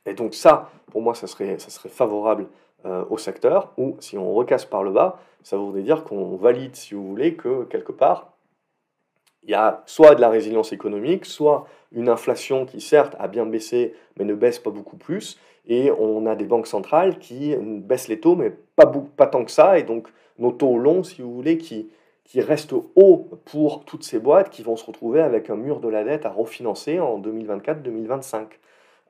et 0.05 0.13
donc 0.13 0.33
ça, 0.33 0.69
pour 0.91 1.01
moi, 1.01 1.15
ça 1.15 1.27
serait, 1.27 1.59
ça 1.59 1.69
serait 1.69 1.89
favorable 1.89 2.47
euh, 2.85 3.05
au 3.09 3.17
secteur, 3.17 3.73
ou 3.77 3.95
si 3.99 4.17
on 4.17 4.33
recasse 4.33 4.65
par 4.65 4.83
le 4.83 4.91
bas, 4.91 5.19
ça 5.43 5.57
voudrait 5.57 5.83
dire 5.83 6.03
qu'on 6.03 6.35
valide, 6.35 6.75
si 6.75 6.93
vous 6.93 7.07
voulez, 7.07 7.35
que 7.35 7.63
quelque 7.65 7.91
part, 7.91 8.33
il 9.43 9.51
y 9.51 9.55
a 9.55 9.83
soit 9.85 10.15
de 10.15 10.21
la 10.21 10.29
résilience 10.29 10.71
économique, 10.71 11.25
soit 11.25 11.65
une 11.91 12.09
inflation 12.09 12.65
qui 12.65 12.79
certes 12.79 13.15
a 13.19 13.27
bien 13.27 13.45
baissé, 13.45 13.95
mais 14.17 14.25
ne 14.25 14.35
baisse 14.35 14.59
pas 14.59 14.69
beaucoup 14.69 14.97
plus, 14.97 15.39
et 15.67 15.91
on 15.91 16.25
a 16.25 16.35
des 16.35 16.45
banques 16.45 16.67
centrales 16.67 17.19
qui 17.19 17.55
baissent 17.55 18.07
les 18.07 18.19
taux, 18.19 18.35
mais 18.35 18.51
pas, 18.75 18.91
pas 19.17 19.27
tant 19.27 19.45
que 19.45 19.51
ça, 19.51 19.77
et 19.77 19.83
donc 19.83 20.07
nos 20.37 20.51
taux 20.51 20.77
longs, 20.77 21.03
si 21.03 21.21
vous 21.21 21.33
voulez, 21.33 21.57
qui, 21.57 21.89
qui 22.23 22.41
restent 22.41 22.73
hauts 22.95 23.29
pour 23.45 23.85
toutes 23.85 24.03
ces 24.03 24.19
boîtes 24.19 24.49
qui 24.49 24.63
vont 24.63 24.75
se 24.75 24.85
retrouver 24.85 25.21
avec 25.21 25.49
un 25.49 25.55
mur 25.55 25.79
de 25.79 25.87
la 25.87 26.03
dette 26.03 26.25
à 26.25 26.29
refinancer 26.29 26.99
en 26.99 27.19
2024-2025. 27.19 28.45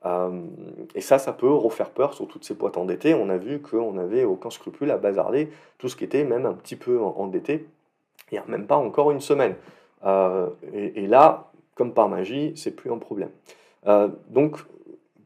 Euh, 0.04 0.42
et 0.94 1.00
ça, 1.00 1.18
ça 1.18 1.32
peut 1.32 1.52
refaire 1.52 1.90
peur 1.90 2.14
sur 2.14 2.26
toutes 2.26 2.44
ces 2.44 2.54
boîtes 2.54 2.76
endettées. 2.76 3.14
On 3.14 3.28
a 3.28 3.36
vu 3.36 3.60
qu'on 3.60 3.92
n'avait 3.92 4.24
aucun 4.24 4.50
scrupule 4.50 4.90
à 4.90 4.98
bazarder 4.98 5.50
tout 5.78 5.88
ce 5.88 5.96
qui 5.96 6.04
était 6.04 6.24
même 6.24 6.46
un 6.46 6.54
petit 6.54 6.76
peu 6.76 7.00
endetté 7.00 7.66
il 8.32 8.36
n'y 8.36 8.38
a 8.38 8.44
même 8.46 8.66
pas 8.66 8.76
encore 8.76 9.10
une 9.10 9.20
semaine. 9.20 9.54
Euh, 10.04 10.48
et, 10.72 11.06
là, 11.06 11.52
comme 11.74 11.92
par 11.92 12.08
magie, 12.08 12.52
c'est 12.56 12.74
plus 12.74 12.90
un 12.90 12.98
problème. 12.98 13.30
Euh, 13.86 14.08
donc, 14.28 14.56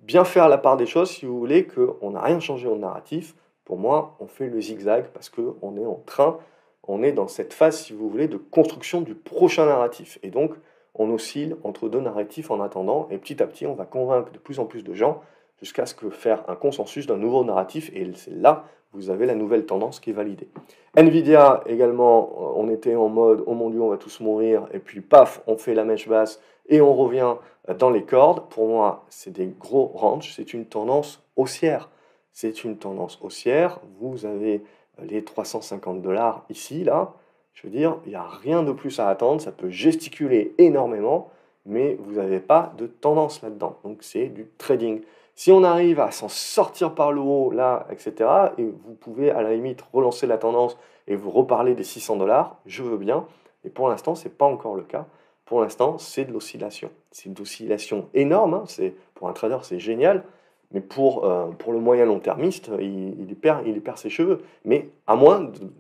bien 0.03 0.25
faire 0.25 0.49
la 0.49 0.59
part 0.59 0.77
des 0.77 0.87
choses, 0.87 1.11
si 1.11 1.25
vous 1.25 1.39
voulez, 1.39 1.67
qu'on 1.67 2.11
n'a 2.11 2.21
rien 2.21 2.41
changé 2.41 2.69
au 2.69 2.77
narratif. 2.77 3.35
Pour 3.65 3.79
moi, 3.79 4.17
on 4.21 4.27
fait 4.27 4.49
le 4.49 4.61
zigzag 4.61 5.07
parce 5.15 5.31
qu'on 5.31 5.77
est 5.77 5.87
en 5.87 6.03
train, 6.05 6.39
on 6.83 7.03
est 7.03 7.13
dans 7.13 7.29
cette 7.29 7.53
phase, 7.53 7.81
si 7.81 7.93
vous 7.93 8.09
voulez, 8.09 8.29
de 8.29 8.37
construction 8.37 9.01
du 9.01 9.15
prochain 9.15 9.67
narratif. 9.67 10.19
Et 10.23 10.31
donc, 10.31 10.53
on 10.97 11.11
oscille 11.11 11.57
entre 11.65 11.89
deux 11.89 12.01
narratifs 12.01 12.51
en 12.51 12.61
attendant, 12.61 13.09
et 13.11 13.19
petit 13.19 13.43
à 13.43 13.47
petit, 13.47 13.67
on 13.67 13.75
va 13.75 13.85
convaincre 13.85 14.33
de 14.33 14.39
plus 14.39 14.59
en 14.59 14.67
plus 14.67 14.83
de 14.83 14.95
gens 14.95 15.23
jusqu'à 15.61 15.87
ce 15.87 15.95
que 15.95 16.11
faire 16.11 16.45
un 16.49 16.57
consensus 16.57 17.07
d'un 17.07 17.17
nouveau 17.17 17.45
narratif, 17.45 17.91
et 17.95 18.11
c'est 18.15 18.33
là 18.33 18.65
vous 18.97 19.11
avez 19.11 19.27
la 19.27 19.35
nouvelle 19.35 19.67
tendance 19.67 20.01
qui 20.01 20.11
est 20.11 20.15
validée. 20.15 20.49
Nvidia 20.97 21.63
également, 21.67 22.31
euh, 22.39 22.61
on 22.61 22.71
était 22.71 22.97
en 22.97 23.09
mode 23.09 23.45
oh 23.47 23.55
mon 23.55 23.71
dieu, 23.71 23.81
on 23.81 23.91
va 23.91 23.99
tous 23.99 24.21
mourir, 24.21 24.67
et 24.73 24.79
puis 24.79 25.01
paf, 25.01 25.43
on 25.47 25.57
fait 25.57 25.75
la 25.75 25.85
mèche 25.85 26.09
basse 26.09 26.41
et 26.69 26.81
on 26.81 26.95
revient 26.95 27.35
euh, 27.69 27.75
dans 27.75 27.91
les 27.91 28.05
cordes. 28.05 28.49
Pour 28.49 28.69
moi, 28.69 29.05
c'est 29.09 29.33
des 29.33 29.47
gros 29.47 29.93
ranges, 29.95 30.33
c'est 30.35 30.55
une 30.55 30.65
tendance 30.65 31.23
haussière. 31.37 31.91
C'est 32.33 32.65
une 32.65 32.77
tendance 32.77 33.19
haussière. 33.23 33.81
Vous 33.99 34.27
avez 34.27 34.63
euh, 34.99 35.05
les 35.05 35.23
350 35.23 36.03
dollars 36.03 36.45
ici, 36.51 36.85
là. 36.85 37.15
Je 37.57 37.63
veux 37.63 37.71
dire, 37.71 37.97
il 38.05 38.11
n'y 38.11 38.15
a 38.15 38.23
rien 38.23 38.63
de 38.63 38.71
plus 38.71 39.01
à 39.01 39.09
attendre, 39.09 39.41
ça 39.41 39.51
peut 39.51 39.71
gesticuler 39.71 40.55
énormément, 40.59 41.31
mais 41.65 41.97
vous 41.99 42.13
n'avez 42.13 42.39
pas 42.39 42.75
de 42.77 42.87
tendance 42.87 43.43
là-dedans. 43.43 43.79
Donc 43.83 43.99
c'est 44.03 44.27
du 44.27 44.47
trading. 44.59 45.01
Si 45.35 45.51
on 45.51 45.65
arrive 45.65 45.99
à 45.99 46.11
s'en 46.11 46.29
sortir 46.29 46.95
par 46.95 47.13
le 47.13 47.21
haut, 47.21 47.51
là, 47.51 47.87
etc., 47.91 48.29
et 48.59 48.65
vous 48.65 48.95
pouvez 48.95 49.31
à 49.31 49.43
la 49.43 49.55
limite 49.55 49.83
relancer 49.93 50.27
la 50.27 50.37
tendance 50.37 50.79
et 51.09 51.17
vous 51.17 51.31
reparler 51.31 51.75
des 51.75 51.83
600 51.83 52.17
dollars, 52.17 52.59
je 52.67 52.83
veux 52.83 52.99
bien. 52.99 53.27
Et 53.65 53.71
pour 53.71 53.89
l'instant, 53.89 54.15
ce 54.15 54.29
n'est 54.29 54.35
pas 54.35 54.47
encore 54.47 54.75
le 54.75 54.83
cas. 54.83 55.07
Pour 55.47 55.63
l'instant, 55.63 55.97
c'est 55.97 56.27
de 56.27 56.33
l'oscillation. 56.33 56.91
C'est 57.11 57.27
une 57.27 57.41
oscillation 57.41 58.09
énorme. 58.13 58.53
Hein. 58.55 58.65
C'est, 58.67 58.95
pour 59.15 59.29
un 59.29 59.33
trader, 59.33 59.59
c'est 59.63 59.79
génial. 59.79 60.25
Mais 60.73 60.81
pour, 60.81 61.25
euh, 61.25 61.47
pour 61.59 61.73
le 61.73 61.79
moyen 61.79 62.05
long 62.05 62.19
termiste, 62.19 62.71
il, 62.81 63.19
il, 63.21 63.37
perd, 63.37 63.67
il 63.67 63.81
perd 63.81 63.97
ses 63.97 64.11
cheveux. 64.11 64.43
Mais 64.65 64.91
à 65.07 65.17
moins 65.17 65.41
de, 65.41 65.71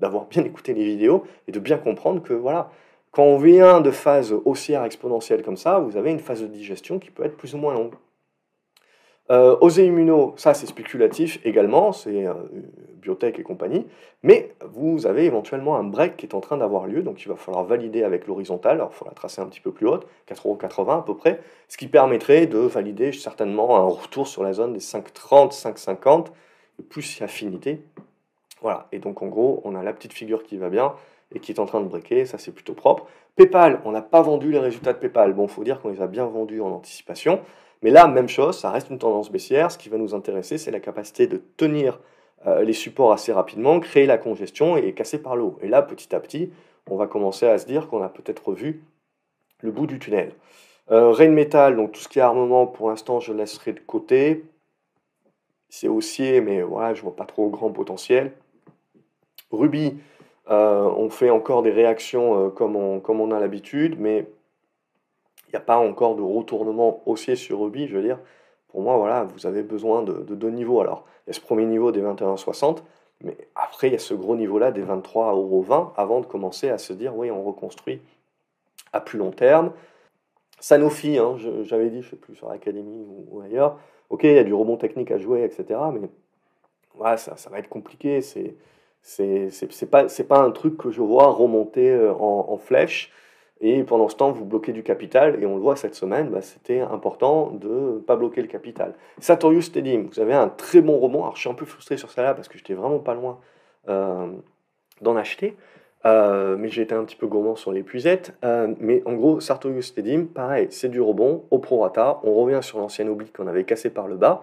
d'avoir 0.00 0.26
bien 0.26 0.44
écouté 0.44 0.74
les 0.74 0.84
vidéos 0.84 1.24
et 1.46 1.52
de 1.52 1.60
bien 1.60 1.78
comprendre 1.78 2.22
que 2.22 2.34
voilà, 2.34 2.70
quand 3.10 3.24
on 3.24 3.38
vient 3.38 3.80
de 3.80 3.90
phase 3.90 4.34
haussière 4.44 4.84
exponentielle 4.84 5.42
comme 5.42 5.56
ça, 5.56 5.78
vous 5.78 5.96
avez 5.96 6.10
une 6.10 6.20
phase 6.20 6.42
de 6.42 6.46
digestion 6.46 6.98
qui 6.98 7.10
peut 7.10 7.24
être 7.24 7.36
plus 7.36 7.54
ou 7.54 7.58
moins 7.58 7.74
longue. 7.74 7.94
Euh, 9.30 9.56
Osé 9.60 9.92
ça 10.36 10.54
c'est 10.54 10.66
spéculatif 10.66 11.38
également, 11.44 11.92
c'est 11.92 12.26
euh, 12.26 12.34
biotech 13.00 13.38
et 13.38 13.44
compagnie, 13.44 13.86
mais 14.24 14.54
vous 14.72 15.06
avez 15.06 15.24
éventuellement 15.24 15.76
un 15.76 15.84
break 15.84 16.16
qui 16.16 16.26
est 16.26 16.34
en 16.34 16.40
train 16.40 16.56
d'avoir 16.56 16.88
lieu, 16.88 17.02
donc 17.02 17.22
il 17.22 17.28
va 17.28 17.36
falloir 17.36 17.64
valider 17.64 18.02
avec 18.02 18.26
l'horizontale, 18.26 18.76
alors 18.76 18.90
il 18.92 18.96
faut 18.96 19.04
la 19.04 19.12
tracer 19.12 19.40
un 19.40 19.46
petit 19.46 19.60
peu 19.60 19.70
plus 19.70 19.86
haute, 19.86 20.04
4,80€ 20.28 20.98
à 20.98 21.02
peu 21.02 21.14
près, 21.14 21.40
ce 21.68 21.76
qui 21.76 21.86
permettrait 21.86 22.48
de 22.48 22.58
valider 22.58 23.12
certainement 23.12 23.76
un 23.76 23.86
retour 23.86 24.26
sur 24.26 24.42
la 24.42 24.52
zone 24.52 24.72
des 24.72 24.80
5,30, 24.80 25.52
5,50, 25.52 26.26
plus 26.88 27.22
affinité, 27.22 27.82
voilà, 28.62 28.86
et 28.92 28.98
donc 28.98 29.22
en 29.22 29.26
gros, 29.26 29.60
on 29.64 29.74
a 29.74 29.82
la 29.82 29.92
petite 29.92 30.12
figure 30.12 30.42
qui 30.42 30.56
va 30.56 30.68
bien, 30.68 30.94
et 31.34 31.40
qui 31.40 31.52
est 31.52 31.60
en 31.60 31.66
train 31.66 31.80
de 31.80 31.86
breaker, 31.86 32.26
ça 32.26 32.38
c'est 32.38 32.52
plutôt 32.52 32.74
propre. 32.74 33.06
PayPal, 33.36 33.80
on 33.84 33.92
n'a 33.92 34.02
pas 34.02 34.22
vendu 34.22 34.50
les 34.50 34.58
résultats 34.58 34.92
de 34.92 34.98
PayPal. 34.98 35.32
Bon, 35.32 35.44
il 35.44 35.48
faut 35.48 35.64
dire 35.64 35.80
qu'on 35.80 35.90
les 35.90 36.02
a 36.02 36.06
bien 36.06 36.26
vendus 36.26 36.60
en 36.60 36.70
anticipation. 36.70 37.40
Mais 37.82 37.90
là, 37.90 38.06
même 38.06 38.28
chose, 38.28 38.58
ça 38.58 38.70
reste 38.70 38.90
une 38.90 38.98
tendance 38.98 39.30
baissière. 39.30 39.70
Ce 39.70 39.78
qui 39.78 39.88
va 39.88 39.96
nous 39.96 40.14
intéresser, 40.14 40.58
c'est 40.58 40.70
la 40.70 40.80
capacité 40.80 41.26
de 41.26 41.40
tenir 41.56 42.00
euh, 42.46 42.62
les 42.62 42.72
supports 42.72 43.12
assez 43.12 43.32
rapidement, 43.32 43.80
créer 43.80 44.06
la 44.06 44.18
congestion 44.18 44.76
et 44.76 44.92
casser 44.92 45.22
par 45.22 45.36
le 45.36 45.44
haut. 45.44 45.58
Et 45.62 45.68
là, 45.68 45.82
petit 45.82 46.14
à 46.14 46.20
petit, 46.20 46.50
on 46.90 46.96
va 46.96 47.06
commencer 47.06 47.46
à 47.46 47.58
se 47.58 47.66
dire 47.66 47.88
qu'on 47.88 48.02
a 48.02 48.08
peut-être 48.08 48.52
vu 48.52 48.82
le 49.62 49.70
bout 49.70 49.86
du 49.86 49.98
tunnel. 49.98 50.32
Euh, 50.90 51.10
Rain 51.10 51.30
Metal, 51.30 51.76
donc 51.76 51.92
tout 51.92 52.00
ce 52.00 52.08
qui 52.08 52.18
est 52.18 52.22
armement, 52.22 52.66
pour 52.66 52.90
l'instant, 52.90 53.20
je 53.20 53.32
laisserai 53.32 53.72
de 53.72 53.80
côté. 53.80 54.44
C'est 55.68 55.88
haussier, 55.88 56.40
mais 56.40 56.62
voilà, 56.62 56.94
je 56.94 57.02
vois 57.02 57.14
pas 57.14 57.26
trop 57.26 57.48
grand 57.48 57.70
potentiel. 57.70 58.32
Ruby, 59.50 59.98
euh, 60.50 60.82
on 60.96 61.10
fait 61.10 61.30
encore 61.30 61.62
des 61.62 61.70
réactions 61.70 62.46
euh, 62.46 62.50
comme, 62.50 62.76
on, 62.76 63.30
a 63.30 63.40
l'habitude, 63.40 63.98
mais 63.98 64.26
il 65.48 65.50
n'y 65.50 65.56
a 65.56 65.60
pas 65.60 65.78
encore 65.78 66.16
de 66.16 66.22
retournement 66.22 67.02
haussier 67.06 67.36
sur 67.36 67.60
Ruby. 67.60 67.86
Je 67.86 67.96
veux 67.96 68.02
dire, 68.02 68.18
pour 68.68 68.82
moi, 68.82 68.96
voilà, 68.96 69.24
vous 69.24 69.46
avez 69.46 69.62
besoin 69.62 70.02
de, 70.02 70.12
deux 70.34 70.50
niveaux. 70.50 70.80
Alors, 70.80 71.04
il 71.26 71.30
y 71.30 71.30
a 71.30 71.32
ce 71.34 71.40
premier 71.40 71.66
niveau 71.66 71.92
des 71.92 72.02
21,60, 72.02 72.78
mais 73.22 73.36
après, 73.54 73.88
il 73.88 73.92
y 73.92 73.96
a 73.96 74.00
ce 74.00 74.14
gros 74.14 74.36
niveau-là 74.36 74.72
des 74.72 74.82
23,20 74.82 75.92
avant 75.96 76.20
de 76.20 76.26
commencer 76.26 76.68
à 76.70 76.78
se 76.78 76.92
dire, 76.92 77.16
oui, 77.16 77.30
on 77.30 77.42
reconstruit 77.42 78.00
à 78.92 79.00
plus 79.00 79.18
long 79.18 79.30
terme. 79.30 79.72
Sanofi, 80.58 81.18
hein, 81.18 81.36
j'avais 81.62 81.90
dit, 81.90 82.02
je 82.02 82.06
ne 82.06 82.10
sais 82.10 82.16
plus, 82.16 82.34
sur 82.34 82.48
l'Académie 82.48 83.04
ou, 83.30 83.40
ailleurs, 83.40 83.78
ok, 84.10 84.24
il 84.24 84.32
y 84.32 84.38
a 84.38 84.44
du 84.44 84.54
rebond 84.54 84.76
technique 84.76 85.10
à 85.10 85.18
jouer, 85.18 85.44
etc. 85.44 85.80
Mais 85.92 86.08
voilà, 86.94 87.16
ça, 87.16 87.36
ça 87.36 87.50
va 87.50 87.58
être 87.58 87.68
compliqué. 87.68 88.20
C'est 88.20 88.54
c'est 89.02 89.90
pas, 89.90 90.06
pas 90.28 90.38
un 90.38 90.50
truc 90.50 90.76
que 90.76 90.90
je 90.90 91.00
vois 91.00 91.28
remonter 91.28 91.90
euh, 91.90 92.12
en, 92.12 92.56
flèche. 92.58 93.12
Et 93.62 93.84
pendant 93.84 94.08
ce 94.08 94.16
temps, 94.16 94.32
vous 94.32 94.44
bloquez 94.44 94.72
du 94.72 94.82
capital. 94.82 95.42
Et 95.42 95.46
on 95.46 95.54
le 95.56 95.60
voit 95.60 95.76
cette 95.76 95.94
semaine, 95.94 96.30
bah, 96.30 96.40
c'était 96.40 96.80
important 96.80 97.50
de 97.50 97.68
ne 97.68 97.98
pas 97.98 98.16
bloquer 98.16 98.40
le 98.40 98.48
capital. 98.48 98.94
Sartorius 99.18 99.66
Stadium, 99.66 100.06
vous 100.06 100.20
avez 100.20 100.34
un 100.34 100.48
très 100.48 100.80
bon 100.80 100.98
rebond. 100.98 101.22
Alors 101.22 101.36
je 101.36 101.40
suis 101.40 101.50
un 101.50 101.54
peu 101.54 101.66
frustré 101.66 101.96
sur 101.96 102.10
ça 102.10 102.22
là 102.22 102.34
parce 102.34 102.48
que 102.48 102.56
j'étais 102.56 102.74
vraiment 102.74 103.00
pas 103.00 103.14
loin 103.14 103.38
euh, 103.88 104.28
d'en 105.02 105.16
acheter. 105.16 105.56
Euh, 106.06 106.56
mais 106.56 106.68
été 106.68 106.94
un 106.94 107.04
petit 107.04 107.16
peu 107.16 107.26
gourmand 107.26 107.56
sur 107.56 107.72
les 107.72 107.82
puisettes. 107.82 108.34
mais 108.42 109.02
en 109.04 109.12
gros, 109.12 109.40
Sartorius 109.40 109.88
Stadium, 109.88 110.26
pareil, 110.26 110.68
c'est 110.70 110.88
du 110.88 111.02
rebond 111.02 111.44
au 111.50 111.58
prorata. 111.58 112.20
On 112.22 112.32
revient 112.32 112.60
sur 112.62 112.78
l'ancienne 112.78 113.10
oblique 113.10 113.36
qu'on 113.36 113.46
avait 113.46 113.64
cassé 113.64 113.90
par 113.90 114.08
le 114.08 114.16
bas. 114.16 114.42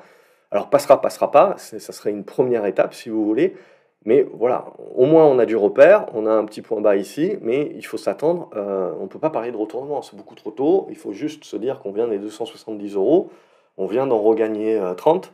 Alors 0.51 0.70
passera, 0.70 1.01
passera 1.01 1.32
pas, 1.32 1.55
ça 1.58 1.80
serait 1.80 2.12
une 2.12 2.24
première 2.24 2.66
étape 2.66 2.93
si 2.93 3.10
vous 3.10 3.26
voulez. 3.26 3.55
Mais 4.08 4.26
voilà, 4.32 4.68
au 4.95 5.05
moins 5.05 5.26
on 5.26 5.38
a 5.38 5.45
du 5.45 5.58
repère, 5.58 6.05
on 6.14 6.28
a 6.28 6.32
un 6.32 6.45
petit 6.45 6.62
point 6.62 6.80
bas 6.80 6.95
ici, 6.95 7.36
mais 7.41 7.74
il 7.76 7.86
faut 7.86 7.97
s'attendre, 7.97 8.49
euh, 8.55 8.93
on 8.97 9.03
ne 9.03 9.08
peut 9.08 9.20
pas 9.20 9.30
parler 9.30 9.51
de 9.51 9.58
retournement, 9.58 10.01
c'est 10.01 10.16
beaucoup 10.16 10.34
trop 10.34 10.51
tôt, 10.51 10.88
il 10.89 10.95
faut 10.95 11.12
juste 11.12 11.43
se 11.43 11.58
dire 11.58 11.80
qu'on 11.80 11.91
vient 11.91 12.08
des 12.08 12.18
270 12.18 12.95
euros, 12.95 13.30
on 13.76 13.86
vient 13.86 14.08
d'en 14.08 14.20
regagner 14.20 14.82
30, 14.95 15.26
euh, 15.26 15.30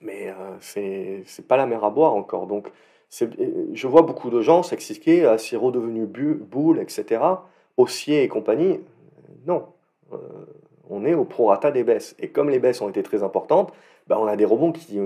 mais 0.00 0.30
euh, 0.30 1.20
c'est 1.20 1.46
pas 1.46 1.58
la 1.58 1.66
mer 1.66 1.84
à 1.84 1.90
boire 1.90 2.14
encore. 2.14 2.46
Donc 2.46 2.72
je 3.10 3.86
vois 3.86 4.00
beaucoup 4.00 4.30
de 4.30 4.40
gens 4.40 4.62
s'expliquer 4.62 5.26
à 5.26 5.36
si 5.36 5.54
redevenu 5.54 6.06
boule, 6.06 6.80
etc., 6.80 7.20
haussier 7.76 8.22
et 8.22 8.28
compagnie. 8.28 8.80
Non, 9.46 9.66
on 10.88 11.04
est 11.04 11.12
au 11.12 11.26
prorata 11.26 11.70
des 11.70 11.84
baisses. 11.84 12.16
Et 12.18 12.30
comme 12.30 12.48
les 12.48 12.58
baisses 12.58 12.80
ont 12.80 12.88
été 12.88 13.02
très 13.02 13.22
importantes, 13.22 13.70
ben 14.06 14.16
on 14.16 14.26
a 14.26 14.36
des 14.36 14.46
rebonds 14.46 14.72
qui, 14.72 14.98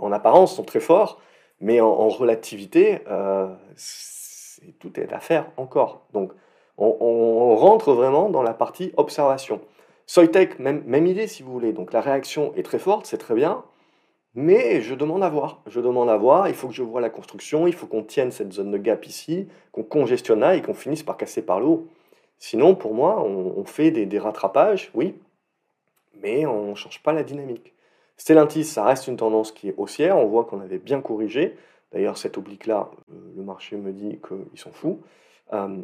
en 0.00 0.10
apparence, 0.10 0.56
sont 0.56 0.64
très 0.64 0.80
forts, 0.80 1.20
mais 1.60 1.80
en, 1.80 2.08
relativité, 2.08 3.00
euh, 3.08 3.48
tout 4.78 4.98
est 5.00 5.12
à 5.12 5.20
faire 5.20 5.50
encore. 5.56 6.06
Donc, 6.12 6.32
on, 6.78 7.56
rentre 7.56 7.92
vraiment 7.92 8.28
dans 8.28 8.42
la 8.42 8.54
partie 8.54 8.92
observation. 8.96 9.60
Soytech, 10.06 10.58
même, 10.58 11.06
idée 11.06 11.26
si 11.26 11.42
vous 11.42 11.52
voulez. 11.52 11.72
Donc, 11.72 11.92
la 11.92 12.00
réaction 12.00 12.52
est 12.56 12.62
très 12.62 12.78
forte, 12.78 13.06
c'est 13.06 13.18
très 13.18 13.34
bien. 13.34 13.64
Mais 14.34 14.82
je 14.82 14.94
demande 14.94 15.24
à 15.24 15.30
voir. 15.30 15.62
Je 15.66 15.80
demande 15.80 16.10
à 16.10 16.16
voir. 16.16 16.48
Il 16.48 16.54
faut 16.54 16.68
que 16.68 16.74
je 16.74 16.82
vois 16.82 17.00
la 17.00 17.08
construction. 17.08 17.66
Il 17.66 17.72
faut 17.72 17.86
qu'on 17.86 18.02
tienne 18.02 18.30
cette 18.30 18.52
zone 18.52 18.70
de 18.70 18.76
gap 18.76 19.06
ici, 19.06 19.48
qu'on 19.72 19.82
congestionne 19.82 20.44
et 20.44 20.60
qu'on 20.60 20.74
finisse 20.74 21.02
par 21.02 21.16
casser 21.16 21.40
par 21.40 21.58
le 21.58 21.66
haut. 21.66 21.88
Sinon, 22.38 22.74
pour 22.74 22.92
moi, 22.92 23.22
on, 23.22 23.64
fait 23.64 23.90
des, 23.90 24.04
des, 24.04 24.18
rattrapages, 24.18 24.90
oui, 24.92 25.14
mais 26.20 26.44
on 26.44 26.70
ne 26.70 26.74
change 26.74 27.02
pas 27.02 27.14
la 27.14 27.22
dynamique. 27.22 27.72
Stellantis, 28.16 28.64
ça 28.64 28.84
reste 28.84 29.08
une 29.08 29.16
tendance 29.16 29.52
qui 29.52 29.68
est 29.68 29.74
haussière. 29.76 30.16
On 30.16 30.26
voit 30.26 30.44
qu'on 30.44 30.60
avait 30.60 30.78
bien 30.78 31.00
corrigé. 31.00 31.56
D'ailleurs, 31.92 32.18
cette 32.18 32.38
oblique-là, 32.38 32.90
euh, 33.10 33.14
le 33.36 33.42
marché 33.42 33.76
me 33.76 33.92
dit 33.92 34.18
qu'ils 34.26 34.58
sont 34.58 34.72
fous. 34.72 35.00
Euh, 35.52 35.82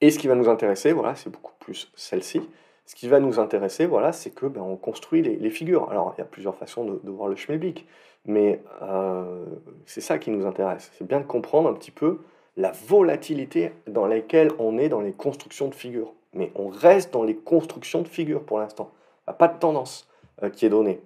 et 0.00 0.10
ce 0.10 0.18
qui 0.18 0.28
va 0.28 0.34
nous 0.34 0.48
intéresser, 0.48 0.92
voilà, 0.92 1.14
c'est 1.14 1.30
beaucoup 1.30 1.54
plus 1.58 1.90
celle-ci. 1.96 2.42
Ce 2.86 2.94
qui 2.94 3.08
va 3.08 3.20
nous 3.20 3.38
intéresser, 3.38 3.86
voilà, 3.86 4.12
c'est 4.12 4.30
que 4.30 4.46
ben, 4.46 4.62
on 4.62 4.76
construit 4.76 5.22
les, 5.22 5.50
figures. 5.50 5.90
Alors, 5.90 6.14
il 6.16 6.20
y 6.20 6.22
a 6.22 6.26
plusieurs 6.26 6.56
façons 6.56 6.84
de, 6.84 7.10
voir 7.10 7.28
le 7.28 7.36
schmilblick, 7.36 7.86
mais 8.24 8.62
euh, 8.82 9.44
c'est 9.84 10.00
ça 10.00 10.18
qui 10.18 10.30
nous 10.30 10.46
intéresse. 10.46 10.90
C'est 10.96 11.06
bien 11.06 11.20
de 11.20 11.26
comprendre 11.26 11.68
un 11.68 11.74
petit 11.74 11.90
peu 11.90 12.20
la 12.56 12.72
volatilité 12.86 13.72
dans 13.86 14.06
laquelle 14.06 14.50
on 14.58 14.78
est 14.78 14.88
dans 14.88 15.00
les 15.00 15.12
constructions 15.12 15.68
de 15.68 15.74
figures. 15.74 16.14
Mais 16.32 16.50
on 16.54 16.68
reste 16.68 17.12
dans 17.12 17.24
les 17.24 17.36
constructions 17.36 18.02
de 18.02 18.08
figures 18.08 18.42
pour 18.42 18.58
l'instant. 18.58 18.90
Pas 19.38 19.48
de 19.48 19.58
tendance. 19.58 20.07
Euh, 20.42 20.50
qui 20.50 20.66
est 20.66 20.68
donné. 20.68 21.00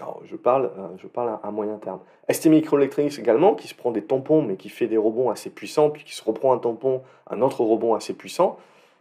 Alors, 0.00 0.22
je 0.24 0.34
parle, 0.34 0.72
euh, 0.76 0.88
je 0.96 1.06
parle 1.06 1.38
à, 1.42 1.50
moyen 1.52 1.76
terme. 1.76 2.00
ST 2.28 2.46
Microelectronics 2.46 3.18
également, 3.18 3.54
qui 3.54 3.68
se 3.68 3.74
prend 3.74 3.92
des 3.92 4.02
tampons, 4.02 4.42
mais 4.42 4.56
qui 4.56 4.70
fait 4.70 4.88
des 4.88 4.96
rebonds 4.96 5.30
assez 5.30 5.50
puissants, 5.50 5.90
puis 5.90 6.02
qui 6.02 6.14
se 6.14 6.24
reprend 6.24 6.52
un 6.52 6.58
tampon, 6.58 7.02
un 7.30 7.40
autre 7.42 7.62
rebond 7.62 7.94
assez 7.94 8.14
puissant. 8.14 8.58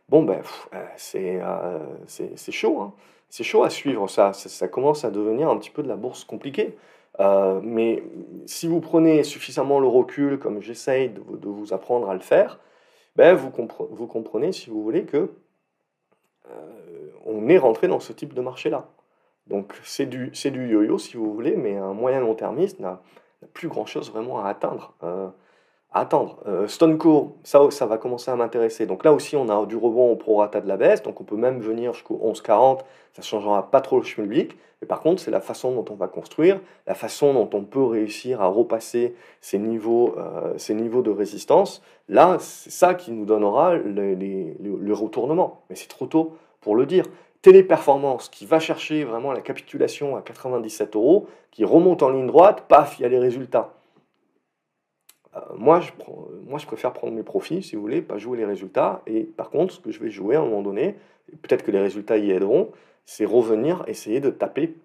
Bon, 0.09 0.21
ben, 0.21 0.41
euh, 0.75 1.79
c'est 2.05 2.51
chaud. 2.51 2.81
Hein. 2.81 2.93
C'est 3.29 3.43
chaud 3.43 3.63
à 3.63 3.71
suivre, 3.71 4.07
ça. 4.07 4.33
ça. 4.33 4.67
commence 4.67 5.03
à 5.03 5.09
devenir 5.09 5.49
un 5.49 5.57
petit 5.57 5.71
peu 5.71 5.81
de 5.81 5.87
la 5.87 5.95
bourse 5.95 6.25
compliquée. 6.25 6.75
mais 7.63 8.03
si 8.45 8.67
vous 8.67 8.81
prenez 8.81 9.23
suffisamment 9.23 9.79
le 9.79 9.87
recul, 9.87 10.37
comme 10.37 10.61
j'essaye 10.61 11.09
de, 11.09 11.47
vous 11.47 11.73
apprendre 11.73 12.09
à 12.09 12.13
le 12.13 12.19
faire, 12.19 12.59
ben 13.15 13.33
vous, 13.33 13.51
vous 13.89 14.07
comprenez, 14.07 14.51
si 14.51 14.69
vous 14.69 14.83
voulez, 14.83 15.05
que 15.05 15.31
on 17.25 17.47
est 17.47 17.57
rentré 17.57 17.87
dans 17.87 18.01
ce 18.01 18.11
type 18.11 18.33
de 18.33 18.41
marché-là. 18.41 18.85
Donc 19.47 19.73
c'est 19.83 20.05
du, 20.05 20.29
du 20.29 20.67
yo-yo 20.69 20.97
si 20.97 21.17
vous 21.17 21.33
voulez, 21.33 21.55
mais 21.55 21.77
un 21.77 21.93
moyen 21.93 22.19
long 22.19 22.35
termiste 22.35 22.79
n'a 22.79 23.01
plus 23.53 23.67
grand-chose 23.67 24.11
vraiment 24.11 24.43
à 24.43 24.49
atteindre. 24.49 24.93
Euh, 25.03 25.27
à 25.91 26.01
attendre. 26.01 26.39
Euh, 26.47 26.67
Stoneco, 26.67 27.35
ça, 27.43 27.69
ça 27.69 27.85
va 27.85 27.97
commencer 27.97 28.31
à 28.31 28.35
m'intéresser. 28.35 28.85
Donc 28.85 29.03
là 29.03 29.13
aussi, 29.13 29.35
on 29.35 29.49
a 29.49 29.65
du 29.65 29.75
rebond 29.75 30.11
au 30.11 30.15
prorata 30.15 30.61
de 30.61 30.67
la 30.67 30.77
baisse, 30.77 31.03
donc 31.03 31.19
on 31.19 31.23
peut 31.23 31.35
même 31.35 31.59
venir 31.59 31.93
jusqu'au 31.93 32.15
11,40, 32.15 32.79
ça 32.79 32.83
ne 33.17 33.23
changera 33.23 33.69
pas 33.69 33.81
trop 33.81 33.97
le 33.97 34.05
schmilblick. 34.05 34.57
Mais 34.81 34.87
par 34.87 35.01
contre, 35.01 35.21
c'est 35.21 35.31
la 35.31 35.41
façon 35.41 35.75
dont 35.75 35.85
on 35.91 35.95
va 35.95 36.07
construire, 36.07 36.59
la 36.87 36.95
façon 36.95 37.33
dont 37.33 37.49
on 37.53 37.63
peut 37.63 37.83
réussir 37.83 38.41
à 38.41 38.47
repasser 38.47 39.15
ces 39.39 39.59
niveaux, 39.59 40.15
euh, 40.17 40.57
ces 40.57 40.73
niveaux 40.73 41.01
de 41.01 41.11
résistance. 41.11 41.83
Là, 42.09 42.37
c'est 42.39 42.71
ça 42.71 42.95
qui 42.95 43.11
nous 43.11 43.25
donnera 43.25 43.75
le 43.75 44.93
retournement. 44.93 45.61
Mais 45.69 45.75
c'est 45.75 45.87
trop 45.89 46.07
tôt 46.07 46.35
pour 46.61 46.75
le 46.75 46.85
dire. 46.85 47.05
Téléperformance 47.41 48.29
qui 48.29 48.45
va 48.45 48.59
chercher 48.59 49.03
vraiment 49.03 49.31
la 49.31 49.41
capitulation 49.41 50.15
à 50.15 50.21
97 50.21 50.95
euros, 50.95 51.27
qui 51.49 51.65
remonte 51.65 52.03
en 52.03 52.09
ligne 52.09 52.27
droite, 52.27 52.65
paf, 52.67 52.99
il 52.99 53.03
y 53.03 53.05
a 53.05 53.09
les 53.09 53.19
résultats. 53.19 53.73
Euh, 55.35 55.39
moi, 55.55 55.79
je 55.79 55.91
moi, 56.47 56.59
je 56.59 56.65
préfère 56.65 56.91
prendre 56.91 57.13
mes 57.13 57.23
profits, 57.23 57.63
si 57.63 57.75
vous 57.75 57.81
voulez, 57.81 58.01
pas 58.01 58.17
jouer 58.17 58.37
les 58.37 58.45
résultats. 58.45 59.01
Et 59.07 59.23
par 59.23 59.49
contre, 59.49 59.73
ce 59.73 59.79
que 59.79 59.89
je 59.89 59.99
vais 59.99 60.09
jouer 60.09 60.35
à 60.35 60.41
un 60.41 60.43
moment 60.43 60.61
donné, 60.61 60.95
peut-être 61.41 61.63
que 61.63 61.71
les 61.71 61.79
résultats 61.79 62.17
y 62.17 62.29
aideront, 62.31 62.71
c'est 63.05 63.25
revenir, 63.25 63.83
essayer 63.87 64.19
de 64.19 64.29
taper 64.29 64.75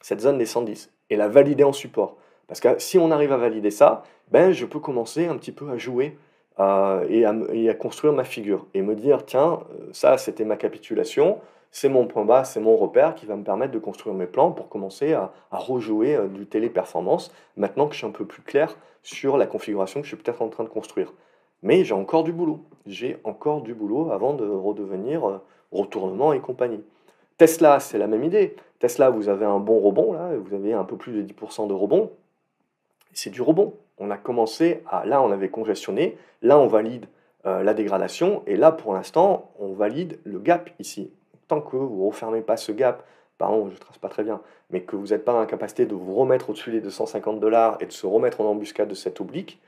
cette 0.00 0.20
zone 0.20 0.38
des 0.38 0.46
110 0.46 0.90
et 1.10 1.16
la 1.16 1.28
valider 1.28 1.64
en 1.64 1.72
support. 1.72 2.16
Parce 2.46 2.60
que 2.60 2.78
si 2.78 2.98
on 2.98 3.10
arrive 3.10 3.32
à 3.32 3.36
valider 3.36 3.70
ça, 3.70 4.02
ben, 4.30 4.52
je 4.52 4.66
peux 4.66 4.80
commencer 4.80 5.26
un 5.26 5.36
petit 5.36 5.52
peu 5.52 5.70
à 5.70 5.78
jouer 5.78 6.18
euh, 6.58 7.06
et, 7.08 7.68
à, 7.68 7.74
construire 7.74 8.12
ma 8.12 8.24
figure 8.24 8.66
et 8.74 8.82
me 8.82 8.94
dire, 8.94 9.24
tiens, 9.24 9.60
euh, 9.72 9.88
ça 9.92 10.18
c'était 10.18 10.44
ma 10.44 10.56
capitulation, 10.56 11.38
c'est 11.74 11.88
mon 11.88 12.06
point 12.06 12.24
bas, 12.24 12.44
c'est 12.44 12.60
mon 12.60 12.76
repère 12.76 13.16
qui 13.16 13.26
va 13.26 13.34
me 13.34 13.42
permettre 13.42 13.72
de 13.72 13.80
construire 13.80 14.14
mes 14.14 14.28
plans 14.28 14.52
pour 14.52 14.68
commencer 14.68 15.12
à, 15.12 15.32
rejouer 15.50 16.14
euh, 16.14 16.28
du 16.28 16.46
téléperformance 16.46 17.32
maintenant 17.56 17.88
que 17.88 17.94
je 17.94 17.98
suis 17.98 18.06
un 18.06 18.12
peu 18.12 18.24
plus 18.24 18.42
clair 18.42 18.78
sur 19.02 19.36
la 19.36 19.46
configuration 19.46 20.00
que 20.00 20.06
je 20.06 20.14
suis 20.14 20.22
peut-être 20.22 20.40
en 20.40 20.48
train 20.48 20.62
de 20.62 20.68
construire. 20.68 21.12
Mais 21.64 21.84
j'ai 21.84 21.92
encore 21.92 22.22
du 22.22 22.32
boulot. 22.32 22.60
J'ai 22.86 23.18
encore 23.24 23.60
du 23.60 23.74
boulot 23.74 24.12
avant 24.12 24.34
de 24.34 24.48
redevenir 24.48 25.28
euh, 25.28 25.38
retournement 25.72 26.32
et 26.32 26.38
compagnie. 26.38 26.80
Tesla, 27.38 27.80
c'est 27.80 27.98
la 27.98 28.06
même 28.06 28.22
idée. 28.22 28.54
Tesla, 28.78 29.10
vous 29.10 29.28
avez 29.28 29.44
un 29.44 29.58
bon 29.58 29.80
rebond, 29.80 30.12
là, 30.12 30.30
vous 30.36 30.54
avez 30.54 30.74
un 30.74 30.84
peu 30.84 30.96
plus 30.96 31.24
de 31.24 31.32
10% 31.32 31.66
de 31.66 31.74
rebond. 31.74 32.12
C'est 33.14 33.30
du 33.30 33.42
rebond. 33.42 33.74
On 33.98 34.12
a 34.12 34.16
commencé 34.16 34.84
à. 34.88 35.04
Là, 35.06 35.20
on 35.20 35.32
avait 35.32 35.48
congestionné. 35.48 36.18
Là, 36.40 36.56
on 36.56 36.68
valide 36.68 37.06
euh, 37.46 37.64
la 37.64 37.74
dégradation. 37.74 38.44
Et 38.46 38.54
là, 38.54 38.70
pour 38.70 38.94
l'instant, 38.94 39.50
on 39.58 39.72
valide 39.72 40.20
le 40.22 40.38
gap 40.38 40.70
ici 40.78 41.10
tant 41.48 41.60
que 41.60 41.76
vous 41.76 42.02
ne 42.02 42.06
refermez 42.06 42.42
pas 42.42 42.56
ce 42.56 42.72
gap, 42.72 43.04
pardon, 43.38 43.68
je 43.68 43.74
ne 43.74 43.78
trace 43.78 43.98
pas 43.98 44.08
très 44.08 44.24
bien, 44.24 44.40
mais 44.70 44.82
que 44.82 44.96
vous 44.96 45.08
n'êtes 45.08 45.24
pas 45.24 45.32
dans 45.32 45.40
la 45.40 45.46
capacité 45.46 45.86
de 45.86 45.94
vous 45.94 46.14
remettre 46.14 46.50
au-dessus 46.50 46.70
des 46.70 46.80
250 46.80 47.40
dollars 47.40 47.76
et 47.80 47.86
de 47.86 47.92
se 47.92 48.06
remettre 48.06 48.40
en 48.40 48.44
embuscade 48.46 48.88
de 48.88 48.94
cette 48.94 49.20
oblique, 49.20 49.60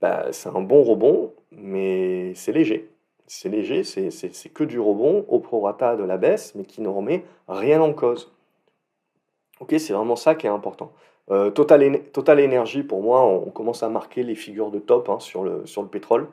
bah, 0.00 0.26
c'est 0.32 0.48
un 0.48 0.60
bon 0.60 0.82
rebond, 0.82 1.32
mais 1.52 2.34
c'est 2.34 2.52
léger. 2.52 2.90
C'est 3.26 3.48
léger, 3.48 3.84
c'est 3.84 4.48
que 4.52 4.64
du 4.64 4.80
rebond 4.80 5.24
au 5.28 5.38
prorata 5.38 5.96
de 5.96 6.02
la 6.02 6.16
baisse, 6.16 6.54
mais 6.56 6.64
qui 6.64 6.80
ne 6.80 6.88
remet 6.88 7.24
rien 7.46 7.80
en 7.80 7.92
cause. 7.92 8.32
Ok, 9.60 9.74
c'est 9.78 9.92
vraiment 9.92 10.16
ça 10.16 10.34
qui 10.34 10.46
est 10.46 10.50
important. 10.50 10.92
Euh, 11.30 11.50
Total, 11.50 12.02
Total 12.12 12.40
Energy, 12.44 12.82
pour 12.82 13.02
moi, 13.02 13.24
on, 13.24 13.50
commence 13.50 13.84
à 13.84 13.88
marquer 13.88 14.24
les 14.24 14.34
figures 14.34 14.70
de 14.72 14.80
top 14.80 15.08
hein, 15.08 15.20
sur, 15.20 15.44
le, 15.44 15.64
sur 15.64 15.82
le 15.82 15.88
pétrole. 15.88 16.26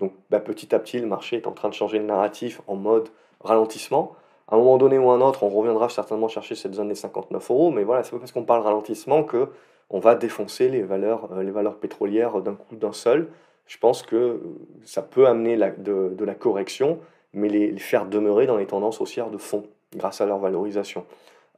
Donc 0.00 0.12
bah, 0.28 0.40
petit 0.40 0.74
à 0.74 0.78
petit, 0.78 0.98
le 0.98 1.06
marché 1.06 1.36
est 1.36 1.46
en 1.46 1.52
train 1.52 1.68
de 1.68 1.74
changer 1.74 1.98
de 1.98 2.04
narratif 2.04 2.60
en 2.66 2.76
mode 2.76 3.08
ralentissement. 3.40 4.14
À 4.48 4.54
un 4.54 4.58
moment 4.58 4.78
donné 4.78 4.98
ou 4.98 5.10
un 5.10 5.20
autre, 5.20 5.42
on 5.42 5.50
reviendra 5.50 5.88
certainement 5.88 6.28
chercher 6.28 6.54
cette 6.54 6.74
zone 6.74 6.88
des 6.88 6.94
59 6.94 7.50
euros, 7.50 7.70
mais 7.70 7.84
voilà, 7.84 8.02
c'est 8.02 8.12
pas 8.12 8.18
parce 8.18 8.32
qu'on 8.32 8.44
parle 8.44 8.62
ralentissement 8.62 9.22
que 9.22 9.48
on 9.90 10.00
va 10.00 10.14
défoncer 10.14 10.68
les 10.68 10.82
valeurs, 10.82 11.30
euh, 11.32 11.42
les 11.42 11.50
valeurs 11.50 11.76
pétrolières 11.76 12.40
d'un 12.40 12.54
coup 12.54 12.76
d'un 12.76 12.92
seul. 12.92 13.28
Je 13.66 13.78
pense 13.78 14.02
que 14.02 14.40
ça 14.84 15.02
peut 15.02 15.26
amener 15.26 15.56
de, 15.56 16.24
la 16.24 16.34
correction, 16.34 16.98
mais 17.34 17.48
les, 17.48 17.76
faire 17.78 18.06
demeurer 18.06 18.46
dans 18.46 18.56
les 18.56 18.66
tendances 18.66 19.00
haussières 19.00 19.30
de 19.30 19.36
fond 19.36 19.64
grâce 19.94 20.22
à 20.22 20.26
leur 20.26 20.38
valorisation. 20.38 21.04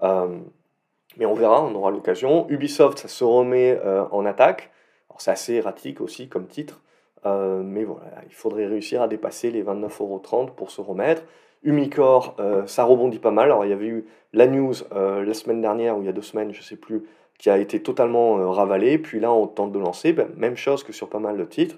Euh, 0.03 0.39
mais 1.17 1.27
on 1.27 1.35
verra, 1.35 1.63
on 1.63 1.75
aura 1.75 1.93
l'occasion. 1.93 2.47
Ubisoft, 2.49 2.99
ça 2.99 3.09
se 3.09 3.23
remet 3.23 3.79
euh, 3.85 4.05
en 4.11 4.27
attaque. 4.27 4.71
C'est 5.19 5.31
assez 5.31 5.55
erratique 5.55 6.01
aussi 6.01 6.29
comme 6.31 6.47
titre, 6.47 6.81
mais 7.27 7.85
voilà, 7.85 8.07
il 8.27 8.33
faudrait 8.33 8.65
réussir 8.67 9.03
à 9.03 9.07
dépasser 9.07 9.51
les 9.51 9.63
29,30€ 9.63 10.55
pour 10.55 10.71
se 10.71 10.81
remettre. 10.81 11.25
Umicore, 11.63 12.37
euh, 12.41 12.67
ça 12.67 12.85
rebondit 12.85 13.19
pas 13.19 13.31
mal. 13.31 13.47
Alors, 13.47 13.65
il 13.65 13.71
y 13.71 13.75
avait 13.75 13.87
eu 13.87 14.07
la 14.33 14.47
news 14.47 14.75
euh, 14.93 15.25
la 15.25 15.35
semaine 15.35 15.61
dernière, 15.61 15.99
ou 15.99 16.03
il 16.03 16.07
y 16.07 16.09
a 16.09 16.13
deux 16.13 16.23
semaines, 16.23 16.53
je 16.53 16.63
sais 16.63 16.77
plus, 16.77 17.05
qui 17.39 17.51
a 17.51 17.59
été 17.59 17.83
totalement 17.83 18.39
euh, 18.39 18.49
ravalée. 18.49 18.99
Puis 18.99 19.21
là, 19.21 19.31
on 19.33 19.47
tente 19.47 19.73
de 19.73 19.79
lancer. 19.79 20.13
Ben, 20.13 20.29
même 20.37 20.57
chose 20.57 20.85
que 20.85 20.93
sur 20.93 21.09
pas 21.11 21.19
mal 21.19 21.37
de 21.37 21.45
titres, 21.45 21.77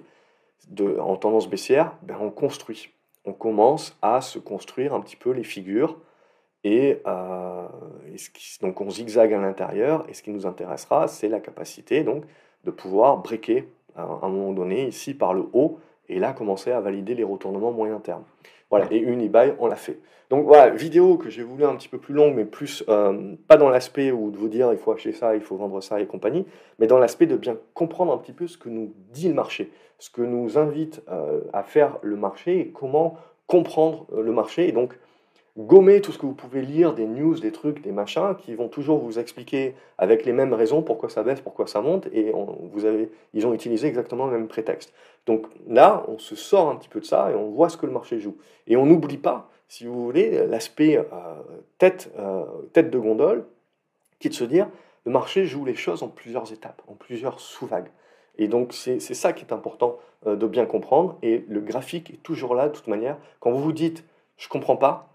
en 1.00 1.16
tendance 1.16 1.48
baissière, 1.48 1.96
ben, 2.02 2.16
on 2.20 2.30
construit. 2.30 2.90
On 3.24 3.32
commence 3.32 3.96
à 4.02 4.20
se 4.20 4.38
construire 4.38 4.94
un 4.94 5.00
petit 5.00 5.16
peu 5.16 5.30
les 5.30 5.44
figures. 5.44 5.98
Et, 6.64 7.02
donc, 8.60 8.80
on 8.80 8.90
zigzague 8.90 9.32
à 9.32 9.40
l'intérieur. 9.40 10.04
Et 10.08 10.14
ce 10.14 10.22
qui 10.22 10.30
nous 10.30 10.46
intéressera, 10.46 11.08
c'est 11.08 11.28
la 11.28 11.40
capacité 11.40 12.04
donc, 12.04 12.24
de 12.62 12.70
pouvoir 12.70 13.18
breaker 13.18 13.66
à 13.96 14.02
un 14.02 14.28
moment 14.28 14.52
donné, 14.52 14.86
ici, 14.86 15.14
par 15.14 15.34
le 15.34 15.48
haut. 15.52 15.80
Et 16.12 16.18
là, 16.18 16.32
commencer 16.32 16.70
à 16.70 16.80
valider 16.80 17.14
les 17.14 17.24
retournements 17.24 17.72
moyen 17.72 17.98
terme. 17.98 18.24
Voilà, 18.70 18.86
et 18.90 18.98
une 18.98 19.26
e-buy, 19.26 19.54
on 19.58 19.66
l'a 19.66 19.76
fait. 19.76 19.98
Donc 20.30 20.46
voilà, 20.46 20.70
vidéo 20.70 21.18
que 21.18 21.28
j'ai 21.28 21.42
voulu 21.42 21.64
un 21.64 21.76
petit 21.76 21.88
peu 21.88 21.98
plus 21.98 22.14
longue, 22.14 22.34
mais 22.34 22.46
plus, 22.46 22.82
euh, 22.88 23.34
pas 23.48 23.58
dans 23.58 23.68
l'aspect 23.68 24.10
où 24.10 24.30
de 24.30 24.38
vous 24.38 24.48
dire 24.48 24.72
il 24.72 24.78
faut 24.78 24.90
acheter 24.90 25.12
ça, 25.12 25.36
il 25.36 25.42
faut 25.42 25.56
vendre 25.56 25.82
ça 25.82 26.00
et 26.00 26.06
compagnie, 26.06 26.46
mais 26.78 26.86
dans 26.86 26.98
l'aspect 26.98 27.26
de 27.26 27.36
bien 27.36 27.58
comprendre 27.74 28.14
un 28.14 28.16
petit 28.16 28.32
peu 28.32 28.46
ce 28.46 28.56
que 28.56 28.70
nous 28.70 28.94
dit 29.10 29.28
le 29.28 29.34
marché, 29.34 29.70
ce 29.98 30.08
que 30.08 30.22
nous 30.22 30.56
invite 30.56 31.02
euh, 31.10 31.42
à 31.52 31.62
faire 31.62 31.98
le 32.00 32.16
marché 32.16 32.60
et 32.60 32.68
comment 32.68 33.18
comprendre 33.46 34.06
euh, 34.14 34.22
le 34.22 34.32
marché. 34.32 34.66
Et 34.66 34.72
donc, 34.72 34.98
gommer 35.58 36.00
tout 36.00 36.12
ce 36.12 36.18
que 36.18 36.26
vous 36.26 36.34
pouvez 36.34 36.62
lire, 36.62 36.94
des 36.94 37.06
news, 37.06 37.38
des 37.38 37.52
trucs, 37.52 37.82
des 37.82 37.92
machins, 37.92 38.34
qui 38.38 38.54
vont 38.54 38.68
toujours 38.68 38.98
vous 38.98 39.18
expliquer 39.18 39.74
avec 39.98 40.24
les 40.24 40.32
mêmes 40.32 40.54
raisons 40.54 40.82
pourquoi 40.82 41.10
ça 41.10 41.22
baisse, 41.22 41.40
pourquoi 41.40 41.66
ça 41.66 41.80
monte, 41.80 42.06
et 42.12 42.32
vous 42.72 42.84
avez, 42.84 43.10
ils 43.34 43.46
ont 43.46 43.52
utilisé 43.52 43.86
exactement 43.86 44.26
le 44.26 44.32
même 44.32 44.48
prétexte. 44.48 44.92
Donc 45.26 45.46
là, 45.68 46.04
on 46.08 46.18
se 46.18 46.36
sort 46.36 46.70
un 46.70 46.76
petit 46.76 46.88
peu 46.88 47.00
de 47.00 47.04
ça 47.04 47.30
et 47.30 47.34
on 47.34 47.50
voit 47.50 47.68
ce 47.68 47.76
que 47.76 47.86
le 47.86 47.92
marché 47.92 48.18
joue. 48.18 48.36
Et 48.66 48.76
on 48.76 48.86
n'oublie 48.86 49.18
pas, 49.18 49.50
si 49.68 49.84
vous 49.84 50.02
voulez, 50.02 50.46
l'aspect 50.46 50.96
euh, 50.96 51.04
tête, 51.78 52.10
euh, 52.18 52.44
tête 52.72 52.90
de 52.90 52.98
gondole, 52.98 53.44
qui 54.18 54.28
est 54.28 54.30
de 54.30 54.34
se 54.34 54.44
dire, 54.44 54.68
le 55.04 55.12
marché 55.12 55.44
joue 55.44 55.64
les 55.64 55.74
choses 55.74 56.02
en 56.02 56.08
plusieurs 56.08 56.52
étapes, 56.52 56.82
en 56.88 56.94
plusieurs 56.94 57.40
sous-vagues. 57.40 57.90
Et 58.38 58.48
donc 58.48 58.72
c'est 58.72 59.00
ça 59.00 59.34
qui 59.34 59.44
est 59.44 59.52
important 59.52 59.98
euh, 60.26 60.36
de 60.36 60.46
bien 60.46 60.64
comprendre, 60.64 61.18
et 61.22 61.44
le 61.46 61.60
graphique 61.60 62.10
est 62.10 62.22
toujours 62.22 62.54
là 62.54 62.68
de 62.68 62.74
toute 62.74 62.86
manière. 62.86 63.18
Quand 63.40 63.50
vous 63.50 63.62
vous 63.62 63.72
dites, 63.72 64.04
je 64.38 64.48
comprends 64.48 64.76
pas, 64.76 65.11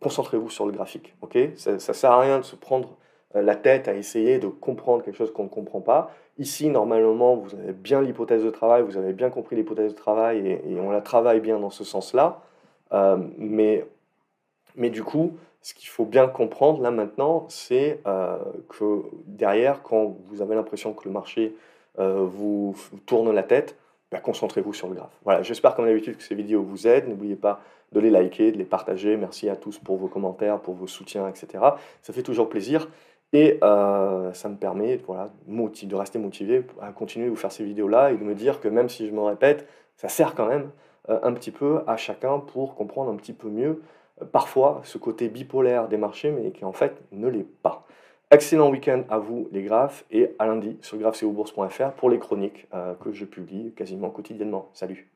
concentrez-vous 0.00 0.50
sur 0.50 0.66
le 0.66 0.72
graphique. 0.72 1.14
ok? 1.22 1.38
Ça 1.56 1.72
ne 1.72 1.78
sert 1.78 2.12
à 2.12 2.20
rien 2.20 2.38
de 2.38 2.44
se 2.44 2.56
prendre 2.56 2.96
euh, 3.34 3.42
la 3.42 3.56
tête 3.56 3.88
à 3.88 3.94
essayer 3.94 4.38
de 4.38 4.48
comprendre 4.48 5.02
quelque 5.02 5.16
chose 5.16 5.32
qu'on 5.32 5.44
ne 5.44 5.48
comprend 5.48 5.80
pas. 5.80 6.10
Ici, 6.38 6.68
normalement, 6.68 7.36
vous 7.36 7.54
avez 7.54 7.72
bien 7.72 8.02
l'hypothèse 8.02 8.44
de 8.44 8.50
travail, 8.50 8.82
vous 8.82 8.98
avez 8.98 9.12
bien 9.12 9.30
compris 9.30 9.56
l'hypothèse 9.56 9.92
de 9.92 9.96
travail 9.96 10.46
et, 10.46 10.80
on 10.80 10.90
la 10.90 11.00
travaille 11.00 11.40
bien 11.40 11.58
dans 11.58 11.70
ce 11.70 11.82
sens-là. 11.82 12.42
Euh, 12.92 13.16
mais, 13.38 13.86
mais 14.76 14.90
du 14.90 15.02
coup, 15.02 15.36
ce 15.62 15.74
qu'il 15.74 15.88
faut 15.88 16.04
bien 16.04 16.28
comprendre 16.28 16.82
là 16.82 16.90
maintenant, 16.90 17.46
c'est 17.48 18.00
euh, 18.06 18.36
que 18.68 19.02
derrière, 19.24 19.82
quand 19.82 20.16
vous 20.26 20.42
avez 20.42 20.54
l'impression 20.54 20.92
que 20.92 21.08
le 21.08 21.10
marché 21.10 21.54
vous, 21.98 22.76
tourne 23.06 23.32
la 23.32 23.42
tête, 23.42 23.74
bah, 24.12 24.20
concentrez-vous 24.20 24.74
sur 24.74 24.86
le 24.88 24.96
graphe. 24.96 25.18
Voilà, 25.24 25.42
j'espère 25.42 25.74
comme 25.74 25.86
d'habitude 25.86 26.18
que 26.18 26.22
ces 26.22 26.34
vidéos 26.34 26.62
vous 26.62 26.86
aident. 26.86 27.08
N'oubliez 27.08 27.36
pas 27.36 27.62
de 27.92 28.00
les 28.00 28.10
liker, 28.10 28.52
de 28.52 28.58
les 28.58 28.64
partager. 28.64 29.16
Merci 29.16 29.48
à 29.48 29.56
tous 29.56 29.78
pour 29.78 29.96
vos 29.96 30.08
commentaires, 30.08 30.60
pour 30.60 30.74
vos 30.74 30.86
soutiens, 30.86 31.28
etc. 31.28 31.64
Ça 32.02 32.12
fait 32.12 32.22
toujours 32.22 32.48
plaisir. 32.48 32.88
Et 33.32 33.58
euh, 33.62 34.32
ça 34.32 34.48
me 34.48 34.56
permet 34.56 34.96
voilà, 35.06 35.30
de 35.46 35.94
rester 35.94 36.18
motivé 36.18 36.64
à 36.80 36.92
continuer 36.92 37.26
de 37.26 37.30
vous 37.30 37.36
faire 37.36 37.52
ces 37.52 37.64
vidéos-là 37.64 38.12
et 38.12 38.16
de 38.16 38.24
me 38.24 38.34
dire 38.34 38.60
que 38.60 38.68
même 38.68 38.88
si 38.88 39.06
je 39.06 39.12
me 39.12 39.20
répète, 39.20 39.66
ça 39.96 40.08
sert 40.08 40.34
quand 40.34 40.46
même 40.46 40.70
euh, 41.08 41.18
un 41.22 41.32
petit 41.32 41.50
peu 41.50 41.80
à 41.86 41.96
chacun 41.96 42.38
pour 42.38 42.74
comprendre 42.76 43.10
un 43.10 43.16
petit 43.16 43.32
peu 43.32 43.48
mieux 43.48 43.82
euh, 44.22 44.24
parfois 44.24 44.80
ce 44.84 44.98
côté 44.98 45.28
bipolaire 45.28 45.88
des 45.88 45.96
marchés, 45.96 46.30
mais 46.30 46.52
qui 46.52 46.64
en 46.64 46.72
fait 46.72 47.02
ne 47.12 47.28
l'est 47.28 47.46
pas. 47.62 47.84
Excellent 48.30 48.70
week-end 48.70 49.02
à 49.08 49.18
vous 49.18 49.48
les 49.52 49.62
graphes 49.62 50.04
et 50.10 50.34
à 50.38 50.46
lundi 50.46 50.78
sur 50.80 50.98
graphcobourse.fr 50.98 51.92
pour 51.92 52.10
les 52.10 52.18
chroniques 52.18 52.66
que 53.00 53.12
je 53.12 53.24
publie 53.24 53.72
quasiment 53.76 54.10
quotidiennement. 54.10 54.68
Salut 54.72 55.15